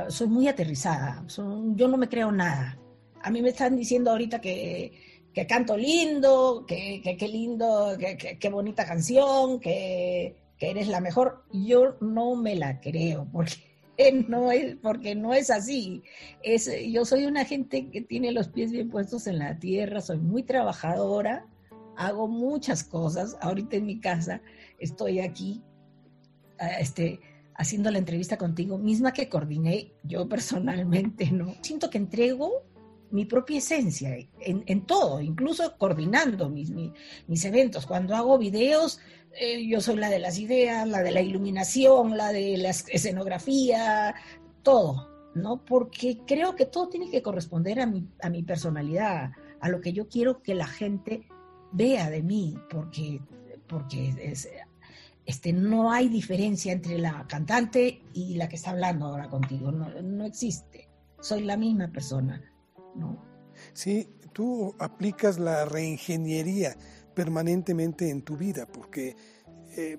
soy 0.08 0.28
muy 0.28 0.48
aterrizada, 0.48 1.24
yo 1.28 1.88
no 1.88 1.96
me 1.96 2.08
creo 2.08 2.32
nada. 2.32 2.78
A 3.22 3.30
mí 3.30 3.40
me 3.40 3.50
están 3.50 3.76
diciendo 3.76 4.10
ahorita 4.10 4.40
que, 4.40 5.13
canto 5.48 5.76
lindo, 5.76 6.64
que, 6.66 7.28
lindo, 7.30 7.96
que, 7.98 8.48
bonita 8.48 8.86
canción, 8.86 9.60
que, 9.60 10.36
eres 10.58 10.88
la 10.88 11.00
mejor. 11.00 11.44
Yo 11.52 11.96
no 12.00 12.36
me 12.36 12.54
la 12.54 12.80
creo, 12.80 13.28
porque 13.32 13.56
no 14.28 14.52
es, 14.52 14.76
porque 14.76 15.14
no 15.14 15.34
es 15.34 15.50
así. 15.50 16.02
Es, 16.42 16.70
yo 16.90 17.04
soy 17.04 17.26
una 17.26 17.44
gente 17.44 17.90
que 17.90 18.00
tiene 18.00 18.32
los 18.32 18.48
pies 18.48 18.70
bien 18.70 18.88
puestos 18.88 19.26
en 19.26 19.38
la 19.38 19.58
tierra, 19.58 20.00
soy 20.00 20.18
muy 20.18 20.42
trabajadora, 20.42 21.46
hago 21.96 22.28
muchas 22.28 22.84
cosas. 22.84 23.36
Ahorita 23.40 23.76
en 23.76 23.86
mi 23.86 24.00
casa 24.00 24.40
estoy 24.78 25.20
aquí 25.20 25.62
este, 26.78 27.20
haciendo 27.56 27.90
la 27.90 27.98
entrevista 27.98 28.38
contigo, 28.38 28.78
misma 28.78 29.12
que 29.12 29.28
coordiné 29.28 29.92
yo 30.02 30.28
personalmente, 30.28 31.30
¿no? 31.30 31.54
Siento 31.60 31.90
que 31.90 31.98
entrego 31.98 32.64
mi 33.10 33.24
propia 33.24 33.58
esencia 33.58 34.16
en, 34.40 34.86
todo, 34.86 35.20
incluso 35.20 35.76
coordinando 35.78 36.48
mis, 36.48 36.70
mis, 36.70 37.44
eventos. 37.44 37.86
Cuando 37.86 38.14
hago 38.14 38.38
videos, 38.38 39.00
eh, 39.38 39.66
yo 39.66 39.80
soy 39.80 39.96
la 39.96 40.10
de 40.10 40.18
las 40.18 40.38
ideas, 40.38 40.86
la 40.88 41.02
de 41.02 41.12
la 41.12 41.20
iluminación, 41.20 42.16
la 42.16 42.32
de 42.32 42.56
la 42.58 42.70
escenografía, 42.70 44.14
todo, 44.62 45.30
¿no? 45.34 45.64
Porque 45.64 46.18
creo 46.26 46.56
que 46.56 46.66
todo 46.66 46.88
tiene 46.88 47.10
que 47.10 47.22
corresponder 47.22 47.80
a 47.80 47.86
mi, 47.86 48.08
a 48.20 48.30
mi 48.30 48.42
personalidad, 48.42 49.30
a 49.60 49.68
lo 49.68 49.80
que 49.80 49.92
yo 49.92 50.08
quiero 50.08 50.42
que 50.42 50.54
la 50.54 50.66
gente 50.66 51.28
vea 51.72 52.10
de 52.10 52.22
mí, 52.22 52.56
porque, 52.70 53.20
porque 53.68 54.14
es, 54.20 54.48
este, 55.26 55.52
no 55.52 55.90
hay 55.90 56.08
diferencia 56.08 56.72
entre 56.72 56.98
la 56.98 57.26
cantante 57.26 58.02
y 58.12 58.34
la 58.34 58.48
que 58.48 58.56
está 58.56 58.70
hablando 58.70 59.06
ahora 59.06 59.28
contigo, 59.28 59.72
no, 59.72 59.88
no 60.02 60.24
existe, 60.24 60.88
soy 61.20 61.44
la 61.44 61.56
misma 61.56 61.88
persona, 61.88 62.42
Sí, 63.72 64.08
tú 64.32 64.74
aplicas 64.78 65.38
la 65.38 65.64
reingeniería 65.64 66.76
permanentemente 67.14 68.10
en 68.10 68.22
tu 68.22 68.36
vida, 68.36 68.66
porque 68.66 69.16
eh, 69.76 69.98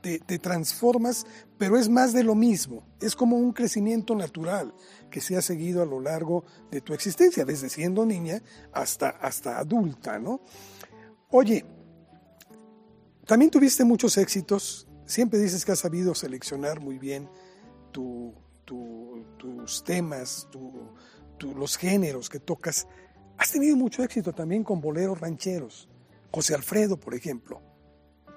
te, 0.00 0.18
te, 0.18 0.38
transformas, 0.38 1.26
pero 1.56 1.78
es 1.78 1.88
más 1.88 2.12
de 2.12 2.24
lo 2.24 2.34
mismo, 2.34 2.84
es 3.00 3.14
como 3.14 3.36
un 3.36 3.52
crecimiento 3.52 4.14
natural 4.14 4.74
que 5.10 5.20
se 5.20 5.36
ha 5.36 5.42
seguido 5.42 5.82
a 5.82 5.86
lo 5.86 6.00
largo 6.00 6.44
de 6.70 6.80
tu 6.80 6.92
existencia, 6.92 7.44
desde 7.44 7.68
siendo 7.68 8.04
niña 8.04 8.42
hasta, 8.72 9.10
hasta 9.10 9.58
adulta, 9.58 10.18
¿no? 10.18 10.40
Oye, 11.30 11.64
también 13.26 13.50
tuviste 13.50 13.84
muchos 13.84 14.18
éxitos. 14.18 14.86
Siempre 15.06 15.38
dices 15.38 15.64
que 15.64 15.72
has 15.72 15.78
sabido 15.78 16.14
seleccionar 16.14 16.80
muy 16.80 16.98
bien 16.98 17.28
tus 17.92 18.34
temas, 19.84 20.48
los 21.52 21.76
géneros 21.76 22.28
que 22.28 22.40
tocas. 22.40 22.86
Has 23.36 23.52
tenido 23.52 23.76
mucho 23.76 24.02
éxito 24.02 24.32
también 24.32 24.64
con 24.64 24.80
boleros 24.80 25.20
rancheros. 25.20 25.88
José 26.30 26.54
Alfredo, 26.54 26.98
por 26.98 27.14
ejemplo. 27.14 27.60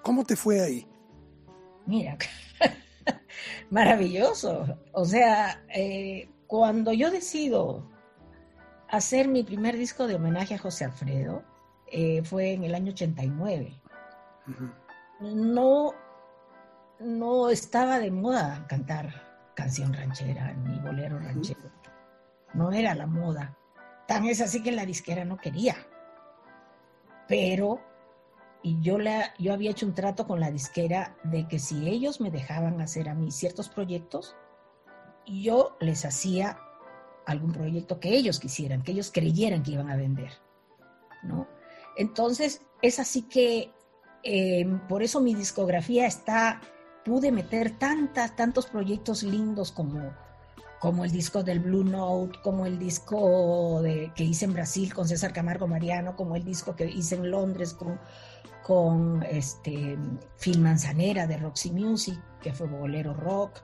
¿Cómo 0.03 0.23
te 0.23 0.35
fue 0.35 0.61
ahí? 0.61 0.87
Mira, 1.85 2.17
maravilloso. 3.69 4.77
O 4.91 5.05
sea, 5.05 5.63
eh, 5.73 6.29
cuando 6.47 6.93
yo 6.93 7.11
decido 7.11 7.89
hacer 8.89 9.27
mi 9.27 9.43
primer 9.43 9.77
disco 9.77 10.07
de 10.07 10.15
homenaje 10.15 10.55
a 10.55 10.59
José 10.59 10.85
Alfredo, 10.85 11.43
eh, 11.91 12.21
fue 12.23 12.53
en 12.53 12.63
el 12.63 12.75
año 12.75 12.91
89 12.91 13.81
no, 15.19 15.93
no 16.99 17.49
estaba 17.49 17.99
de 17.99 18.11
moda 18.11 18.65
cantar 18.67 19.51
canción 19.55 19.93
ranchera 19.93 20.53
ni 20.53 20.79
bolero 20.79 21.19
ranchero. 21.19 21.71
No 22.57 22.71
era 22.71 22.93
la 22.95 23.07
moda. 23.07 23.57
Tan 24.07 24.25
es 24.25 24.41
así 24.41 24.61
que 24.61 24.71
la 24.71 24.85
disquera 24.85 25.23
no 25.23 25.37
quería. 25.37 25.75
Pero, 27.27 27.81
y 28.63 28.81
yo, 28.81 28.97
la, 28.97 29.33
yo 29.37 29.53
había 29.53 29.71
hecho 29.71 29.85
un 29.85 29.93
trato 29.93 30.27
con 30.27 30.39
la 30.39 30.51
disquera 30.51 31.15
de 31.23 31.47
que 31.47 31.59
si 31.59 31.87
ellos 31.87 32.19
me 32.19 32.31
dejaban 32.31 32.81
hacer 32.81 33.07
a 33.07 33.13
mí 33.13 33.31
ciertos 33.31 33.69
proyectos, 33.69 34.35
yo 35.25 35.77
les 35.79 36.03
hacía 36.03 36.59
algún 37.25 37.51
proyecto 37.51 37.99
que 37.99 38.09
ellos 38.09 38.39
quisieran, 38.39 38.81
que 38.81 38.91
ellos 38.91 39.11
creyeran 39.13 39.63
que 39.63 39.71
iban 39.71 39.89
a 39.89 39.95
vender. 39.95 40.31
¿no? 41.23 41.47
Entonces, 41.97 42.61
es 42.81 42.99
así 42.99 43.23
que 43.23 43.73
Em, 44.29 44.79
por 44.87 45.03
eso 45.03 45.21
mi 45.21 45.33
discografía 45.35 46.05
está, 46.05 46.59
pude 47.05 47.31
meter 47.31 47.77
tantas, 47.77 48.35
tantos 48.35 48.65
proyectos 48.65 49.23
lindos 49.23 49.71
como, 49.71 50.11
como 50.79 51.05
el 51.05 51.11
disco 51.11 51.43
del 51.43 51.59
Blue 51.59 51.83
Note, 51.83 52.39
como 52.43 52.65
el 52.65 52.77
disco 52.77 53.81
de, 53.81 54.11
que 54.15 54.23
hice 54.23 54.45
en 54.45 54.53
Brasil 54.53 54.93
con 54.93 55.07
César 55.07 55.33
Camargo 55.33 55.67
Mariano, 55.67 56.15
como 56.15 56.35
el 56.35 56.43
disco 56.43 56.75
que 56.75 56.85
hice 56.85 57.15
en 57.15 57.31
Londres 57.31 57.73
con, 57.73 57.99
con 58.63 59.23
este, 59.23 59.97
Phil 60.39 60.59
Manzanera 60.59 61.27
de 61.27 61.37
Roxy 61.37 61.71
Music, 61.71 62.19
que 62.41 62.53
fue 62.53 62.67
bolero 62.67 63.13
rock. 63.13 63.59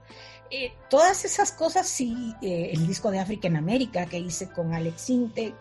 Eh, 0.50 0.74
todas 0.90 1.26
esas 1.26 1.52
cosas, 1.52 1.88
sí, 1.88 2.36
eh, 2.42 2.72
el 2.74 2.88
disco 2.88 3.12
de 3.12 3.20
África 3.20 3.48
en 3.48 3.58
América 3.58 4.06
que 4.06 4.20
hice 4.20 4.50
con 4.50 4.74
Alex 4.74 5.10
Intec, 5.10 5.56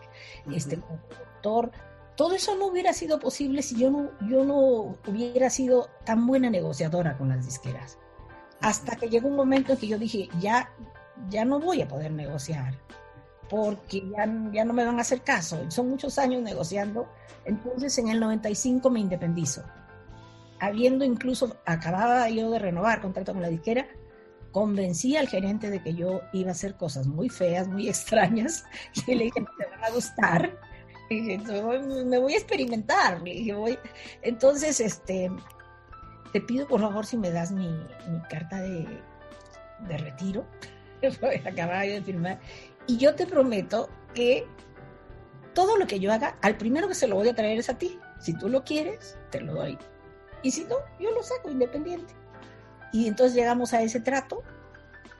este, 0.51 0.77
productor 0.77 1.71
todo 2.15 2.35
eso 2.35 2.55
no 2.55 2.67
hubiera 2.67 2.93
sido 2.93 3.19
posible 3.19 3.61
si 3.61 3.75
yo 3.75 3.89
no, 3.89 4.11
yo 4.29 4.43
no 4.43 4.95
hubiera 5.07 5.49
sido 5.49 5.89
tan 6.05 6.27
buena 6.27 6.49
negociadora 6.49 7.17
con 7.17 7.29
las 7.29 7.45
disqueras. 7.45 7.97
Hasta 8.61 8.95
que 8.95 9.09
llegó 9.09 9.27
un 9.27 9.35
momento 9.35 9.73
en 9.73 9.79
que 9.79 9.87
yo 9.87 9.97
dije, 9.97 10.29
ya, 10.39 10.71
ya 11.29 11.45
no 11.45 11.59
voy 11.59 11.81
a 11.81 11.87
poder 11.87 12.11
negociar, 12.11 12.77
porque 13.49 14.01
ya, 14.09 14.25
ya 14.51 14.65
no 14.65 14.73
me 14.73 14.85
van 14.85 14.97
a 14.97 15.01
hacer 15.01 15.21
caso. 15.21 15.69
Son 15.69 15.89
muchos 15.89 16.17
años 16.17 16.41
negociando. 16.41 17.07
Entonces 17.45 17.97
en 17.97 18.09
el 18.09 18.19
95 18.19 18.89
me 18.89 18.99
independizo. 18.99 19.63
Habiendo 20.59 21.03
incluso, 21.03 21.57
acababa 21.65 22.29
yo 22.29 22.49
de 22.51 22.59
renovar 22.59 23.01
contrato 23.01 23.33
con 23.33 23.41
la 23.41 23.49
disquera, 23.49 23.85
convencí 24.51 25.17
al 25.17 25.27
gerente 25.27 25.69
de 25.69 25.81
que 25.81 25.93
yo 25.93 26.21
iba 26.31 26.49
a 26.49 26.53
hacer 26.53 26.75
cosas 26.75 27.07
muy 27.07 27.29
feas, 27.29 27.67
muy 27.67 27.89
extrañas, 27.89 28.63
y 29.07 29.15
le 29.15 29.25
dije, 29.25 29.41
no 29.41 29.49
te 29.57 29.65
van 29.65 29.83
a 29.83 29.89
gustar 29.91 30.51
me 31.09 32.17
voy 32.17 32.33
a 32.33 32.37
experimentar. 32.37 33.19
voy. 33.19 33.79
Entonces, 34.21 34.79
este, 34.79 35.31
te 36.31 36.41
pido 36.41 36.67
por 36.67 36.81
favor 36.81 37.05
si 37.05 37.17
me 37.17 37.31
das 37.31 37.51
mi, 37.51 37.69
carta 38.29 38.61
de, 38.61 38.87
de 39.87 39.97
retiro. 39.97 40.45
Acababa 41.45 41.81
de 41.81 42.01
firmar. 42.01 42.39
Y 42.87 42.97
yo 42.97 43.15
te 43.15 43.25
prometo 43.25 43.89
que 44.13 44.45
todo 45.53 45.77
lo 45.77 45.87
que 45.87 45.99
yo 45.99 46.11
haga, 46.11 46.37
al 46.41 46.57
primero 46.57 46.87
que 46.87 46.95
se 46.95 47.07
lo 47.07 47.15
voy 47.15 47.29
a 47.29 47.35
traer 47.35 47.59
es 47.59 47.69
a 47.69 47.77
ti. 47.77 47.99
Si 48.19 48.33
tú 48.33 48.49
lo 48.49 48.63
quieres, 48.63 49.17
te 49.29 49.41
lo 49.41 49.53
doy. 49.53 49.77
Y 50.41 50.51
si 50.51 50.65
no, 50.65 50.75
yo 50.99 51.11
lo 51.11 51.23
saco 51.23 51.49
independiente. 51.49 52.13
Y 52.91 53.07
entonces 53.07 53.35
llegamos 53.35 53.73
a 53.73 53.81
ese 53.81 53.99
trato 53.99 54.43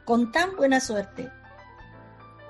con 0.05 0.31
tan 0.31 0.55
buena 0.55 0.79
suerte 0.79 1.31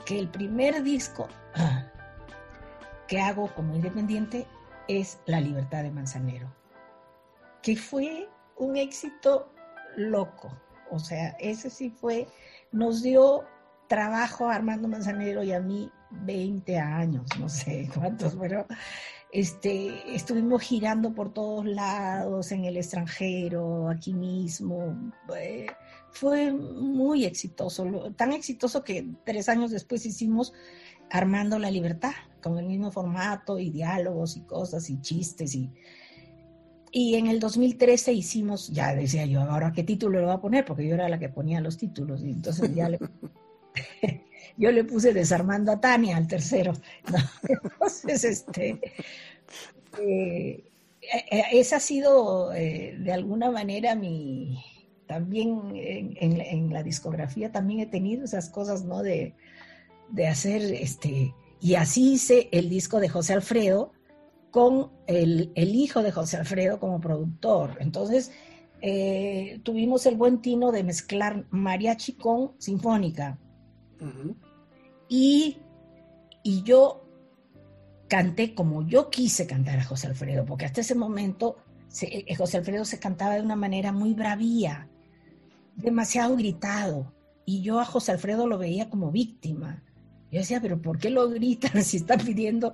que 0.06 0.20
el 0.20 0.28
primer 0.28 0.84
disco 0.84 1.28
que 3.08 3.22
hago 3.22 3.54
como 3.54 3.76
independiente 3.76 4.48
es 4.88 5.20
La 5.26 5.40
Libertad 5.40 5.84
de 5.84 5.92
Manzanero, 5.92 6.54
que 7.62 7.76
fue 7.76 8.28
un 8.58 8.76
éxito 8.76 9.52
loco. 9.96 10.52
O 10.92 11.00
sea, 11.00 11.30
ese 11.40 11.70
sí 11.70 11.90
fue, 11.90 12.28
nos 12.74 13.01
dio 13.01 13.43
trabajo 13.88 14.49
a 14.49 14.55
Armando 14.55 14.88
Manzanero 14.88 15.43
y 15.43 15.53
a 15.53 15.59
mí 15.59 15.89
20 16.11 16.78
años, 16.78 17.26
no 17.39 17.47
sé 17.47 17.89
cuántos, 17.93 18.36
pero 18.36 18.65
este, 19.32 20.15
estuvimos 20.15 20.61
girando 20.61 21.13
por 21.13 21.34
todos 21.34 21.65
lados, 21.65 22.51
en 22.51 22.65
el 22.65 22.78
extranjero, 22.78 23.89
aquí 23.89 24.13
mismo. 24.13 25.13
Eh, 25.38 25.67
fue 26.11 26.51
muy 26.51 27.26
exitoso, 27.26 28.11
tan 28.15 28.34
exitoso 28.34 28.84
que 28.84 29.07
tres 29.26 29.49
años 29.49 29.71
después 29.71 30.05
hicimos 30.05 30.53
Armando 31.09 31.59
la 31.59 31.71
Libertad, 31.71 32.13
con 32.41 32.57
el 32.57 32.65
mismo 32.65 32.91
formato 32.91 33.59
y 33.59 33.69
diálogos 33.69 34.38
y 34.38 34.41
cosas 34.41 34.89
y 34.89 34.99
chistes 35.01 35.55
y... 35.55 35.71
Y 36.96 37.16
en 37.16 37.26
el 37.26 37.39
2013 37.39 38.14
hicimos, 38.14 38.70
ya 38.70 38.94
decía 38.94 39.26
yo, 39.26 39.41
ahora 39.41 39.74
qué 39.74 39.82
título 39.82 40.20
le 40.20 40.26
voy 40.26 40.36
a 40.36 40.41
poner, 40.41 40.64
porque 40.64 40.88
yo 40.88 40.94
era 40.94 41.10
la 41.10 41.18
que 41.18 41.28
ponía 41.28 41.60
los 41.60 41.76
títulos, 41.76 42.22
y 42.22 42.30
entonces 42.30 42.74
ya 42.76 42.88
le, 42.88 43.00
yo 44.58 44.72
le 44.72 44.84
puse 44.84 45.12
Desarmando 45.12 45.72
a 45.72 45.82
Tania 45.82 46.18
al 46.18 46.28
tercero. 46.28 46.74
Entonces, 47.50 48.24
este, 48.24 48.80
eh, 50.00 50.64
eh, 51.02 51.44
esa 51.54 51.78
ha 51.78 51.80
sido 51.80 52.54
eh, 52.54 52.96
de 53.00 53.12
alguna 53.12 53.50
manera 53.50 53.96
mi, 53.96 54.64
también 55.08 55.72
en, 55.74 56.16
en, 56.20 56.72
la 56.72 56.84
discografía 56.84 57.52
también 57.52 57.80
he 57.80 57.88
tenido 57.88 58.24
esas 58.24 58.50
cosas, 58.50 58.84
¿no? 58.84 59.02
De, 59.02 59.34
de 60.10 60.28
hacer 60.28 60.62
este, 60.62 61.34
y 61.60 61.74
así 61.74 62.14
hice 62.14 62.50
el 62.52 62.70
disco 62.70 63.00
de 63.00 63.10
José 63.10 63.34
Alfredo, 63.34 63.94
con 64.54 64.91
el, 65.08 65.51
hijo 65.56 66.04
de 66.04 66.12
José 66.12 66.38
Alfredo 66.38 66.80
como 66.80 67.01
productor. 67.01 67.78
Entonces, 67.80 68.32
eh, 68.82 69.60
tuvimos 69.64 70.06
el 70.06 70.16
buen 70.16 70.41
tino 70.41 70.72
de 70.72 70.84
mezclar 70.84 71.47
mariachi 71.49 72.14
con 72.14 72.51
sinfónica. 72.60 73.39
y, 75.10 75.58
y 76.43 76.62
yo 76.62 77.04
canté 78.08 78.54
como 78.54 78.86
yo 78.86 79.10
quise 79.10 79.47
cantar 79.47 79.80
a 79.80 79.84
José 79.84 80.06
Alfredo, 80.06 80.45
porque 80.45 80.66
hasta 80.66 80.82
ese 80.82 80.93
momento 80.93 81.58
eh, 82.04 82.36
José 82.36 82.58
Alfredo 82.58 82.86
se 82.86 82.99
cantaba 82.99 83.34
de 83.34 83.41
una 83.41 83.56
manera 83.56 83.91
muy 83.91 84.14
bravía, 84.14 84.88
demasiado 85.78 86.36
gritado, 86.36 87.12
y 87.43 87.64
yo 87.64 87.80
a 87.80 87.86
José 87.86 88.12
Alfredo 88.12 88.45
lo 88.45 88.60
veía 88.60 88.88
como 88.88 89.10
víctima. 89.10 89.84
Yo 90.34 90.40
decía, 90.40 90.60
pero 90.60 90.82
¿por 90.82 90.98
qué 90.98 91.12
lo 91.12 91.30
gritan 91.30 91.84
si 91.84 91.98
está 91.98 92.18
pidiendo, 92.18 92.74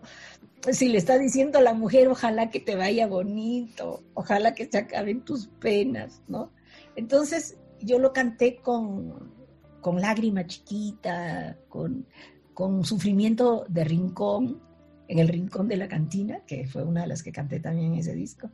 si 0.72 0.88
le 0.88 0.98
está 0.98 1.20
diciendo 1.20 1.60
a 1.60 1.62
la 1.62 1.74
mujer, 1.74 2.08
ojalá 2.08 2.50
que 2.50 2.62
te 2.62 2.78
vaya 2.78 3.06
bonito, 3.06 4.02
ojalá 4.14 4.56
que 4.56 4.66
se 4.68 4.78
acaben 4.78 5.26
tus 5.26 5.48
penas, 5.48 6.22
¿no? 6.30 6.54
Entonces 6.96 7.58
yo 7.82 8.00
lo 8.00 8.14
canté 8.14 8.62
con, 8.62 9.34
con 9.82 10.00
lágrima 10.00 10.48
chiquita, 10.48 11.58
con, 11.68 12.08
con 12.54 12.86
sufrimiento 12.86 13.66
de 13.68 13.84
rincón, 13.84 14.62
en 15.10 15.20
el 15.20 15.28
rincón 15.28 15.68
de 15.68 15.76
la 15.76 15.90
cantina, 15.90 16.46
que 16.46 16.66
fue 16.66 16.84
una 16.84 17.02
de 17.02 17.08
las 17.08 17.24
que 17.24 17.34
canté 17.34 17.60
también 17.60 17.92
en 17.92 18.00
ese 18.00 18.14
disco, 18.14 18.50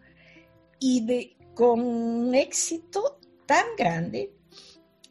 y 0.79 1.05
de, 1.05 1.37
con 1.53 1.79
un 1.79 2.33
éxito 2.33 3.19
tan 3.45 3.65
grande 3.77 4.33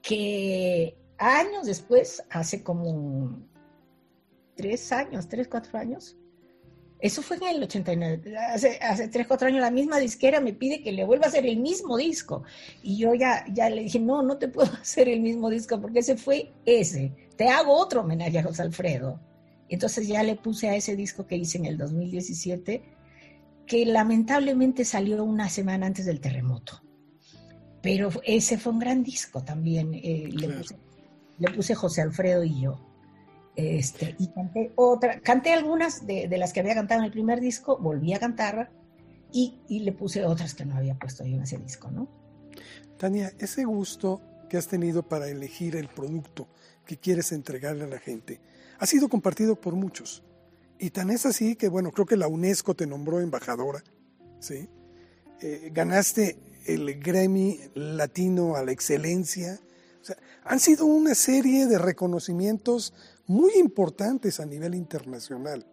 que 0.03 0.97
años 1.17 1.67
después, 1.67 2.25
hace 2.29 2.65
como 2.65 3.54
tres 4.57 4.93
años, 4.93 5.29
tres, 5.29 5.49
cuatro 5.49 5.79
años, 5.79 6.17
eso 7.05 7.21
fue 7.21 7.37
en 7.37 7.57
el 7.57 7.63
89. 7.63 8.35
Hace, 8.39 8.79
hace 8.81 9.09
3, 9.09 9.27
4 9.27 9.49
años 9.49 9.61
la 9.61 9.71
misma 9.71 9.99
disquera 9.99 10.41
me 10.41 10.55
pide 10.55 10.83
que 10.83 10.91
le 10.91 11.05
vuelva 11.05 11.27
a 11.27 11.29
hacer 11.29 11.45
el 11.45 11.59
mismo 11.59 11.99
disco. 11.99 12.45
Y 12.83 12.97
yo 12.97 13.15
ya, 13.15 13.45
ya 13.53 13.69
le 13.69 13.83
dije, 13.83 14.01
no, 14.01 14.23
no 14.23 14.39
te 14.39 14.49
puedo 14.49 14.73
hacer 14.81 15.11
el 15.11 15.21
mismo 15.21 15.51
disco 15.51 15.79
porque 15.81 15.99
ese 15.99 16.17
fue 16.17 16.53
ese. 16.65 17.13
Te 17.37 17.49
hago 17.49 17.77
otro 17.77 18.01
homenaje 18.01 18.39
a 18.39 18.43
José 18.43 18.63
Alfredo. 18.63 19.21
Entonces 19.69 20.09
ya 20.09 20.23
le 20.23 20.37
puse 20.37 20.71
a 20.71 20.77
ese 20.77 20.97
disco 20.97 21.27
que 21.27 21.37
hice 21.37 21.59
en 21.59 21.67
el 21.67 21.77
2017, 21.77 22.83
que 23.67 23.85
lamentablemente 23.85 24.87
salió 24.87 25.25
una 25.25 25.51
semana 25.51 25.87
antes 25.87 26.07
del 26.07 26.21
terremoto. 26.21 26.83
Pero 27.83 28.09
ese 28.25 28.57
fue 28.57 28.73
un 28.73 28.79
gran 28.79 29.03
disco 29.03 29.43
también. 29.43 29.93
Eh, 29.93 30.31
le, 30.33 31.51
puse, 31.51 31.75
José 31.75 32.01
Alfredo 32.01 32.45
y 32.45 32.63
yo. 32.63 32.94
Este, 33.57 34.17
y 34.19 34.29
canté 34.29 34.73
otra, 34.75 35.21
canté 35.21 35.53
algunas 35.53 36.07
de, 36.07 36.29
las 36.37 36.53
que 36.53 36.61
había 36.61 36.75
cantado 36.75 37.01
en 37.01 37.07
el 37.07 37.13
primer 37.13 37.41
disco, 37.41 37.79
volví 37.79 38.13
a 38.13 38.19
cantar 38.19 38.71
y, 39.33 39.61
y, 39.69 39.81
le 39.81 39.93
puse 39.93 40.25
otras 40.25 40.55
que 40.55 40.65
no 40.65 40.77
había 40.77 40.97
puesto 40.97 41.25
yo 41.25 41.37
en 41.37 41.43
ese 41.43 41.59
disco, 41.59 41.91
¿no? 41.91 42.09
Tania, 42.99 43.33
ese 43.39 43.65
gusto 43.65 44.21
que 44.49 44.57
has 44.57 44.67
tenido 44.67 45.03
para 45.03 45.29
elegir 45.29 45.77
el 45.77 45.89
producto 45.89 46.49
que 46.85 46.99
quieres 46.99 47.33
entregarle 47.33 47.85
a 47.85 47.89
la 47.89 47.99
gente, 47.99 48.41
ha 48.79 48.87
sido 48.87 49.09
compartido 49.09 49.61
por 49.61 49.75
muchos. 49.75 50.23
Y 50.79 50.91
tan 50.91 51.11
es 51.11 51.25
así 51.25 51.57
que, 51.57 51.69
bueno, 51.69 51.93
creo 51.93 52.07
que 52.07 52.17
la 52.17 52.29
UNESCO 52.29 52.75
te 52.75 52.87
nombró 52.87 53.21
embajadora, 53.21 53.83
¿sí? 54.41 54.69
Eh, 55.41 55.71
ganaste 55.73 56.39
el 56.67 57.01
Grammy 57.01 57.61
Latino 57.75 58.57
a 58.57 58.65
la 58.65 58.73
excelencia. 58.73 59.61
Han 60.45 60.61
sido 60.61 60.85
una 60.87 61.15
serie 61.15 61.67
de 61.67 61.79
reconocimientos 61.79 62.93
muy 63.27 63.53
importantes 63.57 64.41
a 64.41 64.47
nivel 64.47 64.75
internacional. 64.75 65.65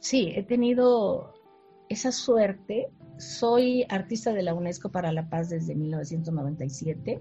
Sí, 0.00 0.32
he 0.34 0.42
tenido 0.42 1.34
esa 1.88 2.12
suerte. 2.12 2.88
Soy 3.18 3.84
artista 3.88 4.32
de 4.32 4.42
la 4.42 4.54
UNESCO 4.54 4.90
para 4.90 5.12
la 5.12 5.28
Paz 5.28 5.50
desde 5.50 5.74
1997. 5.74 7.20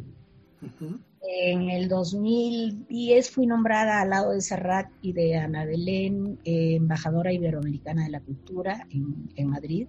En 1.21 1.69
el 1.69 1.87
2010 1.87 3.29
fui 3.29 3.47
nombrada 3.47 4.01
al 4.01 4.09
lado 4.09 4.31
de 4.31 4.41
Serrat 4.41 4.89
y 5.01 5.13
de 5.13 5.37
Ana 5.37 5.65
Belén, 5.65 6.39
eh, 6.43 6.75
embajadora 6.75 7.31
iberoamericana 7.31 8.03
de 8.03 8.09
la 8.09 8.19
cultura 8.21 8.87
en, 8.89 9.47
Madrid. 9.47 9.87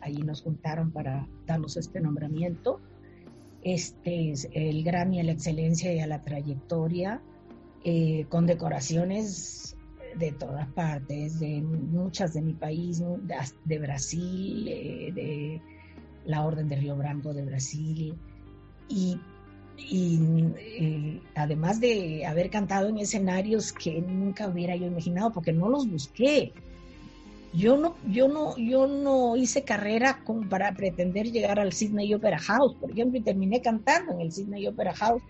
Allí 0.00 0.22
nos 0.22 0.42
juntaron 0.42 0.92
para 0.92 1.28
darnos 1.46 1.76
este 1.76 2.00
nombramiento. 2.00 2.80
Este 3.62 4.30
es 4.30 4.48
el 4.52 4.84
Grammy 4.84 5.20
a 5.20 5.24
la 5.24 5.32
excelencia 5.32 5.92
y 5.92 5.98
a 5.98 6.06
la 6.06 6.22
trayectoria, 6.22 7.20
eh, 7.90 8.26
con 8.28 8.44
decoraciones 8.44 9.74
de 10.14 10.32
todas 10.32 10.68
partes, 10.72 11.40
de 11.40 11.62
muchas 11.62 12.34
de 12.34 12.42
mi 12.42 12.52
país, 12.52 13.02
de, 13.64 13.78
Brasil, 13.78 14.68
eh, 14.68 15.10
de 15.14 15.62
la 16.26 16.44
Orden 16.44 16.68
de 16.68 16.76
Río 16.76 16.96
Branco 16.96 17.32
de 17.32 17.46
Brasil, 17.46 18.14
y 18.90 19.18
eh, 19.90 21.22
además 21.34 21.80
de 21.80 22.26
haber 22.26 22.50
cantado 22.50 22.90
en 22.90 22.98
escenarios 22.98 23.72
que 23.72 24.02
nunca 24.02 24.48
hubiera 24.48 24.76
yo 24.76 24.84
imaginado 24.84 25.32
porque 25.32 25.54
no 25.54 25.70
los 25.70 25.90
busqué. 25.90 26.52
Yo 27.54 27.78
no 27.78 27.96
yo 28.06 28.28
no 28.28 28.54
yo 28.58 28.86
no 28.86 29.34
hice 29.34 29.62
carrera 29.62 30.22
para 30.50 30.74
pretender 30.74 31.32
llegar 31.32 31.58
al 31.58 31.72
Sydney 31.72 32.12
Opera 32.12 32.38
House. 32.38 32.74
Por 32.74 32.90
ejemplo 32.90 33.18
y 33.18 33.22
terminé 33.22 33.62
cantando 33.62 34.12
en 34.12 34.20
el 34.20 34.30
Sydney 34.30 34.66
Opera 34.66 34.94
House 34.94 35.22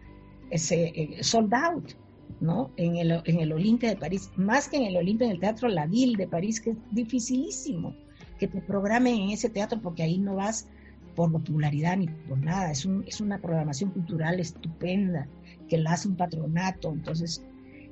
ese 0.51 0.87
eh, 0.89 1.23
sold 1.23 1.55
out 1.55 1.95
no 2.41 2.70
en 2.76 2.97
el 2.97 3.22
en 3.24 3.41
el 3.41 3.53
Olimpia 3.53 3.91
de 3.91 3.97
París 3.97 4.30
más 4.36 4.68
que 4.68 4.76
en 4.76 4.84
el 4.84 4.97
Olimpia 4.97 5.26
en 5.26 5.32
el 5.32 5.41
Teatro 5.41 5.68
La 5.68 5.86
Ville 5.86 6.16
de 6.16 6.28
París 6.28 6.61
que 6.61 6.70
es 6.70 6.76
dificilísimo 6.93 7.95
que 8.39 8.47
te 8.47 8.61
programen 8.61 9.16
en 9.16 9.30
ese 9.30 9.51
teatro 9.51 9.80
porque 9.82 10.03
ahí 10.03 10.18
no 10.18 10.36
vas 10.36 10.68
por 11.14 11.32
popularidad 11.32 11.97
ni 11.97 12.07
por 12.07 12.39
nada, 12.39 12.70
es, 12.70 12.86
un, 12.86 13.03
es 13.05 13.20
una 13.20 13.39
programación 13.39 13.91
cultural 13.91 14.39
estupenda 14.39 15.26
que 15.68 15.76
la 15.76 15.95
hace 15.95 16.07
un 16.07 16.14
patronato, 16.14 16.93
entonces 16.93 17.45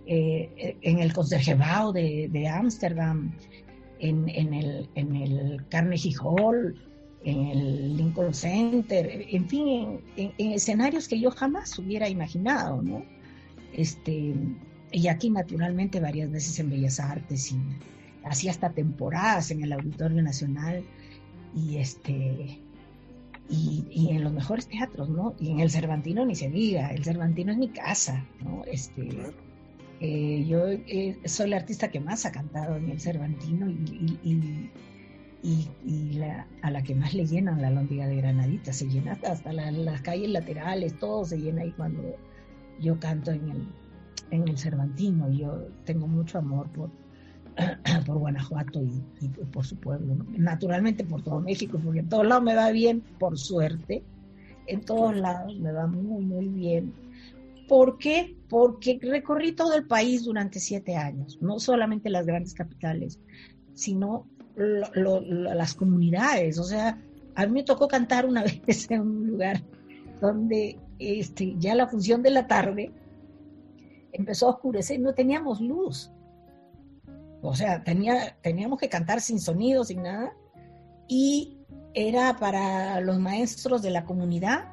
eh, 0.06 0.76
en 0.80 1.00
el 1.00 1.12
Conserjebao 1.12 1.92
de 1.92 2.48
Ámsterdam, 2.48 3.34
en, 3.98 4.28
en, 4.28 4.54
el, 4.54 4.88
en 4.94 5.16
el 5.16 5.66
Carnegie 5.68 6.14
Hall, 6.22 6.76
en 7.24 7.46
el 7.46 7.96
Lincoln 7.96 8.32
Center, 8.32 9.26
en 9.28 9.48
fin, 9.48 10.00
en, 10.16 10.52
escenarios 10.52 11.08
que 11.08 11.18
yo 11.18 11.30
jamás 11.30 11.76
hubiera 11.78 12.08
imaginado, 12.08 12.80
¿no? 12.82 13.02
Este, 13.76 14.34
y 14.90 15.08
aquí 15.08 15.30
naturalmente 15.30 16.00
varias 16.00 16.30
veces 16.30 16.58
en 16.58 16.70
Bellas 16.70 16.98
Artes 16.98 17.52
y 17.52 17.58
así 18.24 18.48
hasta 18.48 18.70
temporadas 18.70 19.50
en 19.50 19.62
el 19.62 19.72
Auditorio 19.72 20.22
Nacional 20.22 20.82
y 21.54 21.76
este 21.76 22.58
y, 23.48 24.08
en 24.10 24.24
los 24.24 24.32
mejores 24.32 24.66
teatros, 24.66 25.08
¿no? 25.08 25.34
Y 25.38 25.50
en 25.50 25.60
el 25.60 25.70
Cervantino 25.70 26.24
ni 26.26 26.34
se 26.34 26.50
diga, 26.50 26.90
el 26.90 27.04
Cervantino 27.04 27.52
es 27.52 27.58
mi 27.58 27.68
casa, 27.68 28.24
¿no? 28.42 28.64
Este, 28.64 29.08
eh, 30.00 30.44
yo 30.48 30.68
eh, 30.68 31.16
soy 31.26 31.50
la 31.50 31.58
artista 31.58 31.88
que 31.88 32.00
más 32.00 32.26
ha 32.26 32.32
cantado 32.32 32.76
en 32.76 32.90
el 32.90 33.00
Cervantino 33.00 33.68
y, 33.70 34.70
a 36.62 36.70
la 36.70 36.82
que 36.82 36.94
más 36.96 37.14
le 37.14 37.24
llenan 37.24 37.62
la 37.62 37.70
lóndiga 37.70 38.08
de 38.08 38.16
Granadita, 38.16 38.72
se 38.72 38.88
llena 38.88 39.12
hasta, 39.12 39.52
las 39.52 40.00
calles 40.00 40.30
laterales, 40.30 40.98
todo 40.98 41.24
se 41.24 41.38
llena 41.38 41.62
ahí 41.62 41.72
cuando 41.76 42.16
yo 42.80 42.98
canto 42.98 43.30
en 43.30 43.48
el, 43.48 43.68
en 44.30 44.48
el 44.48 44.58
Cervantino. 44.58 45.30
Yo 45.30 45.68
tengo 45.84 46.06
mucho 46.06 46.38
amor 46.38 46.68
por, 46.70 46.90
por 48.06 48.18
Guanajuato 48.18 48.82
y, 48.82 49.28
por 49.52 49.64
su 49.64 49.76
pueblo. 49.76 50.16
Naturalmente 50.36 51.04
por 51.04 51.22
todo 51.22 51.40
México, 51.40 51.80
porque 51.82 52.00
en 52.00 52.08
todos 52.08 52.26
lados 52.26 52.44
me 52.44 52.54
va 52.54 52.70
bien, 52.70 53.02
por 53.18 53.38
suerte. 53.38 54.02
En 54.66 54.80
todos 54.80 55.16
lados 55.16 55.56
me 55.58 55.72
va 55.72 55.86
muy, 55.86 56.24
muy 56.24 56.48
bien. 56.48 56.92
¿Por 57.68 57.98
qué? 57.98 58.36
Porque 58.48 58.98
recorrí 59.02 59.52
todo 59.52 59.74
el 59.74 59.86
país 59.86 60.24
durante 60.24 60.60
siete 60.60 60.96
años, 60.96 61.38
no 61.40 61.58
solamente 61.58 62.10
las 62.10 62.26
grandes 62.26 62.54
capitales, 62.54 63.18
sino 63.74 64.26
las 64.56 65.74
comunidades. 65.74 66.58
O 66.58 66.64
sea, 66.64 67.00
a 67.34 67.46
mí 67.46 67.52
me 67.52 67.62
tocó 67.64 67.88
cantar 67.88 68.26
una 68.26 68.44
vez 68.66 68.90
en 68.90 69.00
un 69.00 69.26
lugar 69.26 69.62
donde 70.20 70.78
este, 70.98 71.54
ya 71.58 71.74
la 71.74 71.86
función 71.86 72.22
de 72.22 72.30
la 72.30 72.46
tarde 72.46 72.92
empezó 74.12 74.46
a 74.46 74.50
oscurecer, 74.50 75.00
no 75.00 75.14
teníamos 75.14 75.60
luz. 75.60 76.10
O 77.42 77.54
sea, 77.54 77.84
tenía, 77.84 78.36
teníamos 78.42 78.78
que 78.78 78.88
cantar 78.88 79.20
sin 79.20 79.40
sonido, 79.40 79.84
sin 79.84 80.02
nada. 80.02 80.32
Y 81.06 81.58
era 81.94 82.36
para 82.36 83.00
los 83.00 83.18
maestros 83.18 83.82
de 83.82 83.90
la 83.90 84.04
comunidad. 84.04 84.72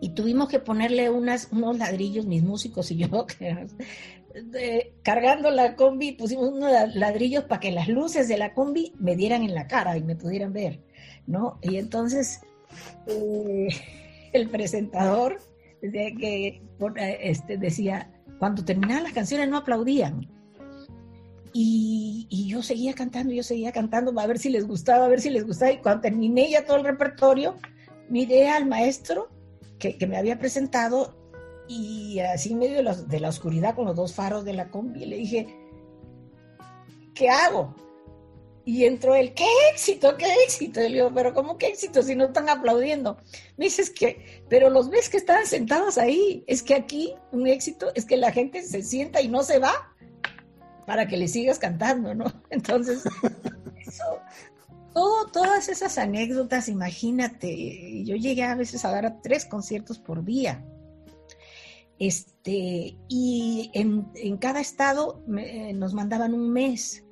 Y 0.00 0.10
tuvimos 0.10 0.48
que 0.48 0.58
ponerle 0.58 1.10
unas, 1.10 1.48
unos 1.52 1.78
ladrillos, 1.78 2.26
mis 2.26 2.42
músicos 2.42 2.90
y 2.90 2.96
yo, 2.96 3.26
cargando 5.02 5.50
la 5.50 5.76
combi, 5.76 6.12
pusimos 6.12 6.48
unos 6.48 6.94
ladrillos 6.94 7.44
para 7.44 7.60
que 7.60 7.72
las 7.72 7.88
luces 7.88 8.28
de 8.28 8.38
la 8.38 8.54
combi 8.54 8.92
me 8.98 9.16
dieran 9.16 9.42
en 9.42 9.54
la 9.54 9.66
cara 9.66 9.96
y 9.96 10.02
me 10.02 10.16
pudieran 10.16 10.52
ver, 10.52 10.80
¿no? 11.26 11.58
Y 11.62 11.76
entonces 11.76 12.40
eh, 13.06 13.68
el 14.32 14.48
presentador 14.48 15.38
decía 15.82 16.10
que 16.18 16.62
este, 17.20 17.56
decía, 17.56 18.10
cuando 18.38 18.64
terminaban 18.64 19.04
las 19.04 19.12
canciones 19.12 19.48
no 19.48 19.58
aplaudían 19.58 20.28
Y, 21.52 22.26
y, 22.30 22.48
yo 22.48 22.62
seguía 22.62 22.94
cantando, 22.94 23.32
yo 23.32 23.42
seguía 23.42 23.72
cantando, 23.72 24.18
a 24.18 24.26
ver 24.26 24.38
si 24.38 24.50
les 24.50 24.66
gustaba, 24.66 25.06
a 25.06 25.08
ver 25.08 25.20
si 25.20 25.30
les 25.30 25.46
gustaba. 25.46 25.72
Y 25.72 25.78
cuando 25.78 26.02
terminé 26.02 26.50
ya 26.50 26.64
todo 26.64 26.76
el 26.76 26.84
repertorio, 26.84 27.56
miré 28.08 28.48
al 28.48 28.66
maestro 28.66 29.28
que, 29.78 29.96
que 29.96 30.06
me 30.06 30.16
había 30.16 30.38
presentado 30.38 31.16
y 31.70 32.18
así 32.18 32.52
en 32.52 32.58
medio 32.58 32.76
de 32.76 32.82
la, 32.82 32.94
de 32.94 33.20
la, 33.20 33.28
oscuridad 33.28 33.76
con 33.76 33.84
los 33.84 33.94
dos 33.94 34.12
faros 34.12 34.44
de 34.44 34.54
la 34.54 34.70
combi, 34.70 35.06
le 35.06 35.16
dije, 35.16 35.56
¿qué 37.14 37.28
hago? 37.30 37.76
Y 38.64 38.84
entró 38.84 39.14
él, 39.14 39.32
¡qué 39.34 39.46
éxito, 39.72 40.16
qué 40.16 40.26
éxito! 40.46 40.80
Y 40.80 40.88
le 40.88 40.96
digo, 40.96 41.12
pero 41.14 41.32
¿cómo 41.34 41.56
qué 41.58 41.68
éxito 41.68 42.02
si 42.02 42.14
no 42.14 42.26
están 42.26 42.48
aplaudiendo? 42.48 43.16
Me 43.56 43.64
dices 43.64 43.90
que, 43.90 44.44
pero 44.48 44.70
los 44.70 44.90
ves 44.90 45.08
que 45.08 45.16
están 45.16 45.46
sentados 45.46 45.98
ahí. 45.98 46.44
Es 46.46 46.62
que 46.62 46.74
aquí 46.74 47.14
un 47.32 47.46
éxito 47.46 47.90
es 47.94 48.04
que 48.04 48.16
la 48.16 48.32
gente 48.32 48.62
se 48.62 48.82
sienta 48.82 49.20
y 49.20 49.28
no 49.28 49.42
se 49.42 49.58
va 49.58 49.94
para 50.86 51.06
que 51.06 51.16
le 51.16 51.28
sigas 51.28 51.58
cantando, 51.58 52.14
¿no? 52.14 52.32
Entonces, 52.50 53.02
todo, 54.92 55.26
todas 55.28 55.68
esas 55.68 55.98
anécdotas, 55.98 56.68
imagínate, 56.68 58.04
yo 58.04 58.16
llegué 58.16 58.42
a 58.44 58.54
veces 58.54 58.84
a 58.84 58.90
dar 58.90 59.20
tres 59.22 59.46
conciertos 59.46 59.98
por 59.98 60.24
día. 60.24 60.64
Este, 62.00 62.96
y 63.08 63.70
en, 63.74 64.36
cada 64.38 64.60
estado 64.60 65.22
nos 65.26 65.92
mandaban 65.92 66.32
un 66.32 66.50
mes 66.50 67.04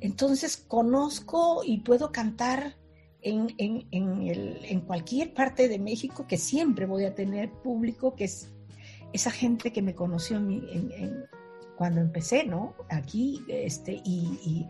entonces 0.00 0.56
conozco 0.56 1.62
y 1.64 1.78
puedo 1.78 2.12
cantar 2.12 2.76
en, 3.22 3.54
en, 3.58 4.80
cualquier 4.82 5.34
parte 5.34 5.68
de 5.68 5.78
México 5.78 6.26
que 6.26 6.38
siempre 6.38 6.86
voy 6.86 7.04
a 7.04 7.14
tener 7.14 7.50
público, 7.50 8.14
que 8.14 8.24
es 8.24 8.50
esa 9.12 9.30
gente 9.30 9.72
que 9.72 9.82
me 9.82 9.94
conoció 9.94 10.38
en, 10.38 11.26
cuando 11.76 12.00
empecé, 12.00 12.44
¿no? 12.44 12.74
Aquí, 12.88 13.42
este, 13.48 14.00
y, 14.04 14.66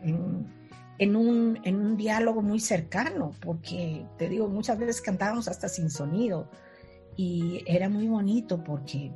en, 0.99 1.17
un, 1.17 1.59
en 1.65 1.77
un 1.77 1.97
diálogo 1.97 2.43
muy 2.43 2.61
cercano, 2.61 3.33
porque 3.41 4.07
te 4.19 4.29
digo, 4.29 4.49
muchas 4.49 4.79
veces 4.79 5.01
cantábamos 5.01 5.49
hasta 5.49 5.69
sin 5.69 5.91
sonido 5.91 6.51
y 7.17 7.63
era 7.67 7.89
muy 7.89 8.09
bonito 8.09 8.63
porque 8.63 9.13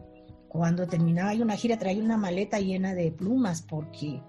cuando 0.49 0.87
terminaba 0.87 1.33
una 1.33 1.57
gira 1.57 1.79
traía 1.79 2.03
una 2.03 2.17
maleta 2.17 2.61
llena 2.61 2.95
de 2.95 3.11
plumas 3.11 3.63
porque 3.63 4.21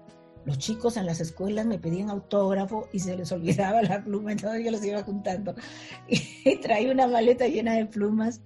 los 0.46 0.58
chicos 0.58 0.96
en 0.96 1.06
las 1.06 1.20
escuelas 1.20 1.66
me 1.66 1.78
pedían 1.78 2.08
autógrafo 2.08 2.88
y 2.92 3.00
se 3.00 3.16
les 3.16 3.30
olvidaba 3.32 3.82
la 3.82 4.02
pluma, 4.02 4.32
entonces 4.32 4.64
yo 4.64 4.70
los 4.70 4.84
iba 4.84 5.02
juntando. 5.02 5.54
Y 6.08 6.56
traía 6.58 6.92
una 6.92 7.08
maleta 7.08 7.48
llena 7.48 7.74
de 7.74 7.86
plumas. 7.86 8.40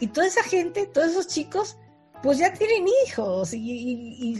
Y 0.00 0.08
toda 0.08 0.26
esa 0.26 0.42
gente, 0.42 0.86
todos 0.86 1.12
esos 1.12 1.28
chicos, 1.28 1.78
pues 2.22 2.38
ya 2.38 2.52
tienen 2.52 2.86
hijos 3.06 3.54
y, 3.54 4.36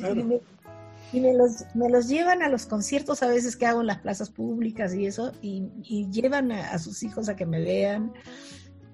me, 1.13 1.33
los, 1.33 2.09
llevan 2.09 2.43
a 2.43 2.49
los 2.49 2.67
conciertos 2.67 3.23
a 3.23 3.29
veces 3.29 3.57
que 3.57 3.65
hago 3.65 3.81
en 3.81 3.87
las 3.87 3.99
plazas 3.99 4.29
públicas 4.29 4.93
y 4.93 5.07
eso, 5.07 5.33
y, 5.41 6.09
llevan 6.11 6.51
a, 6.51 6.77
sus 6.81 7.05
hijos 7.05 7.29
a 7.29 7.37
que 7.37 7.47
me 7.47 7.61
vean. 7.61 8.13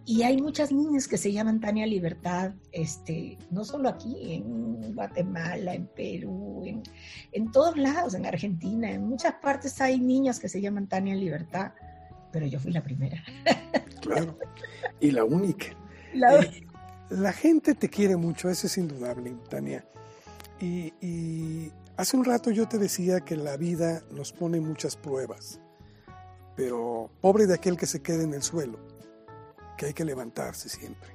Y 0.05 0.22
hay 0.22 0.40
muchas 0.40 0.72
niñas 0.72 1.07
que 1.07 1.16
se 1.16 1.32
llaman 1.32 1.61
Tania 1.61 1.86
Libertad, 1.86 2.53
este, 2.72 3.38
no 3.50 3.64
solo 3.64 3.88
aquí, 3.88 4.34
en 4.34 4.94
Guatemala, 4.94 5.74
en 5.74 5.86
Perú, 5.86 6.62
en, 6.66 6.82
en, 7.30 7.53
todos 7.53 7.76
lados, 7.76 8.14
en 8.14 8.26
Argentina, 8.26 8.90
en 8.90 9.05
muchas 9.05 9.34
partes 9.34 9.80
hay 9.80 10.00
niñas 10.00 10.40
que 10.40 10.48
se 10.48 10.61
llaman 10.61 10.88
Tania 10.88 11.14
Libertad, 11.14 11.72
pero 12.32 12.46
yo 12.46 12.59
fui 12.59 12.72
la 12.72 12.82
primera. 12.82 13.22
Claro, 14.03 14.36
y 14.98 15.12
la 15.12 15.22
única. 15.22 15.66
La, 16.12 16.40
eh, 16.40 16.66
la 17.09 17.32
gente 17.32 17.76
te 17.76 17.88
quiere 17.88 18.16
mucho, 18.16 18.50
eso 18.50 18.66
es 18.66 18.76
indudable, 18.76 19.36
Tania. 19.48 19.86
Y, 20.61 20.92
y 21.00 21.70
hace 21.96 22.16
un 22.16 22.24
rato 22.24 22.50
yo 22.50 22.66
te 22.66 22.78
decía 22.78 23.20
que 23.20 23.36
la 23.36 23.57
vida 23.57 24.03
nos 24.11 24.32
pone 24.32 24.61
muchas 24.61 24.96
pruebas, 24.96 25.61
pero 26.57 27.12
pobre 27.20 27.46
de 27.46 27.55
aquel 27.55 27.76
que 27.76 27.86
se 27.86 28.03
quede 28.03 28.24
en 28.24 28.34
el 28.34 28.42
suelo 28.42 28.91
que 29.83 29.87
hay 29.87 29.95
que 29.95 30.05
levantarse 30.05 30.68
siempre. 30.68 31.11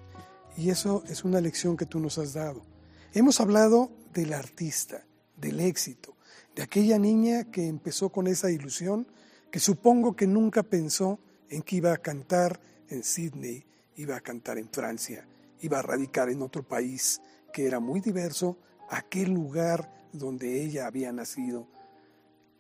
Y 0.58 0.72
eso 0.72 1.02
es 1.08 1.24
una 1.24 1.40
lección 1.40 1.78
que 1.78 1.86
tú 1.86 2.02
nos 2.02 2.18
has 2.18 2.34
dado. 2.34 2.66
Hemos 3.14 3.40
hablado 3.40 3.90
del 4.12 4.34
artista, 4.34 5.06
del 5.38 5.62
éxito, 5.62 6.18
de 6.54 6.64
aquella 6.64 7.00
niña 7.00 7.46
que 7.50 7.66
empezó 7.66 8.10
con 8.10 8.28
esa 8.28 8.52
ilusión, 8.52 9.08
que 9.52 9.62
supongo 9.62 10.18
que 10.18 10.28
nunca 10.28 10.64
pensó 10.64 11.18
en 11.48 11.62
que 11.62 11.78
iba 11.78 11.94
a 11.94 11.98
cantar 11.98 12.60
en 12.90 13.06
Sydney, 13.06 13.66
iba 13.96 14.18
a 14.18 14.20
cantar 14.20 14.58
en 14.58 14.68
Francia, 14.68 15.26
iba 15.62 15.80
a 15.80 15.84
radicar 15.84 16.28
en 16.28 16.42
otro 16.42 16.62
país 16.68 17.22
que 17.54 17.68
era 17.68 17.80
muy 17.80 18.02
diverso 18.02 18.58
aquel 18.90 19.32
lugar 19.32 20.10
donde 20.12 20.62
ella 20.62 20.88
había 20.88 21.14
nacido 21.14 21.70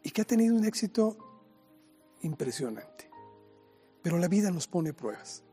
y 0.04 0.12
que 0.12 0.22
ha 0.22 0.26
tenido 0.26 0.56
un 0.56 0.64
éxito 0.64 1.18
impresionante. 2.22 3.10
Pero 4.02 4.18
la 4.18 4.30
vida 4.30 4.52
nos 4.52 4.68
pone 4.68 4.94
pruebas. 4.94 5.44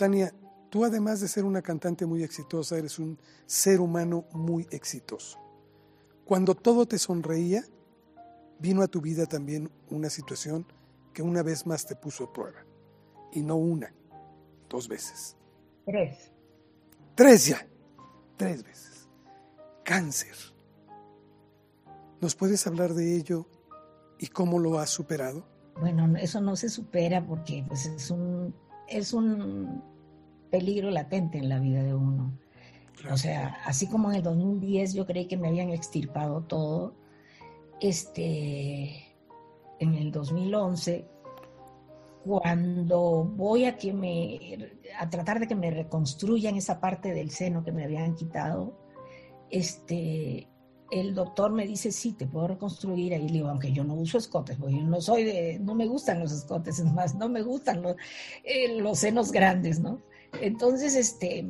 Tania, 0.00 0.32
tú 0.70 0.86
además 0.86 1.20
de 1.20 1.28
ser 1.28 1.44
una 1.44 1.60
cantante 1.60 2.06
muy 2.06 2.22
exitosa, 2.22 2.78
eres 2.78 2.98
un 2.98 3.18
ser 3.44 3.82
humano 3.82 4.24
muy 4.32 4.66
exitoso. 4.70 5.38
Cuando 6.24 6.54
todo 6.54 6.86
te 6.86 6.96
sonreía, 6.96 7.62
vino 8.58 8.80
a 8.80 8.88
tu 8.88 9.02
vida 9.02 9.26
también 9.26 9.70
una 9.90 10.08
situación 10.08 10.64
que 11.12 11.20
una 11.20 11.42
vez 11.42 11.66
más 11.66 11.84
te 11.84 11.96
puso 11.96 12.24
a 12.24 12.32
prueba. 12.32 12.64
Y 13.30 13.42
no 13.42 13.56
una, 13.56 13.92
dos 14.70 14.88
veces. 14.88 15.36
Tres. 15.84 16.32
Tres 17.14 17.46
ya. 17.48 17.68
Tres 18.38 18.64
veces. 18.64 19.06
Cáncer. 19.84 20.34
¿Nos 22.22 22.34
puedes 22.34 22.66
hablar 22.66 22.94
de 22.94 23.16
ello 23.16 23.46
y 24.18 24.28
cómo 24.28 24.58
lo 24.60 24.78
has 24.78 24.88
superado? 24.88 25.44
Bueno, 25.78 26.16
eso 26.16 26.40
no 26.40 26.56
se 26.56 26.70
supera 26.70 27.26
porque 27.26 27.66
pues, 27.68 27.84
es 27.84 28.10
un 28.10 28.54
es 28.90 29.12
un 29.12 29.82
peligro 30.50 30.90
latente 30.90 31.38
en 31.38 31.48
la 31.48 31.58
vida 31.58 31.82
de 31.82 31.94
uno. 31.94 32.32
O 33.10 33.16
sea, 33.16 33.58
así 33.64 33.86
como 33.86 34.10
en 34.10 34.16
el 34.16 34.22
2010 34.22 34.94
yo 34.94 35.06
creí 35.06 35.26
que 35.26 35.36
me 35.36 35.48
habían 35.48 35.70
extirpado 35.70 36.42
todo, 36.42 36.94
este, 37.80 39.14
en 39.78 39.94
el 39.94 40.12
2011, 40.12 41.06
cuando 42.24 43.24
voy 43.24 43.64
a 43.64 43.76
que 43.78 43.94
me, 43.94 44.74
a 44.98 45.08
tratar 45.08 45.40
de 45.40 45.48
que 45.48 45.54
me 45.54 45.70
reconstruyan 45.70 46.56
esa 46.56 46.78
parte 46.78 47.14
del 47.14 47.30
seno 47.30 47.64
que 47.64 47.72
me 47.72 47.84
habían 47.84 48.14
quitado, 48.14 48.74
este, 49.48 50.46
el 50.90 51.14
doctor 51.14 51.52
me 51.52 51.66
dice, 51.66 51.92
sí, 51.92 52.12
te 52.12 52.26
puedo 52.26 52.48
reconstruir. 52.48 53.14
Ahí 53.14 53.26
le 53.26 53.32
digo, 53.32 53.48
aunque 53.48 53.72
yo 53.72 53.84
no 53.84 53.94
uso 53.94 54.18
escotes, 54.18 54.56
porque 54.58 54.76
yo 54.76 54.82
no 54.82 55.00
soy 55.00 55.24
de, 55.24 55.58
no 55.60 55.74
me 55.74 55.86
gustan 55.86 56.20
los 56.20 56.32
escotes, 56.32 56.78
es 56.78 56.92
más, 56.92 57.14
no 57.14 57.28
me 57.28 57.42
gustan 57.42 57.80
los, 57.82 57.96
eh, 58.44 58.80
los 58.80 58.98
senos 58.98 59.32
grandes, 59.32 59.80
¿no? 59.80 60.00
Entonces, 60.40 60.94
este, 60.94 61.46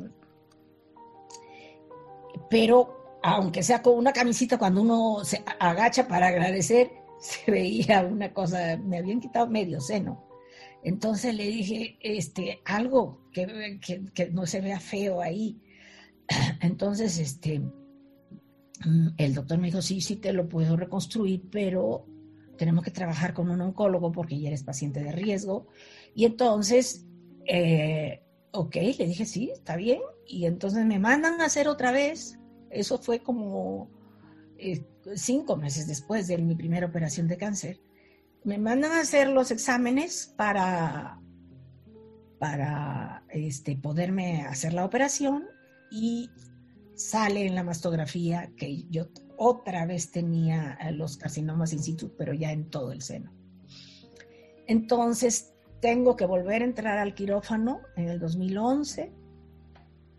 pero 2.49 3.19
aunque 3.23 3.63
sea 3.63 3.81
con 3.81 3.97
una 3.97 4.13
camisita, 4.13 4.57
cuando 4.57 4.81
uno 4.81 5.23
se 5.23 5.43
agacha 5.59 6.07
para 6.07 6.27
agradecer, 6.27 6.91
se 7.19 7.51
veía 7.51 8.05
una 8.05 8.33
cosa, 8.33 8.77
me 8.77 8.97
habían 8.97 9.19
quitado 9.19 9.47
medio 9.47 9.79
seno. 9.79 10.27
Entonces 10.83 11.35
le 11.35 11.45
dije, 11.45 11.97
este, 12.01 12.61
algo 12.65 13.29
que, 13.31 13.79
que, 13.85 14.03
que 14.13 14.31
no 14.31 14.47
se 14.47 14.61
vea 14.61 14.79
feo 14.79 15.21
ahí. 15.21 15.61
Entonces, 16.61 17.19
este, 17.19 17.61
Mm, 18.85 19.09
el 19.17 19.33
doctor 19.33 19.57
me 19.57 19.67
dijo, 19.67 19.81
sí, 19.81 20.01
sí 20.01 20.15
te 20.15 20.33
lo 20.33 20.47
puedo 20.47 20.75
reconstruir, 20.75 21.43
pero 21.51 22.05
tenemos 22.57 22.83
que 22.83 22.91
trabajar 22.91 23.33
con 23.33 23.49
un 23.49 23.61
oncólogo 23.61 24.11
porque 24.11 24.39
ya 24.39 24.49
eres 24.49 24.63
paciente 24.63 25.03
de 25.03 25.11
riesgo. 25.11 25.67
Y 26.15 26.25
entonces, 26.25 27.05
eh, 27.45 28.21
ok, 28.51 28.75
le 28.75 29.07
dije, 29.07 29.25
sí, 29.25 29.51
está 29.51 29.75
bien. 29.75 30.01
Y 30.25 30.45
entonces 30.45 30.85
me 30.85 30.99
mandan 30.99 31.41
a 31.41 31.45
hacer 31.45 31.67
otra 31.67 31.91
vez. 31.91 32.37
Eso 32.69 32.97
fue 32.97 33.19
como 33.19 33.89
eh, 34.57 34.85
cinco 35.15 35.57
meses 35.57 35.87
después 35.87 36.27
de 36.27 36.37
mi 36.37 36.55
primera 36.55 36.87
operación 36.87 37.27
de 37.27 37.37
cáncer. 37.37 37.81
Me 38.43 38.57
mandan 38.57 38.91
a 38.93 39.01
hacer 39.01 39.29
los 39.29 39.51
exámenes 39.51 40.33
para, 40.35 41.19
para 42.39 43.23
este, 43.29 43.75
poderme 43.75 44.43
hacer 44.43 44.73
la 44.73 44.85
operación 44.85 45.45
y 45.91 46.29
sale 46.95 47.45
en 47.45 47.55
la 47.55 47.63
mastografía 47.63 48.51
que 48.55 48.83
yo 48.89 49.07
otra 49.37 49.85
vez 49.85 50.11
tenía 50.11 50.77
eh, 50.81 50.91
los 50.91 51.17
carcinomas 51.17 51.73
in 51.73 51.81
situ, 51.83 52.13
pero 52.17 52.33
ya 52.33 52.51
en 52.51 52.69
todo 52.69 52.91
el 52.91 53.01
seno. 53.01 53.31
Entonces, 54.67 55.53
tengo 55.81 56.15
que 56.15 56.25
volver 56.25 56.61
a 56.61 56.65
entrar 56.65 56.97
al 56.97 57.13
quirófano 57.13 57.81
en 57.95 58.07
el 58.07 58.19
2011 58.19 59.11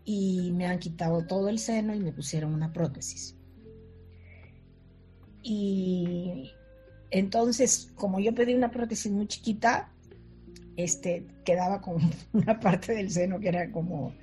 y 0.05 0.51
me 0.53 0.67
han 0.67 0.79
quitado 0.79 1.25
todo 1.25 1.49
el 1.49 1.57
seno 1.57 1.95
y 1.95 1.99
me 1.99 2.11
pusieron 2.11 2.53
una 2.53 2.71
prótesis. 2.71 3.35
Y 5.41 6.51
entonces, 7.11 7.91
como 7.95 8.19
yo 8.19 8.35
pedí 8.35 8.53
una 8.53 8.71
prótesis 8.71 9.11
muy 9.11 9.27
chiquita, 9.27 9.91
este, 10.75 11.25
quedaba 11.45 11.81
con 11.81 11.97
una 12.33 12.59
parte 12.59 12.93
del 12.93 13.09
seno 13.09 13.39
que 13.39 13.47
era 13.47 13.71
como 13.71 14.13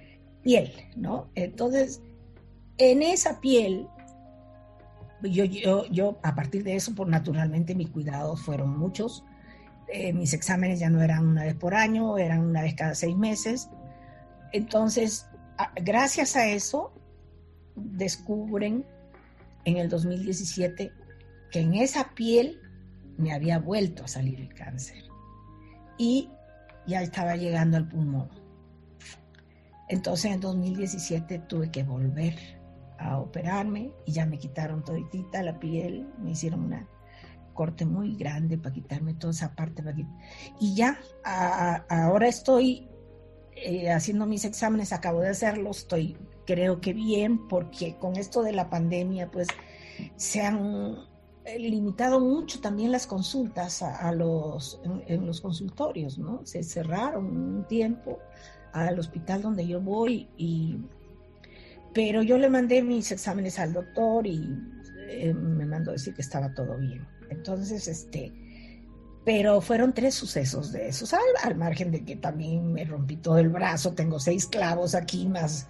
piel, 0.43 0.73
¿no? 0.97 1.31
Entonces, 1.35 2.01
en 2.79 3.03
esa 3.03 3.41
piel 3.41 3.87
yo, 5.23 5.45
yo, 5.45 5.87
yo, 5.87 6.19
a 6.23 6.35
partir 6.35 6.65
de 6.65 6.77
eso, 6.77 6.95
por 6.95 7.09
naturalmente 7.09 7.75
mis 7.75 7.91
cuidados 7.91 8.41
fueron 8.41 8.79
muchos. 8.79 9.25
Eh, 9.93 10.13
mis 10.13 10.35
exámenes 10.35 10.79
ya 10.79 10.89
no 10.89 11.03
eran 11.03 11.27
una 11.27 11.45
vez 11.45 11.55
por 11.55 11.75
año, 11.75 12.17
eran 12.19 12.41
una 12.41 12.63
vez 12.63 12.75
cada 12.75 12.95
seis 12.95 13.17
meses. 13.17 13.69
Entonces, 14.53 15.27
gracias 15.83 16.37
a 16.37 16.47
eso, 16.47 16.93
descubren 17.75 18.85
en 19.65 19.77
el 19.77 19.89
2017 19.89 20.93
que 21.51 21.61
en 21.61 21.75
esa 21.75 22.15
piel 22.15 22.61
me 23.19 23.33
había 23.33 23.59
vuelto 23.59 24.05
a 24.05 24.09
salir 24.09 24.41
el 24.41 24.55
cáncer 24.55 25.05
y 25.99 26.31
ya 26.87 27.03
estaba 27.03 27.37
llegando 27.37 27.77
al 27.77 27.89
pulmón. 27.89 28.29
Entonces 29.89 30.33
en 30.33 30.41
2017 30.41 31.41
tuve 31.41 31.71
que 31.71 31.83
volver 31.83 32.35
a 32.99 33.19
operarme 33.19 33.93
y 34.07 34.13
ya 34.13 34.25
me 34.25 34.39
quitaron 34.39 34.85
toditita 34.85 35.43
la 35.43 35.59
piel, 35.59 36.09
me 36.23 36.31
hicieron 36.31 36.65
una 36.65 36.87
corte 37.61 37.85
muy 37.85 38.17
grande 38.17 38.57
para 38.57 38.73
quitarme 38.73 39.13
toda 39.13 39.33
esa 39.35 39.55
parte. 39.55 39.83
Y 40.59 40.75
ya, 40.75 40.99
ahora 41.91 42.27
estoy 42.27 42.89
eh, 43.55 43.91
haciendo 43.91 44.25
mis 44.25 44.47
exámenes, 44.47 44.95
acabo 44.95 45.21
de 45.21 45.29
hacerlos, 45.29 45.81
estoy 45.81 46.17
creo 46.47 46.81
que 46.81 46.95
bien, 46.95 47.47
porque 47.49 47.99
con 47.99 48.17
esto 48.17 48.43
de 48.43 48.53
la 48.53 48.71
pandemia, 48.71 49.31
pues 49.31 49.49
se 50.17 50.41
han 50.41 51.05
limitado 51.59 52.19
mucho 52.19 52.63
también 52.63 52.93
las 52.93 53.07
consultas 53.07 53.83
a, 53.83 54.11
los, 54.13 54.81
en, 55.07 55.27
los 55.27 55.43
consultorios, 55.43 56.17
¿no? 56.19 56.41
Se 56.47 56.63
cerraron 56.63 57.27
un 57.27 57.69
tiempo 57.69 58.21
al 58.73 58.99
hospital 58.99 59.43
donde 59.43 59.67
yo 59.67 59.83
voy 59.83 60.31
y 60.39 60.79
pero 61.93 62.23
yo 62.23 62.39
le 62.39 62.49
mandé 62.49 62.83
mis 62.83 63.13
exámenes 63.13 63.59
al 63.59 63.75
doctor 63.75 64.27
y 64.27 64.49
eh, 65.11 65.35
me 65.35 65.67
mandó 65.67 65.93
decir 65.93 66.15
que 66.15 66.23
estaba 66.23 66.55
todo 66.55 66.79
bien. 66.79 67.07
Entonces, 67.31 67.89
este, 67.89 68.33
pero 69.25 69.61
fueron 69.61 69.93
tres 69.95 70.15
sucesos 70.15 70.73
de 70.73 70.89
esos, 70.89 71.15
al, 71.15 71.57
margen 71.57 71.91
de 71.91 72.05
que 72.05 72.17
también 72.17 72.73
me 72.73 72.85
rompí 72.85 73.17
todo 73.17 73.39
el 73.39 73.49
brazo, 73.49 73.93
tengo 73.93 74.19
seis 74.19 74.47
clavos 74.47 74.95
aquí 74.95 75.29
más 75.29 75.69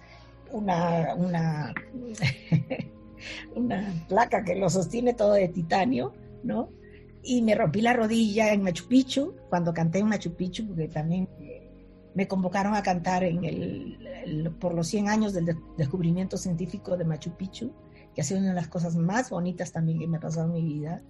una, 0.51 1.15
una 1.15 1.73
una 3.55 4.05
placa 4.07 4.43
que 4.43 4.55
lo 4.55 4.69
sostiene 4.69 5.13
todo 5.13 5.33
de 5.33 5.47
titanio, 5.47 6.13
¿no? 6.43 6.69
Y 7.23 7.41
me 7.41 7.55
rompí 7.55 7.81
la 7.81 7.93
rodilla 7.93 8.51
en 8.51 8.63
Machu 8.63 8.87
Picchu, 8.87 9.35
cuando 9.49 9.73
canté 9.73 9.99
en 9.99 10.07
Machu 10.07 10.33
Picchu, 10.33 10.67
porque 10.67 10.87
también 10.87 11.29
me 12.13 12.27
convocaron 12.27 12.73
a 12.73 12.83
cantar 12.83 13.23
en 13.23 13.43
el, 13.43 14.51
por 14.59 14.73
los 14.73 14.87
100 14.87 15.09
años 15.09 15.33
del 15.33 15.55
descubrimiento 15.77 16.37
científico 16.37 16.97
de 16.97 17.05
Machu 17.05 17.31
Picchu, 17.37 17.71
que 18.13 18.21
ha 18.21 18.23
sido 18.23 18.39
una 18.39 18.49
de 18.49 18.55
las 18.55 18.67
cosas 18.67 18.95
más 18.95 19.29
bonitas 19.29 19.71
también 19.71 19.99
que 19.99 20.07
me 20.07 20.17
ha 20.17 20.19
pasado 20.19 20.47
en 20.47 20.53
mi 20.53 20.61
vida. 20.61 21.01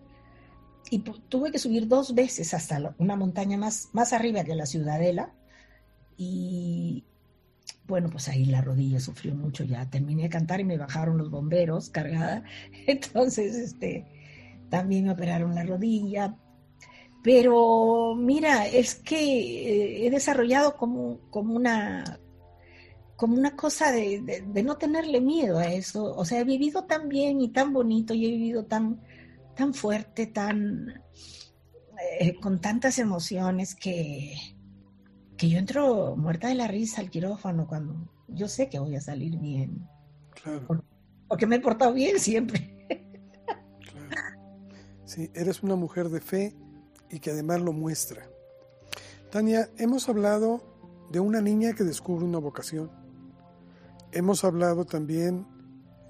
Y 0.90 1.00
tuve 1.00 1.52
que 1.52 1.60
subir 1.60 1.88
dos 1.88 2.14
veces 2.16 2.54
hasta 2.54 2.96
una 2.98 3.16
montaña 3.16 3.58
más, 3.58 3.90
más 3.94 4.14
arriba 4.14 4.44
que 4.44 4.56
la 4.56 4.66
Ciudadela. 4.66 5.34
Y, 6.18 7.06
bueno, 7.88 8.10
pues 8.10 8.28
ahí 8.28 8.46
la 8.46 8.62
rodilla 8.62 9.00
sufrió 9.00 9.34
mucho 9.36 9.64
ya. 9.64 9.90
Terminé 9.90 10.24
de 10.24 10.30
cantar 10.30 10.60
y 10.60 10.66
me 10.66 10.78
bajaron 10.78 11.18
los 11.18 11.30
bomberos 11.30 11.90
cargada. 11.90 12.44
Entonces, 12.88 13.56
este, 13.56 14.06
también 14.70 15.06
me 15.06 15.12
operaron 15.12 15.56
la 15.56 15.64
rodilla. 15.64 16.36
Pero 17.24 18.16
mira, 18.16 18.68
es 18.68 18.96
que 18.96 19.16
eh, 19.18 20.08
he 20.08 20.10
desarrollado 20.10 20.76
como, 20.76 21.20
como 21.30 21.56
una 21.56 22.20
como 23.22 23.36
una 23.36 23.56
cosa 23.56 23.92
de, 23.92 24.44
no 24.64 24.78
tenerle 24.78 25.22
miedo 25.22 25.60
a 25.60 25.66
eso. 25.66 26.06
O 26.16 26.26
sea, 26.26 26.40
he 26.40 26.44
vivido 26.44 26.86
tan 26.86 27.08
bien 27.08 27.40
y 27.40 27.50
tan 27.50 27.72
bonito 27.72 28.16
y 28.16 28.26
he 28.26 28.30
vivido 28.32 28.66
tan, 28.66 29.00
tan 29.62 29.76
fuerte, 29.76 30.26
tan 30.26 31.04
eh, 32.20 32.40
con 32.42 32.60
tantas 32.60 32.98
emociones 32.98 33.76
que, 33.76 34.34
que 35.38 35.50
yo 35.50 35.60
entro 35.60 36.16
muerta 36.16 36.48
de 36.48 36.56
la 36.56 36.68
risa 36.68 37.00
al 37.00 37.12
quirófano 37.12 37.68
cuando 37.68 38.12
yo 38.28 38.48
sé 38.48 38.70
que 38.70 38.80
voy 38.80 38.96
a 38.96 39.02
salir 39.02 39.38
bien. 39.38 39.88
Claro. 40.32 40.84
Porque 41.28 41.46
me 41.46 41.58
he 41.58 41.60
portado 41.60 41.94
bien 41.94 42.20
siempre. 42.20 42.76
Claro. 43.92 44.40
Sí, 45.06 45.30
eres 45.36 45.62
una 45.62 45.76
mujer 45.76 46.10
de 46.10 46.22
fe 46.22 46.56
y 47.12 47.20
que 47.20 47.30
además 47.30 47.62
lo 47.62 47.72
muestra. 47.72 48.28
Tania, 49.30 49.70
hemos 49.78 50.10
hablado 50.10 51.08
de 51.12 51.20
una 51.20 51.40
niña 51.40 51.74
que 51.74 51.84
descubre 51.84 52.26
una 52.26 52.40
vocación. 52.40 52.90
Hemos 54.12 54.44
hablado 54.44 54.86
también 54.86 55.46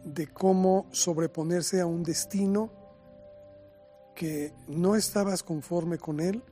de 0.06 0.28
cómo 0.28 0.88
sobreponerse 0.92 1.82
a 1.82 1.86
un 1.86 2.04
destino 2.04 2.81
que 4.16 4.54
no 4.68 4.96
estabas 4.96 5.44
conforme 5.44 5.98
con 5.98 6.20
él 6.20 6.44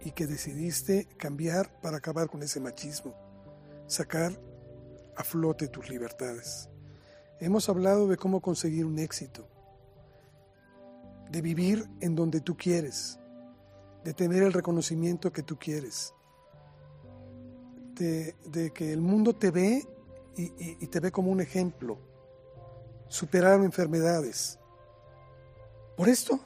y 0.00 0.12
que 0.12 0.26
decidiste 0.26 1.06
cambiar 1.16 1.80
para 1.80 1.98
acabar 1.98 2.28
con 2.28 2.42
ese 2.42 2.60
machismo, 2.60 3.14
sacar 3.86 4.32
a 5.16 5.24
flote 5.24 5.68
tus 5.68 5.88
libertades. 5.88 6.68
Hemos 7.40 7.68
hablado 7.68 8.08
de 8.08 8.16
cómo 8.16 8.40
conseguir 8.40 8.84
un 8.84 8.98
éxito, 8.98 9.48
de 11.30 11.42
vivir 11.42 11.88
en 12.00 12.14
donde 12.14 12.40
tú 12.40 12.56
quieres, 12.56 13.18
de 14.04 14.14
tener 14.14 14.42
el 14.42 14.52
reconocimiento 14.52 15.32
que 15.32 15.42
tú 15.42 15.58
quieres, 15.58 16.14
de, 17.94 18.72
que 18.72 18.92
el 18.92 19.00
mundo 19.00 19.34
te 19.34 19.50
ve 19.50 19.86
y, 20.36 20.86
te 20.86 21.00
ve 21.00 21.10
como 21.10 21.32
un 21.32 21.40
ejemplo, 21.40 21.98
superar 23.08 23.60
enfermedades. 23.62 24.58
Por 25.96 26.08
esto 26.08 26.38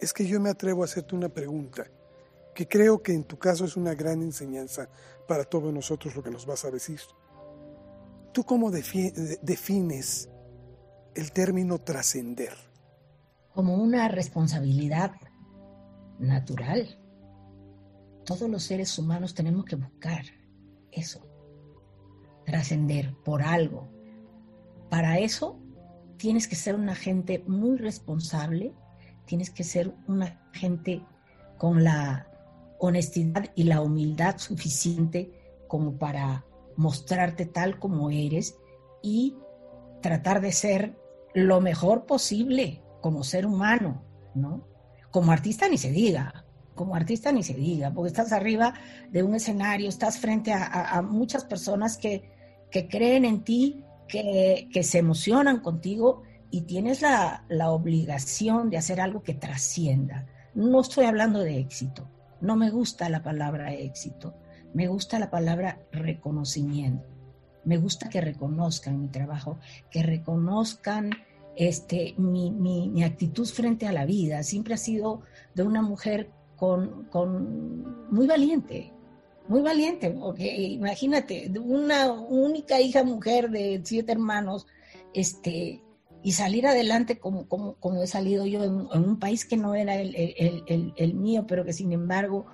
es 0.00 0.12
que 0.12 0.26
yo 0.26 0.40
me 0.40 0.50
atrevo 0.50 0.82
a 0.82 0.84
hacerte 0.86 1.14
una 1.14 1.28
pregunta 1.28 1.86
que 2.54 2.68
creo 2.68 3.02
que 3.02 3.12
en 3.12 3.24
tu 3.24 3.38
caso 3.38 3.64
es 3.64 3.76
una 3.76 3.94
gran 3.94 4.22
enseñanza 4.22 4.88
para 5.26 5.44
todos 5.44 5.72
nosotros 5.72 6.14
lo 6.14 6.22
que 6.22 6.30
nos 6.30 6.46
vas 6.46 6.64
a 6.64 6.70
decir. 6.70 7.00
¿Tú 8.32 8.44
cómo 8.44 8.70
defines 8.70 10.28
el 11.14 11.32
término 11.32 11.80
trascender? 11.80 12.52
Como 13.52 13.76
una 13.76 14.08
responsabilidad 14.08 15.12
natural. 16.18 17.00
Todos 18.24 18.48
los 18.48 18.62
seres 18.62 18.98
humanos 18.98 19.34
tenemos 19.34 19.64
que 19.64 19.76
buscar 19.76 20.24
eso, 20.90 21.26
trascender 22.46 23.14
por 23.24 23.42
algo. 23.42 23.88
Para 24.90 25.18
eso 25.18 25.60
tienes 26.16 26.48
que 26.48 26.56
ser 26.56 26.74
una 26.74 26.94
gente 26.94 27.44
muy 27.46 27.76
responsable, 27.76 28.74
tienes 29.26 29.50
que 29.50 29.64
ser 29.64 29.92
una 30.06 30.40
gente 30.52 31.02
con 31.58 31.84
la 31.84 32.28
honestidad 32.78 33.50
y 33.54 33.64
la 33.64 33.80
humildad 33.80 34.38
suficiente 34.38 35.30
como 35.68 35.96
para 35.98 36.44
mostrarte 36.76 37.46
tal 37.46 37.78
como 37.78 38.10
eres 38.10 38.56
y 39.02 39.36
tratar 40.02 40.40
de 40.40 40.52
ser 40.52 40.98
lo 41.34 41.60
mejor 41.60 42.06
posible 42.06 42.82
como 43.00 43.24
ser 43.24 43.46
humano, 43.46 44.02
¿no? 44.34 44.66
Como 45.10 45.32
artista 45.32 45.68
ni 45.68 45.78
se 45.78 45.90
diga, 45.90 46.44
como 46.74 46.94
artista 46.94 47.32
ni 47.32 47.42
se 47.42 47.54
diga, 47.54 47.92
porque 47.92 48.08
estás 48.08 48.32
arriba 48.32 48.74
de 49.10 49.22
un 49.22 49.34
escenario, 49.34 49.88
estás 49.88 50.18
frente 50.18 50.52
a, 50.52 51.02
muchas 51.02 51.44
personas 51.44 51.96
que, 51.96 52.30
que, 52.70 52.88
creen 52.88 53.24
en 53.24 53.44
ti, 53.44 53.84
que, 54.08 54.68
que, 54.72 54.82
se 54.82 54.98
emocionan 54.98 55.60
contigo 55.60 56.22
y 56.54 56.60
tienes 56.60 57.02
la, 57.02 57.44
la 57.48 57.72
obligación 57.72 58.70
de 58.70 58.76
hacer 58.76 59.00
algo 59.00 59.24
que 59.24 59.34
trascienda. 59.34 60.24
No 60.54 60.82
estoy 60.82 61.04
hablando 61.04 61.40
de 61.40 61.58
éxito, 61.58 62.08
no 62.40 62.54
me 62.54 62.70
gusta 62.70 63.08
la 63.08 63.24
palabra 63.24 63.74
éxito, 63.74 64.36
me 64.72 64.86
gusta 64.86 65.18
la 65.18 65.32
palabra 65.32 65.80
reconocimiento. 65.90 67.08
Me 67.64 67.76
gusta 67.76 68.08
que 68.08 68.20
reconozcan 68.20 69.00
mi 69.00 69.08
trabajo, 69.08 69.58
que 69.90 70.04
reconozcan 70.04 71.10
este, 71.56 72.14
mi, 72.18 73.02
actitud 73.02 73.48
frente 73.48 73.88
a 73.88 73.92
la 73.92 74.04
vida. 74.04 74.44
Siempre 74.44 74.74
ha 74.74 74.78
sido 74.78 75.22
de 75.56 75.64
una 75.64 75.82
mujer 75.82 76.30
con, 76.54 77.06
con 77.06 78.12
muy 78.12 78.28
valiente, 78.28 78.92
muy 79.48 79.60
valiente, 79.62 80.08
porque 80.10 80.54
imagínate, 80.54 81.50
una 81.58 82.12
única 82.12 82.80
hija 82.80 83.02
mujer 83.02 83.50
de 83.50 83.80
siete 83.82 84.12
hermanos, 84.12 84.68
este, 85.14 85.83
y 86.24 86.32
salir 86.32 86.66
adelante 86.66 87.18
como, 87.18 87.46
como, 87.46 87.74
como 87.74 88.02
he 88.02 88.06
salido 88.06 88.46
yo 88.46 88.64
en, 88.64 88.88
un 88.90 89.18
país 89.18 89.44
que 89.44 89.58
no 89.58 89.74
era 89.74 89.96
el, 89.96 90.16
el, 90.16 90.94
el, 90.96 91.14
mío, 91.14 91.44
pero 91.46 91.66
que 91.66 91.74
sin 91.74 91.92
embargo 91.92 92.46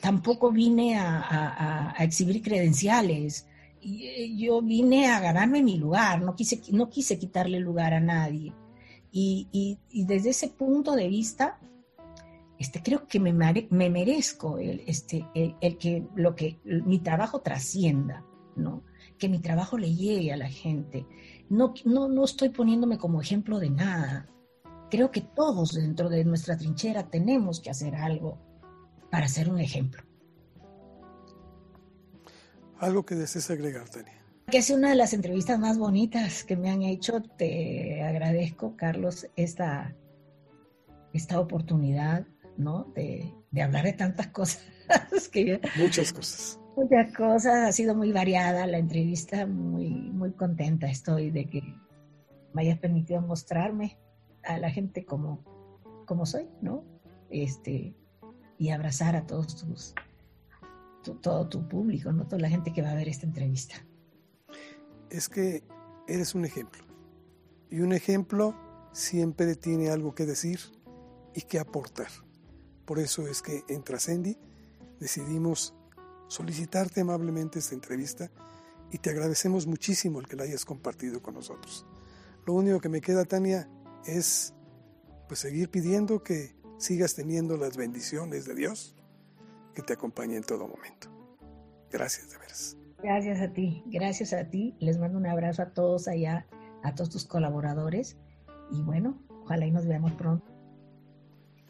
tampoco 0.00 0.50
vine 0.50 0.98
a, 0.98 1.94
a, 1.96 2.04
exhibir 2.04 2.42
credenciales. 2.42 3.46
Y, 3.80 4.36
yo 4.36 4.60
vine 4.60 5.06
a 5.06 5.20
ganarme 5.20 5.62
mi 5.62 5.78
lugar, 5.78 6.20
no 6.20 6.34
quise, 6.34 6.60
no 6.72 6.90
quise 6.90 7.16
quitarle 7.16 7.60
lugar 7.60 7.94
a 7.94 8.00
nadie. 8.00 8.52
Y, 9.12 9.46
y, 9.52 9.78
y 9.88 10.04
desde 10.04 10.30
ese 10.30 10.48
punto 10.48 10.96
de 10.96 11.06
vista, 11.06 11.60
este, 12.58 12.82
creo 12.82 13.06
que 13.06 13.20
me, 13.20 13.32
me 13.32 13.88
merezco 13.88 14.58
el, 14.58 14.82
este, 14.88 15.28
el, 15.34 15.78
que, 15.78 16.04
lo 16.16 16.34
que 16.34 16.58
mi 16.64 16.98
trabajo 16.98 17.40
trascienda, 17.40 18.24
¿no? 18.56 18.82
que 19.22 19.28
mi 19.28 19.38
trabajo 19.38 19.78
le 19.78 19.94
llegue 19.94 20.32
a 20.32 20.36
la 20.36 20.48
gente, 20.48 21.06
no, 21.52 21.74
no, 21.84 22.08
no 22.08 22.24
estoy 22.24 22.48
poniéndome 22.48 22.96
como 22.96 23.20
ejemplo 23.20 23.60
de 23.60 23.68
nada, 23.68 24.26
creo 24.90 25.10
que 25.10 25.20
todos 25.20 25.72
dentro 25.72 26.08
de 26.08 26.24
nuestra 26.24 26.56
trinchera 26.56 27.10
tenemos 27.10 27.60
que 27.60 27.68
hacer 27.68 27.94
algo 27.94 28.38
para 29.10 29.28
ser 29.28 29.50
un 29.50 29.60
ejemplo. 29.60 30.02
Algo 32.78 33.04
que 33.04 33.14
desees 33.14 33.50
agregar, 33.50 33.86
Tania. 33.86 34.14
Que 34.50 34.58
es 34.58 34.70
una 34.70 34.90
de 34.90 34.96
las 34.96 35.12
entrevistas 35.12 35.58
más 35.58 35.76
bonitas 35.76 36.42
que 36.42 36.56
me 36.56 36.70
han 36.70 36.82
hecho. 36.82 37.20
Te 37.20 38.02
agradezco, 38.02 38.74
Carlos, 38.74 39.28
esta, 39.36 39.94
esta 41.12 41.38
oportunidad, 41.38 42.26
¿no? 42.56 42.84
De, 42.94 43.30
de 43.50 43.62
hablar 43.62 43.84
de 43.84 43.92
tantas 43.92 44.26
cosas. 44.38 44.62
que 45.30 45.60
Muchas 45.76 46.14
cosas. 46.14 46.58
Muchas 46.76 47.14
cosas. 47.14 47.68
Ha 47.68 47.72
sido 47.72 47.94
muy 47.94 48.12
variada 48.12 48.66
la 48.66 48.78
entrevista. 48.78 49.46
Muy, 49.46 49.90
muy 49.90 50.32
contenta 50.32 50.86
estoy 50.88 51.30
de 51.30 51.46
que 51.46 51.62
me 52.52 52.62
hayas 52.62 52.78
permitido 52.78 53.20
mostrarme 53.20 53.98
a 54.44 54.58
la 54.58 54.70
gente 54.70 55.04
como, 55.04 55.44
como 56.06 56.26
soy, 56.26 56.48
¿no? 56.60 56.84
Este, 57.30 57.94
y 58.58 58.70
abrazar 58.70 59.16
a 59.16 59.26
todos 59.26 59.56
tus, 59.56 59.94
todo 61.20 61.48
tu 61.48 61.68
público, 61.68 62.12
¿no? 62.12 62.26
Toda 62.26 62.42
la 62.42 62.48
gente 62.48 62.72
que 62.72 62.82
va 62.82 62.90
a 62.90 62.94
ver 62.94 63.08
esta 63.08 63.26
entrevista. 63.26 63.74
Es 65.10 65.28
que 65.28 65.62
eres 66.08 66.34
un 66.34 66.44
ejemplo. 66.44 66.84
Y 67.70 67.80
un 67.80 67.92
ejemplo 67.92 68.54
siempre 68.92 69.56
tiene 69.56 69.90
algo 69.90 70.14
que 70.14 70.26
decir 70.26 70.60
y 71.34 71.42
que 71.42 71.58
aportar. 71.58 72.08
Por 72.84 72.98
eso 72.98 73.26
es 73.26 73.42
que 73.42 73.62
en 73.68 73.82
Trascendi 73.82 74.36
decidimos 75.00 75.74
solicitarte 76.32 77.02
amablemente 77.02 77.58
esta 77.58 77.74
entrevista 77.74 78.30
y 78.90 78.98
te 78.98 79.10
agradecemos 79.10 79.66
muchísimo 79.66 80.18
el 80.18 80.26
que 80.26 80.36
la 80.36 80.44
hayas 80.44 80.64
compartido 80.64 81.22
con 81.22 81.34
nosotros. 81.34 81.86
Lo 82.46 82.54
único 82.54 82.80
que 82.80 82.88
me 82.88 83.00
queda, 83.00 83.24
Tania, 83.24 83.68
es 84.06 84.54
pues 85.28 85.40
seguir 85.40 85.70
pidiendo 85.70 86.22
que 86.22 86.54
sigas 86.78 87.14
teniendo 87.14 87.56
las 87.56 87.76
bendiciones 87.76 88.46
de 88.46 88.54
Dios 88.54 88.96
que 89.74 89.82
te 89.82 89.92
acompañe 89.92 90.36
en 90.36 90.42
todo 90.42 90.66
momento. 90.66 91.08
Gracias 91.90 92.30
de 92.30 92.38
veras. 92.38 92.76
Gracias 93.02 93.40
a 93.40 93.52
ti, 93.52 93.82
gracias 93.86 94.32
a 94.32 94.48
ti. 94.48 94.74
Les 94.80 94.98
mando 94.98 95.18
un 95.18 95.26
abrazo 95.26 95.62
a 95.62 95.70
todos 95.74 96.08
allá, 96.08 96.46
a 96.82 96.94
todos 96.94 97.10
tus 97.10 97.24
colaboradores 97.26 98.16
y 98.70 98.82
bueno, 98.82 99.22
ojalá 99.42 99.66
y 99.66 99.70
nos 99.70 99.86
veamos 99.86 100.12
pronto. 100.12 100.50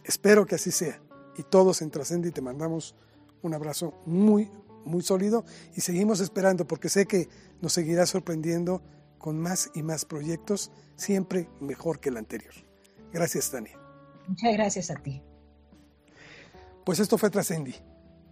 Espero 0.04 0.46
que 0.46 0.54
así 0.54 0.70
sea. 0.70 1.00
Y 1.36 1.42
todos 1.42 1.82
en 1.82 1.90
Trascendi 1.90 2.30
te 2.30 2.42
mandamos 2.42 2.94
un 3.43 3.55
abrazo 3.55 3.95
muy, 4.07 4.51
muy 4.84 5.03
sólido 5.03 5.45
y 5.74 5.80
seguimos 5.80 6.20
esperando 6.20 6.66
porque 6.66 6.88
sé 6.88 7.07
que 7.07 7.28
nos 7.61 7.72
seguirá 7.72 8.07
sorprendiendo 8.07 8.82
con 9.18 9.38
más 9.38 9.70
y 9.74 9.82
más 9.82 10.05
proyectos, 10.05 10.72
siempre 10.97 11.49
mejor 11.61 12.01
que 12.01 12.09
el 12.09 12.16
anterior. 12.16 12.53
Gracias, 13.12 13.51
Tania. 13.51 13.78
Muchas 14.26 14.53
gracias 14.53 14.90
a 14.90 14.97
ti. 14.97 15.22
Pues 16.84 16.99
esto 16.99 17.16
fue 17.18 17.30
Trascendi. 17.30 17.74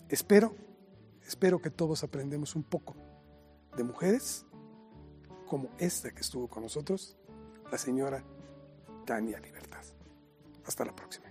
Espero, 0.09 0.57
espero 1.27 1.61
que 1.61 1.71
todos 1.71 2.03
aprendemos 2.03 2.57
un 2.57 2.65
poco 2.65 2.97
de 3.77 3.85
mujeres 3.85 4.45
como 5.47 5.69
esta 5.79 6.11
que 6.11 6.21
estuvo 6.21 6.49
con 6.49 6.63
nosotros, 6.65 7.17
la 7.71 7.79
señora 7.79 8.25
Tania 9.07 9.39
Libertad. 9.39 9.85
Hasta 10.65 10.85
la 10.85 10.95
próxima. 10.95 11.30